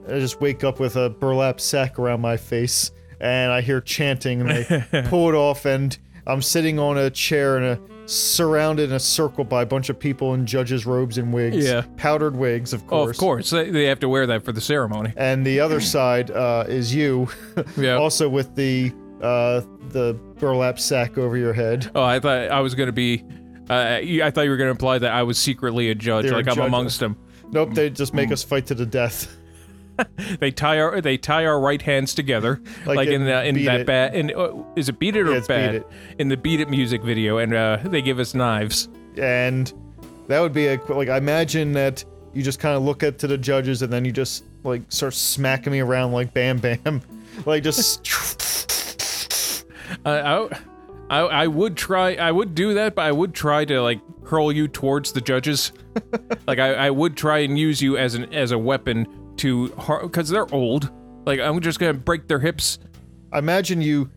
I 0.08 0.18
just 0.20 0.40
wake 0.40 0.62
up 0.64 0.78
with 0.80 0.96
a 0.96 1.10
burlap 1.10 1.60
sack 1.60 1.98
around 1.98 2.20
my 2.20 2.36
face, 2.36 2.92
and 3.20 3.50
I 3.52 3.60
hear 3.60 3.80
chanting, 3.80 4.40
and 4.42 4.50
they 4.50 5.02
pull 5.08 5.28
it 5.28 5.34
off, 5.34 5.64
and 5.66 5.96
I'm 6.28 6.42
sitting 6.42 6.78
on 6.78 6.96
a 6.96 7.10
chair 7.10 7.56
and 7.56 7.66
a 7.66 7.80
surrounded 8.06 8.90
in 8.90 8.96
a 8.96 9.00
circle 9.00 9.44
by 9.44 9.62
a 9.62 9.66
bunch 9.66 9.88
of 9.88 9.98
people 9.98 10.34
in 10.34 10.46
judges' 10.46 10.84
robes 10.86 11.18
and 11.18 11.32
wigs, 11.32 11.56
Yeah. 11.66 11.82
powdered 11.96 12.36
wigs, 12.36 12.72
of 12.72 12.82
Oh, 12.84 12.86
course. 12.88 13.16
of 13.16 13.20
course, 13.20 13.50
they, 13.50 13.70
they 13.70 13.84
have 13.84 14.00
to 14.00 14.08
wear 14.08 14.26
that 14.26 14.44
for 14.44 14.52
the 14.52 14.60
ceremony. 14.60 15.12
And 15.16 15.46
the 15.46 15.60
other 15.60 15.80
side 15.96 16.30
uh, 16.30 16.64
is 16.68 16.94
you, 16.94 17.28
Yeah. 17.76 17.94
also 17.94 18.28
with 18.28 18.54
the 18.54 18.92
uh, 19.22 19.62
the 19.90 20.14
burlap 20.38 20.78
sack 20.78 21.16
over 21.16 21.36
your 21.36 21.52
head. 21.54 21.90
Oh, 21.94 22.02
I 22.02 22.20
thought 22.20 22.50
I 22.50 22.60
was 22.60 22.74
gonna 22.74 22.92
be. 22.92 23.24
Uh, 23.70 23.72
I 24.02 24.30
thought 24.30 24.42
you 24.42 24.50
were 24.50 24.58
gonna 24.58 24.70
imply 24.72 24.98
that 24.98 25.12
I 25.12 25.22
was 25.22 25.38
secretly 25.38 25.88
a 25.90 25.94
judge, 25.94 26.26
a 26.26 26.32
like 26.32 26.46
I'm 26.48 26.56
judge. 26.56 26.66
amongst 26.66 27.00
them. 27.00 27.16
Nope, 27.50 27.72
they 27.72 27.88
just 27.88 28.10
Hmm. 28.12 28.16
make 28.16 28.32
us 28.32 28.42
fight 28.42 28.66
to 28.66 28.74
the 28.74 28.84
death. 28.86 29.34
They 30.40 30.50
tie 30.50 30.80
our 30.80 31.00
they 31.00 31.16
tie 31.16 31.44
our 31.46 31.60
right 31.60 31.80
hands 31.80 32.14
together, 32.14 32.60
Like 32.86 32.96
like, 32.96 33.08
in 33.08 33.22
in 33.22 33.24
the, 33.26 33.44
in 33.44 33.64
that 33.64 33.86
bat. 33.86 34.14
In 34.14 34.32
uh, 34.34 34.52
is 34.76 34.88
it 34.88 34.98
beat 34.98 35.16
it 35.16 35.26
or 35.26 35.32
Yeah, 35.32 35.38
it's 35.38 35.48
Beat 35.48 35.54
bad? 35.54 35.74
It. 35.76 35.86
In 36.18 36.28
the 36.28 36.36
beat 36.36 36.60
it 36.60 36.68
music 36.68 37.02
video, 37.02 37.38
and 37.38 37.54
uh, 37.54 37.78
they 37.84 38.02
give 38.02 38.18
us 38.18 38.34
knives. 38.34 38.88
and 39.16 39.72
that 40.28 40.40
would 40.40 40.52
be 40.52 40.66
a 40.68 40.80
like 40.88 41.08
I 41.08 41.18
imagine 41.18 41.72
that 41.72 42.04
you 42.32 42.42
just 42.42 42.58
kind 42.58 42.76
of 42.76 42.82
look 42.82 43.02
at 43.02 43.18
to 43.20 43.26
the 43.28 43.38
judges 43.38 43.82
and 43.82 43.92
then 43.92 44.04
you 44.04 44.10
just 44.12 44.44
like 44.64 44.82
start 44.88 45.14
smacking 45.14 45.72
me 45.72 45.80
around 45.80 46.12
like 46.12 46.32
bam 46.34 46.58
bam, 46.58 47.00
like 47.46 47.62
just 47.62 48.04
Uh, 50.04 50.48
I, 51.10 51.18
I 51.18 51.20
I 51.42 51.46
would 51.46 51.76
try. 51.76 52.14
I 52.14 52.30
would 52.32 52.54
do 52.54 52.74
that, 52.74 52.94
but 52.94 53.02
I 53.02 53.12
would 53.12 53.34
try 53.34 53.64
to 53.66 53.80
like 53.82 54.00
hurl 54.26 54.50
you 54.50 54.66
towards 54.68 55.12
the 55.12 55.20
judges. 55.20 55.72
like 56.46 56.58
I, 56.58 56.74
I 56.86 56.90
would 56.90 57.16
try 57.16 57.38
and 57.38 57.58
use 57.58 57.80
you 57.80 57.96
as 57.96 58.14
an 58.14 58.32
as 58.32 58.50
a 58.50 58.58
weapon 58.58 59.06
to 59.38 59.68
because 60.02 60.28
they're 60.28 60.52
old. 60.54 60.90
Like 61.26 61.40
I'm 61.40 61.60
just 61.60 61.78
gonna 61.78 61.94
break 61.94 62.28
their 62.28 62.40
hips. 62.40 62.78
I 63.32 63.38
imagine 63.38 63.80
you 63.80 64.10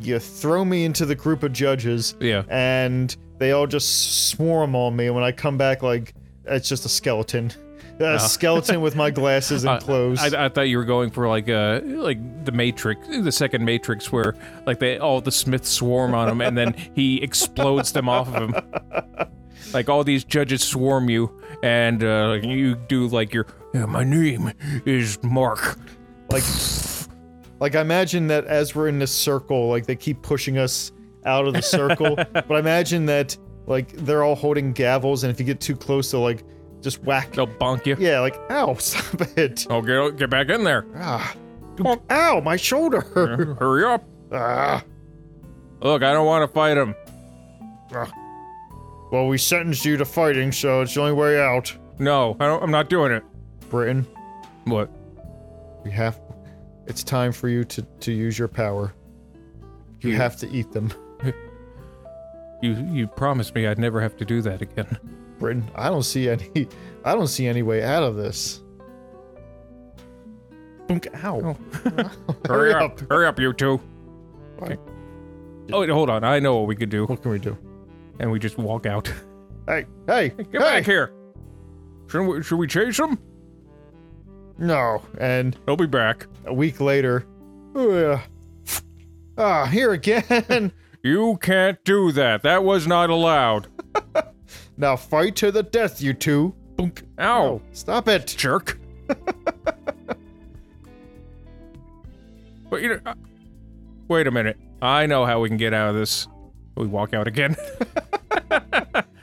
you, 0.00 0.18
throw 0.20 0.64
me 0.64 0.84
into 0.84 1.04
the 1.06 1.14
group 1.16 1.42
of 1.42 1.52
judges 1.52 2.14
Yeah. 2.20 2.44
and 2.48 3.16
they 3.38 3.50
all 3.52 3.66
just 3.66 4.28
swarm 4.28 4.76
on 4.76 4.94
me 4.94 5.06
and 5.06 5.14
when 5.16 5.24
I 5.24 5.32
come 5.32 5.56
back 5.58 5.82
like 5.82 6.14
it's 6.44 6.68
just 6.68 6.84
a 6.84 6.88
skeleton. 6.88 7.50
A 8.00 8.20
skeleton 8.20 8.80
with 8.80 8.94
my 8.94 9.10
glasses 9.20 9.64
and 9.64 9.70
Uh, 9.70 9.78
clothes. 9.80 10.20
I, 10.20 10.44
I 10.44 10.48
thought 10.48 10.68
you 10.68 10.76
were 10.78 10.84
going 10.84 11.10
for 11.10 11.26
like 11.26 11.48
uh 11.48 11.80
like 11.82 12.44
the 12.44 12.52
Matrix, 12.52 13.08
the 13.08 13.32
second 13.32 13.64
Matrix, 13.64 14.12
where 14.12 14.36
like 14.66 14.78
they 14.78 14.98
all 14.98 15.20
the 15.20 15.32
Smiths 15.32 15.68
swarm 15.70 16.14
on 16.14 16.28
him, 16.28 16.40
and 16.40 16.56
then 16.56 16.74
he 16.94 17.20
explodes 17.20 17.90
them 17.90 18.08
off 18.08 18.28
of 18.32 18.50
him. 18.50 18.54
Like 19.72 19.88
all 19.88 20.04
these 20.04 20.24
judges 20.24 20.62
swarm 20.62 21.10
you, 21.10 21.30
and 21.62 22.02
uh, 22.02 22.38
you 22.42 22.74
do 22.74 23.06
like 23.08 23.34
your 23.34 23.46
yeah, 23.74 23.86
my 23.86 24.04
name 24.04 24.52
is 24.86 25.22
Mark. 25.22 25.78
like 26.30 26.44
like 27.60 27.74
I 27.74 27.80
imagine 27.80 28.28
that 28.28 28.44
as 28.46 28.74
we're 28.74 28.88
in 28.88 28.98
this 28.98 29.14
circle, 29.14 29.68
like 29.68 29.86
they 29.86 29.96
keep 29.96 30.22
pushing 30.22 30.58
us 30.58 30.92
out 31.26 31.46
of 31.46 31.54
the 31.54 31.62
circle. 31.62 32.16
but 32.32 32.50
I 32.50 32.58
imagine 32.58 33.06
that 33.06 33.36
like 33.66 33.92
they're 33.92 34.22
all 34.22 34.34
holding 34.34 34.72
gavels, 34.72 35.22
and 35.22 35.30
if 35.30 35.38
you 35.38 35.44
get 35.44 35.60
too 35.60 35.76
close, 35.76 36.10
they'll 36.10 36.22
like 36.22 36.44
just 36.80 37.02
whack. 37.04 37.32
They'll 37.32 37.46
bonk 37.46 37.84
you. 37.86 37.96
Yeah, 37.98 38.20
like 38.20 38.38
ow, 38.50 38.74
stop 38.78 39.20
it. 39.36 39.66
Oh, 39.68 39.82
get 39.82 40.16
get 40.16 40.30
back 40.30 40.48
in 40.48 40.64
there. 40.64 40.86
Ah, 40.96 41.34
ow, 42.10 42.40
my 42.40 42.56
shoulder. 42.56 43.00
Hurry 43.00 43.84
up. 43.84 44.04
ah. 44.32 44.82
Look, 45.80 46.02
I 46.02 46.12
don't 46.12 46.26
want 46.26 46.48
to 46.48 46.52
fight 46.52 46.76
him. 46.76 46.94
Well, 49.10 49.26
we 49.26 49.38
sentenced 49.38 49.84
you 49.84 49.96
to 49.96 50.04
fighting, 50.04 50.52
so 50.52 50.82
it's 50.82 50.94
the 50.94 51.00
only 51.00 51.12
way 51.14 51.40
out. 51.40 51.74
No, 51.98 52.36
I 52.40 52.46
don't, 52.46 52.62
I'm 52.62 52.70
not 52.70 52.88
doing 52.90 53.10
it. 53.12 53.22
Britton, 53.70 54.06
What? 54.64 54.90
we 55.84 55.90
have. 55.90 56.20
It's 56.86 57.02
time 57.04 57.32
for 57.32 57.48
you 57.48 57.64
to 57.64 57.82
to 57.82 58.12
use 58.12 58.38
your 58.38 58.48
power. 58.48 58.92
You 60.00 60.10
You- 60.10 60.16
have 60.16 60.36
to 60.38 60.48
eat 60.50 60.72
them. 60.72 60.92
You 62.60 62.72
you 62.92 63.06
promised 63.06 63.54
me 63.54 63.68
I'd 63.68 63.78
never 63.78 64.00
have 64.00 64.16
to 64.16 64.24
do 64.24 64.42
that 64.42 64.60
again. 64.62 64.98
Britton, 65.38 65.70
I 65.76 65.88
don't 65.90 66.02
see 66.02 66.28
any. 66.28 66.66
I 67.04 67.14
don't 67.14 67.28
see 67.28 67.46
any 67.46 67.62
way 67.62 67.84
out 67.84 68.02
of 68.02 68.16
this. 68.16 68.62
Bunk, 70.88 71.06
ow. 71.22 71.56
Oh. 71.84 72.10
Hurry 72.48 72.74
up. 72.74 72.98
Hurry 73.08 73.26
up, 73.28 73.38
you 73.38 73.52
two. 73.52 73.76
Why? 74.58 74.76
Oh, 75.72 75.80
wait, 75.82 75.90
hold 75.90 76.10
on. 76.10 76.24
I 76.24 76.40
know 76.40 76.56
what 76.56 76.66
we 76.66 76.74
could 76.74 76.88
do. 76.90 77.04
What 77.06 77.22
can 77.22 77.30
we 77.30 77.38
do? 77.38 77.56
And 78.20 78.30
we 78.30 78.38
just 78.38 78.58
walk 78.58 78.86
out. 78.86 79.12
Hey, 79.66 79.84
hey, 80.06 80.30
Get 80.30 80.46
hey! 80.52 80.58
back 80.58 80.84
here. 80.86 81.12
Should 82.06 82.22
we, 82.26 82.42
should 82.42 82.56
we 82.56 82.66
chase 82.66 82.98
him? 82.98 83.18
No, 84.56 85.02
and 85.18 85.58
He'll 85.66 85.76
be 85.76 85.84
back. 85.86 86.26
a 86.46 86.54
week 86.54 86.80
later, 86.80 87.26
oh, 87.74 88.18
ah, 89.36 89.66
here 89.66 89.92
again. 89.92 90.72
You 91.02 91.38
can't 91.42 91.84
do 91.84 92.10
that. 92.12 92.42
That 92.44 92.64
was 92.64 92.86
not 92.86 93.10
allowed. 93.10 93.66
now 94.78 94.96
fight 94.96 95.36
to 95.36 95.52
the 95.52 95.62
death, 95.62 96.00
you 96.00 96.14
two. 96.14 96.54
Bunk. 96.76 97.02
Ow. 97.20 97.42
Oh, 97.44 97.62
stop 97.72 98.08
it. 98.08 98.26
Jerk. 98.38 98.80
but 102.70 102.82
you 102.82 102.88
know, 102.88 103.00
uh, 103.06 103.14
wait 104.08 104.26
a 104.26 104.30
minute. 104.30 104.56
I 104.80 105.04
know 105.06 105.26
how 105.26 105.40
we 105.40 105.48
can 105.48 105.58
get 105.58 105.74
out 105.74 105.90
of 105.90 105.94
this. 105.94 106.26
We 106.78 106.86
walk 106.86 107.14
out 107.14 107.26
again. 107.28 107.56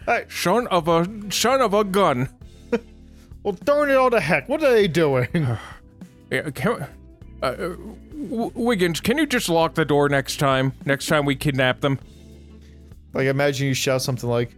Hey. 0.06 0.26
Son 0.30 0.68
of 0.68 0.88
a 0.88 1.08
son 1.32 1.62
of 1.62 1.74
a 1.74 1.84
gun. 1.84 2.30
Well, 3.42 3.54
darn 3.64 3.90
it 3.90 3.96
all 3.96 4.12
to 4.12 4.20
heck. 4.20 4.48
What 4.48 4.62
are 4.64 4.72
they 4.72 4.88
doing? 4.88 5.28
Yeah, 6.32 6.50
can, 6.50 6.88
uh, 7.44 7.52
w- 7.52 8.52
Wiggins, 8.56 9.00
can 9.00 9.20
you 9.20 9.28
just 9.28 9.48
lock 9.48 9.76
the 9.76 9.86
door 9.86 10.10
next 10.10 10.38
time? 10.38 10.74
Next 10.86 11.06
time 11.06 11.24
we 11.26 11.36
kidnap 11.36 11.82
them. 11.82 12.00
Like 13.14 13.28
imagine 13.28 13.68
you 13.68 13.76
shout 13.76 14.02
something 14.02 14.28
like, 14.30 14.56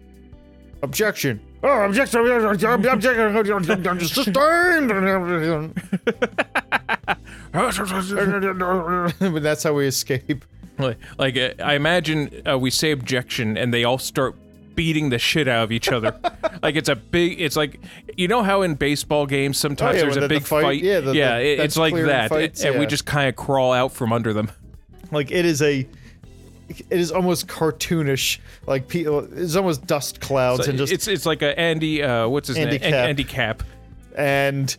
"Objection! 0.82 1.42
Oh, 1.64 1.82
objection! 1.84 2.26
Objection! 2.26 4.00
Sustained!" 4.08 4.90
But 9.34 9.44
that's 9.44 9.64
how 9.64 9.74
we 9.74 9.88
escape. 9.88 10.46
Like, 10.80 10.98
like 11.18 11.38
uh, 11.38 11.52
I 11.64 11.74
imagine 11.76 12.42
uh, 12.48 12.58
we 12.58 12.70
say 12.70 12.92
objection, 12.92 13.58
and 13.58 13.74
they 13.74 13.84
all 13.84 13.98
start 13.98 14.36
beating 14.76 15.10
the 15.10 15.18
shit 15.18 15.48
out 15.48 15.64
of 15.64 15.72
each 15.72 15.90
other. 15.90 16.16
like 16.62 16.76
it's 16.76 16.90
a 16.90 16.96
big. 16.96 17.42
It's 17.42 17.56
like 17.56 17.80
you 18.16 18.28
know 18.28 18.44
how 18.44 18.62
in 18.62 18.76
baseball 18.76 19.26
games 19.26 19.58
sometimes 19.58 19.96
Oh, 19.96 19.98
yeah, 19.98 20.02
there's 20.04 20.16
when 20.16 20.24
a 20.24 20.28
the- 20.28 20.34
the 20.36 20.40
big 20.40 20.48
fight- 20.48 20.64
fight. 20.64 20.84
yeah, 20.84 21.00
the- 21.00 21.12
the 21.12 21.16
yeah. 21.18 21.38
it- 21.38 21.58
bench 21.58 21.66
it's 21.66 21.78
like 21.78 21.94
clearing 21.94 22.10
that, 22.10 22.30
fights, 22.30 22.64
and 22.64 22.76
we 22.76 22.82
yeah. 22.82 22.88
just 22.88 23.06
kind 23.06 23.28
of 23.30 23.36
crawl 23.36 23.74
out 23.74 23.92
from 23.92 24.14
under 24.14 24.34
them. 24.34 24.52
Like 25.12 25.32
it 25.32 25.46
is 25.46 25.62
a, 25.62 25.88
it 26.68 26.86
is 27.00 27.12
almost 27.12 27.48
cartoonish. 27.48 28.40
Like 28.68 28.88
people, 28.88 29.28
it's 29.34 29.56
almost 29.56 29.88
dust 29.88 30.20
clouds 30.22 30.66
So 30.66 30.70
and 30.70 30.78
just 30.78 30.92
it's 30.94 31.08
it's 31.08 31.26
like 31.26 31.42
a 31.42 31.58
Andy. 31.60 32.04
Uh, 32.04 32.28
what's 32.28 32.50
his 32.50 32.58
Andy 32.58 32.78
name? 32.78 32.84
An- 32.84 32.92
Capp. 32.92 33.10
Andy 33.10 33.24
Capp. 33.24 33.64
and 34.16 34.78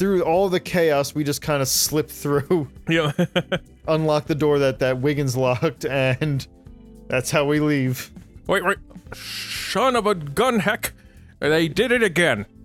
through 0.00 0.22
all 0.22 0.48
the 0.48 0.58
chaos, 0.58 1.14
we 1.14 1.22
just 1.22 1.42
kind 1.42 1.62
of 1.62 1.68
slip 1.68 2.08
through, 2.10 2.68
Yeah. 2.88 3.12
unlock 3.86 4.26
the 4.26 4.34
door 4.34 4.58
that 4.58 4.78
that 4.80 4.98
Wiggins 5.00 5.36
locked, 5.36 5.84
and 5.84 6.44
that's 7.06 7.30
how 7.30 7.44
we 7.44 7.60
leave. 7.60 8.10
wait, 8.48 8.64
wait, 8.64 8.78
son 9.14 9.94
of 9.94 10.06
a 10.06 10.14
gun 10.16 10.58
heck! 10.60 10.92
They 11.38 11.68
did 11.68 11.92
it 11.92 12.02
again. 12.02 12.46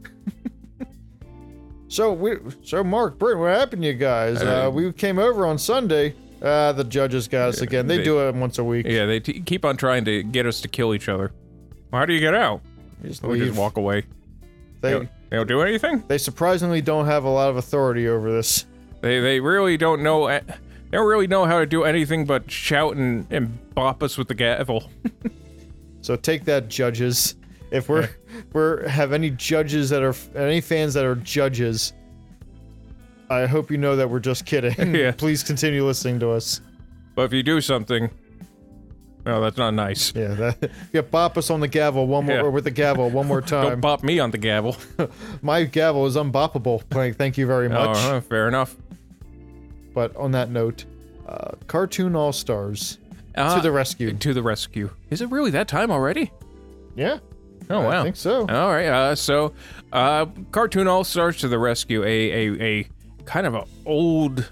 So 1.88 2.12
we, 2.12 2.32
so 2.64 2.84
Mark, 2.84 3.18
Britt, 3.20 3.38
what 3.38 3.56
happened 3.56 3.84
to 3.84 3.88
you 3.88 3.94
guys? 3.94 4.42
Uh, 4.42 4.66
Uh, 4.68 4.70
we 4.72 4.92
came 4.92 5.18
over 5.20 5.46
on 5.46 5.58
Sunday. 5.58 6.14
Uh, 6.42 6.74
the 6.74 6.84
judges 6.84 7.28
got 7.30 7.50
us 7.50 7.62
again. 7.62 7.88
They, 7.88 7.98
they- 7.98 8.04
do 8.04 8.20
it 8.28 8.36
once 8.36 8.58
a 8.58 8.64
week. 8.64 8.86
Yeah, 8.86 9.06
they 9.06 9.20
t- 9.22 9.40
keep 9.42 9.64
on 9.64 9.78
trying 9.78 10.04
to 10.06 10.24
get 10.24 10.46
us 10.46 10.60
to 10.62 10.68
kill 10.68 10.94
each 10.94 11.08
other. 11.08 11.32
Well, 11.92 12.00
how 12.02 12.06
do 12.06 12.14
you 12.14 12.20
get 12.20 12.34
out? 12.34 12.62
We 13.02 13.10
just 13.10 13.24
We 13.24 13.40
just 13.40 13.58
walk 13.58 13.78
away. 13.78 14.04
They, 14.82 15.08
they 15.30 15.38
don't 15.38 15.48
do 15.48 15.62
anything. 15.62 16.04
they 16.08 16.18
surprisingly 16.18 16.82
don't 16.82 17.06
have 17.06 17.24
a 17.24 17.30
lot 17.30 17.50
of 17.50 17.58
authority 17.58 18.08
over 18.08 18.32
this. 18.32 18.66
They 19.02 19.20
they 19.20 19.40
really 19.40 19.78
don't 19.78 20.02
know. 20.04 20.28
They 20.28 20.42
don't 20.92 21.08
really 21.08 21.28
know 21.28 21.46
how 21.46 21.60
to 21.60 21.66
do 21.66 21.84
anything 21.84 22.26
but 22.26 22.50
shout 22.50 22.96
and, 22.96 23.28
and 23.32 23.74
bop 23.76 24.02
us 24.04 24.18
with 24.18 24.28
the 24.28 24.36
gavel. 24.36 24.90
So 26.06 26.16
take 26.16 26.46
that, 26.46 26.68
judges. 26.68 27.34
If 27.72 27.90
we're 27.90 28.08
we're 28.54 28.88
have 28.88 29.12
any 29.12 29.32
judges 29.32 29.90
that 29.90 30.04
are 30.04 30.14
any 30.36 30.62
fans 30.62 30.94
that 30.94 31.04
are 31.04 31.16
judges, 31.16 31.94
I 33.32 33.48
hope 33.48 33.72
you 33.72 33.78
know 33.80 33.96
that 33.96 34.08
we're 34.08 34.20
just 34.20 34.46
kidding. 34.46 34.94
Yeah. 34.96 35.12
Please 35.14 35.42
continue 35.42 35.84
listening 35.84 36.20
to 36.20 36.30
us. 36.30 36.62
But 37.16 37.24
if 37.24 37.34
you 37.34 37.42
do 37.42 37.60
something, 37.60 38.12
well, 39.26 39.42
that's 39.42 39.58
not 39.58 39.74
nice. 39.74 40.14
Yeah, 40.16 40.34
that, 40.36 40.72
yeah. 40.94 41.02
Bop 41.02 41.38
us 41.38 41.50
on 41.50 41.60
the 41.60 41.68
gavel 41.68 42.08
one 42.08 42.26
more 42.26 42.36
Yeah. 42.36 42.42
or 42.44 42.52
with 42.52 42.64
the 42.66 42.72
gavel 42.72 43.10
one 43.10 43.28
more 43.28 43.42
time. 43.42 43.64
Don't 43.64 43.72
time. 43.72 43.82
bop 43.82 44.04
me 44.04 44.20
on 44.20 44.32
the 44.32 44.38
gavel. 44.38 44.78
My 45.42 45.64
gavel 45.64 46.06
is 46.06 46.16
unboppable. 46.16 46.84
Like, 46.94 47.16
thank 47.18 47.38
you 47.38 47.48
very 47.48 47.68
much. 47.70 47.98
Oh, 47.98 48.22
fair 48.22 48.48
enough. 48.48 48.76
But 49.94 50.16
on 50.16 50.32
that 50.32 50.50
note, 50.50 50.86
uh, 51.28 51.52
cartoon 51.68 52.16
all 52.16 52.34
stars 52.34 52.98
Uh, 53.36 53.56
to 53.56 53.62
the 53.62 53.72
rescue. 53.72 54.14
To 54.14 54.34
the 54.34 54.44
rescue. 54.44 54.90
Is 55.10 55.22
it 55.22 55.30
really 55.32 55.52
that 55.52 55.68
time 55.68 55.90
already? 55.92 56.32
Yeah. 56.96 57.20
Oh 57.70 57.82
wow. 57.82 58.02
I 58.02 58.04
think 58.04 58.16
so. 58.16 58.42
All 58.42 58.70
right. 58.72 58.86
Uh, 58.86 59.16
so, 59.16 59.54
uh, 59.92 60.28
cartoon 60.52 60.88
all 60.88 61.04
stars 61.04 61.38
to 61.38 61.48
the 61.48 61.58
rescue. 61.58 62.04
A 62.04 62.32
a 62.48 62.62
a 62.62 62.88
kind 63.26 63.48
of 63.48 63.56
a 63.56 63.64
old, 63.88 64.52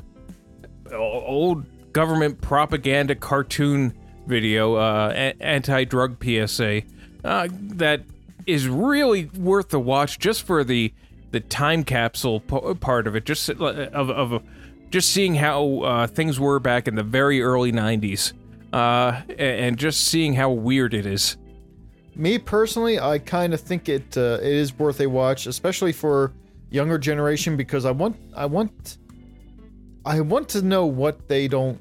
o- 0.91 0.95
old 0.97 1.65
government 1.93 2.41
propaganda 2.41 3.13
cartoon 3.13 3.93
video, 4.26 4.76
uh, 4.76 5.11
a- 5.13 5.41
anti-drug 5.41 6.17
PSA, 6.24 6.84
uh, 7.24 7.47
that 7.51 8.03
is 8.45 8.67
really 8.67 9.26
worth 9.38 9.69
the 9.69 9.80
watch 9.80 10.19
just 10.19 10.43
for 10.43 10.63
the 10.63 10.93
the 11.32 11.39
time 11.39 11.84
capsule 11.84 12.39
part 12.39 13.07
of 13.07 13.15
it. 13.15 13.26
Just 13.26 13.49
of 13.49 14.09
of 14.09 14.43
just 14.89 15.09
seeing 15.09 15.36
how 15.36 15.80
uh, 15.82 16.07
things 16.07 16.39
were 16.39 16.59
back 16.59 16.88
in 16.88 16.95
the 16.95 17.03
very 17.03 17.41
early 17.41 17.71
'90s, 17.71 18.34
uh, 18.71 19.21
and 19.39 19.78
just 19.78 20.07
seeing 20.07 20.34
how 20.34 20.51
weird 20.51 20.93
it 20.93 21.05
is. 21.05 21.38
Me 22.15 22.38
personally, 22.38 22.99
I 22.99 23.17
kind 23.17 23.53
of 23.53 23.61
think 23.61 23.89
it 23.89 24.15
uh, 24.15 24.38
it 24.41 24.53
is 24.53 24.78
worth 24.78 25.01
a 25.01 25.07
watch, 25.09 25.47
especially 25.47 25.91
for 25.91 26.32
younger 26.69 26.99
generation, 26.99 27.57
because 27.57 27.86
I 27.86 27.91
want 27.91 28.15
I 28.36 28.45
want 28.45 28.97
I 30.05 30.21
want 30.21 30.49
to 30.49 30.61
know 30.61 30.86
what 30.86 31.28
they 31.28 31.47
don't 31.47 31.80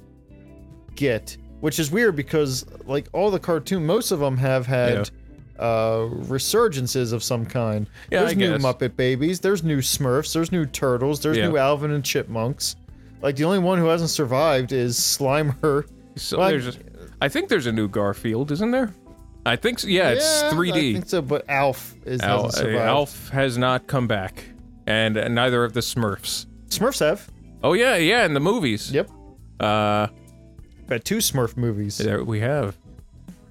get, 0.94 1.36
which 1.62 1.78
is 1.78 1.90
weird 1.90 2.14
because 2.16 2.66
like 2.86 3.08
all 3.12 3.30
the 3.30 3.38
cartoon, 3.40 3.86
most 3.86 4.10
of 4.10 4.18
them 4.20 4.36
have 4.36 4.66
had 4.66 5.10
uh, 5.58 6.08
resurgences 6.26 7.12
of 7.12 7.22
some 7.22 7.46
kind. 7.46 7.86
Yeah, 8.10 8.20
there's 8.20 8.32
I 8.32 8.34
new 8.34 8.52
guess. 8.58 8.62
Muppet 8.62 8.96
Babies, 8.96 9.40
there's 9.40 9.62
new 9.62 9.78
Smurfs, 9.78 10.32
there's 10.34 10.50
new 10.52 10.66
Turtles, 10.66 11.20
there's 11.20 11.36
Yeah. 11.38 11.48
new 11.48 11.56
Alvin 11.56 11.92
and 11.92 12.04
Chipmunks. 12.04 12.76
Like 13.22 13.36
the 13.36 13.44
only 13.44 13.60
one 13.60 13.78
who 13.78 13.86
hasn't 13.86 14.10
survived 14.10 14.72
is 14.72 14.98
Slimer. 14.98 15.86
So 16.16 16.38
Well, 16.38 16.48
I- 16.48 16.50
there's, 16.50 16.66
a, 16.68 16.72
I 17.22 17.28
think 17.28 17.48
there's 17.48 17.66
a 17.66 17.72
new 17.72 17.88
Garfield, 17.88 18.50
isn't 18.52 18.70
there? 18.72 18.92
I 19.46 19.56
think 19.56 19.78
so. 19.78 19.88
Yeah, 19.88 20.10
it's 20.10 20.42
Yeah, 20.42 20.50
3D. 20.50 20.90
I 20.90 20.92
think 20.94 21.08
so, 21.08 21.22
but 21.22 21.48
Alf 21.48 21.94
is 22.04 22.20
Al-. 22.20 22.50
Alf 22.76 23.28
has 23.30 23.56
not 23.56 23.86
come 23.86 24.06
back, 24.06 24.44
and 24.86 25.16
uh, 25.16 25.28
neither 25.28 25.64
of 25.64 25.72
the 25.72 25.80
Smurfs. 25.80 26.46
Smurfs 26.68 27.00
have. 27.00 27.30
Oh 27.62 27.72
yeah, 27.72 27.96
yeah, 27.96 28.24
in 28.26 28.34
the 28.34 28.40
movies. 28.40 28.92
Yep. 28.92 29.08
Uh, 29.60 30.08
Got 30.88 31.04
two 31.04 31.18
Smurf 31.18 31.56
movies. 31.56 31.98
there 31.98 32.22
we 32.24 32.40
have. 32.40 32.76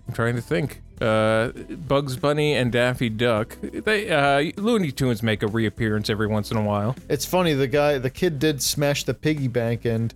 I'm 0.07 0.13
trying 0.13 0.35
to 0.35 0.41
think. 0.41 0.81
Uh, 0.99 1.47
Bugs 1.87 2.15
Bunny 2.15 2.53
and 2.53 2.71
Daffy 2.71 3.09
Duck. 3.09 3.57
They 3.61 4.09
uh, 4.11 4.51
Looney 4.61 4.91
Tunes 4.91 5.23
make 5.23 5.41
a 5.41 5.47
reappearance 5.47 6.09
every 6.11 6.27
once 6.27 6.51
in 6.51 6.57
a 6.57 6.61
while. 6.61 6.95
It's 7.09 7.25
funny, 7.25 7.53
the 7.53 7.67
guy, 7.67 7.97
the 7.97 8.09
kid 8.11 8.37
did 8.37 8.61
smash 8.61 9.03
the 9.05 9.13
piggy 9.15 9.47
bank, 9.47 9.85
and 9.85 10.13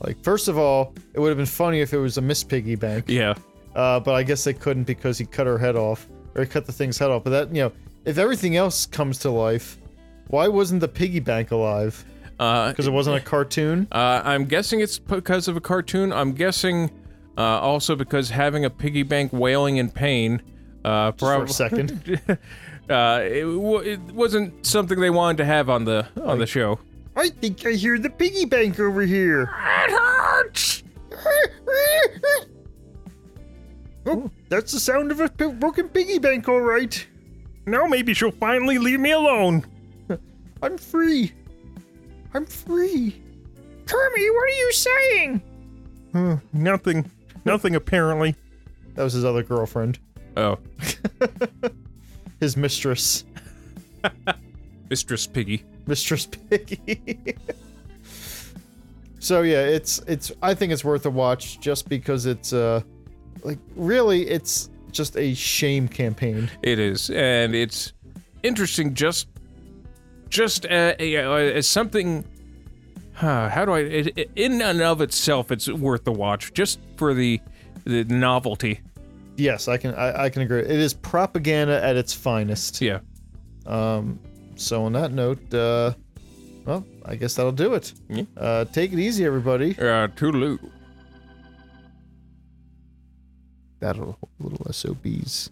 like, 0.00 0.22
first 0.22 0.48
of 0.48 0.58
all, 0.58 0.92
it 1.14 1.20
would 1.20 1.28
have 1.28 1.38
been 1.38 1.46
funny 1.46 1.80
if 1.80 1.94
it 1.94 1.98
was 1.98 2.18
a 2.18 2.20
Miss 2.20 2.44
Piggy 2.44 2.74
Bank, 2.74 3.06
Yeah. 3.08 3.34
uh, 3.74 3.98
but 4.00 4.14
I 4.14 4.22
guess 4.22 4.44
they 4.44 4.52
couldn't 4.52 4.84
because 4.84 5.16
he 5.16 5.24
cut 5.24 5.46
her 5.46 5.56
head 5.56 5.76
off, 5.76 6.06
or 6.34 6.42
he 6.42 6.46
cut 6.48 6.66
the 6.66 6.72
thing's 6.72 6.98
head 6.98 7.10
off. 7.10 7.24
But 7.24 7.30
that, 7.30 7.54
you 7.54 7.62
know, 7.62 7.72
if 8.04 8.18
everything 8.18 8.56
else 8.56 8.84
comes 8.84 9.18
to 9.20 9.30
life, 9.30 9.78
why 10.28 10.48
wasn't 10.48 10.80
the 10.82 10.88
piggy 10.88 11.20
bank 11.20 11.50
alive? 11.50 12.04
Uh, 12.40 12.70
Because 12.70 12.86
it 12.86 12.90
wasn't 12.92 13.16
a 13.16 13.20
cartoon. 13.20 13.86
Uh, 13.92 14.22
I'm 14.24 14.46
guessing 14.46 14.80
it's 14.80 14.98
because 14.98 15.46
of 15.46 15.56
a 15.56 15.60
cartoon. 15.60 16.12
I'm 16.12 16.32
guessing 16.32 16.90
uh, 17.36 17.42
also 17.60 17.94
because 17.94 18.30
having 18.30 18.64
a 18.64 18.70
piggy 18.70 19.02
bank 19.02 19.32
wailing 19.32 19.76
in 19.76 19.90
pain. 19.90 20.40
Uh, 20.84 21.12
For 21.12 21.44
a 21.44 21.48
second. 21.48 21.90
uh, 22.88 23.20
it, 23.22 23.42
w- 23.42 23.78
it 23.80 24.00
wasn't 24.14 24.64
something 24.64 24.98
they 24.98 25.10
wanted 25.10 25.36
to 25.38 25.44
have 25.44 25.68
on 25.68 25.84
the 25.84 26.06
on 26.24 26.38
the 26.38 26.46
show. 26.46 26.78
I 27.14 27.28
think 27.28 27.66
I 27.66 27.72
hear 27.72 27.98
the 27.98 28.08
piggy 28.08 28.46
bank 28.46 28.80
over 28.80 29.02
here. 29.02 29.42
It 29.42 29.90
hurts! 29.90 30.82
Oh, 34.06 34.30
that's 34.48 34.72
the 34.72 34.80
sound 34.80 35.10
of 35.12 35.20
a 35.20 35.28
p- 35.28 35.52
broken 35.52 35.88
piggy 35.90 36.18
bank, 36.18 36.48
all 36.48 36.62
right. 36.62 37.06
Now 37.66 37.84
maybe 37.84 38.14
she'll 38.14 38.30
finally 38.32 38.78
leave 38.78 38.98
me 38.98 39.10
alone. 39.10 39.64
I'm 40.62 40.78
free. 40.78 41.32
I'm 42.34 42.46
free. 42.46 43.20
Kermie, 43.86 44.30
what 44.34 44.48
are 44.48 44.58
you 44.58 44.72
saying? 44.72 45.42
nothing. 46.52 47.10
Nothing, 47.44 47.74
apparently. 47.76 48.34
That 48.94 49.04
was 49.04 49.12
his 49.12 49.24
other 49.24 49.42
girlfriend, 49.42 49.98
Oh, 50.36 50.58
his 52.40 52.56
mistress. 52.56 53.24
Mistress 54.90 55.26
Piggy. 55.26 55.64
Mistress 55.86 56.26
Piggy. 56.26 57.36
so 59.20 59.42
yeah, 59.42 59.62
it's 59.62 60.00
it's 60.06 60.32
I 60.42 60.54
think 60.54 60.72
it's 60.72 60.84
worth 60.84 61.06
a 61.06 61.10
watch 61.10 61.60
just 61.60 61.88
because 61.88 62.26
it's 62.26 62.52
uh 62.52 62.82
like 63.44 63.58
really 63.76 64.26
it's 64.28 64.70
just 64.90 65.16
a 65.16 65.34
shame 65.34 65.86
campaign. 65.88 66.50
It 66.62 66.78
is, 66.78 67.10
and 67.10 67.54
it's 67.54 67.92
interesting. 68.42 68.94
Just, 68.94 69.28
just 70.30 70.64
uh, 70.66 70.94
uh, 70.98 71.02
as 71.02 71.68
something. 71.68 72.24
Uh, 73.20 73.48
how 73.50 73.64
do 73.66 73.72
I? 73.72 73.80
It, 73.80 74.18
it- 74.18 74.30
in 74.36 74.62
and 74.62 74.80
of 74.80 75.00
itself, 75.02 75.50
it's 75.52 75.68
worth 75.68 76.04
the 76.04 76.12
watch 76.12 76.52
just 76.54 76.78
for 76.96 77.12
the 77.12 77.40
the 77.84 78.04
novelty. 78.04 78.80
Yes, 79.36 79.68
I 79.68 79.76
can 79.76 79.94
I, 79.94 80.24
I 80.24 80.30
can 80.30 80.42
agree. 80.42 80.60
It 80.60 80.70
is 80.70 80.94
propaganda 80.94 81.82
at 81.84 81.96
its 81.96 82.12
finest. 82.14 82.80
Yeah. 82.80 83.00
Um 83.66 84.18
so 84.56 84.84
on 84.84 84.92
that 84.92 85.12
note, 85.12 85.52
uh 85.54 85.92
well, 86.66 86.84
I 87.06 87.16
guess 87.16 87.34
that'll 87.36 87.52
do 87.52 87.74
it. 87.74 87.92
Yeah. 88.08 88.24
Uh 88.36 88.64
take 88.66 88.92
it 88.92 88.98
easy 88.98 89.24
everybody. 89.24 89.70
Uh, 89.78 90.08
toodaloo. 90.08 90.58
That'll 93.80 94.18
little 94.38 94.72
SOBs. 94.72 95.50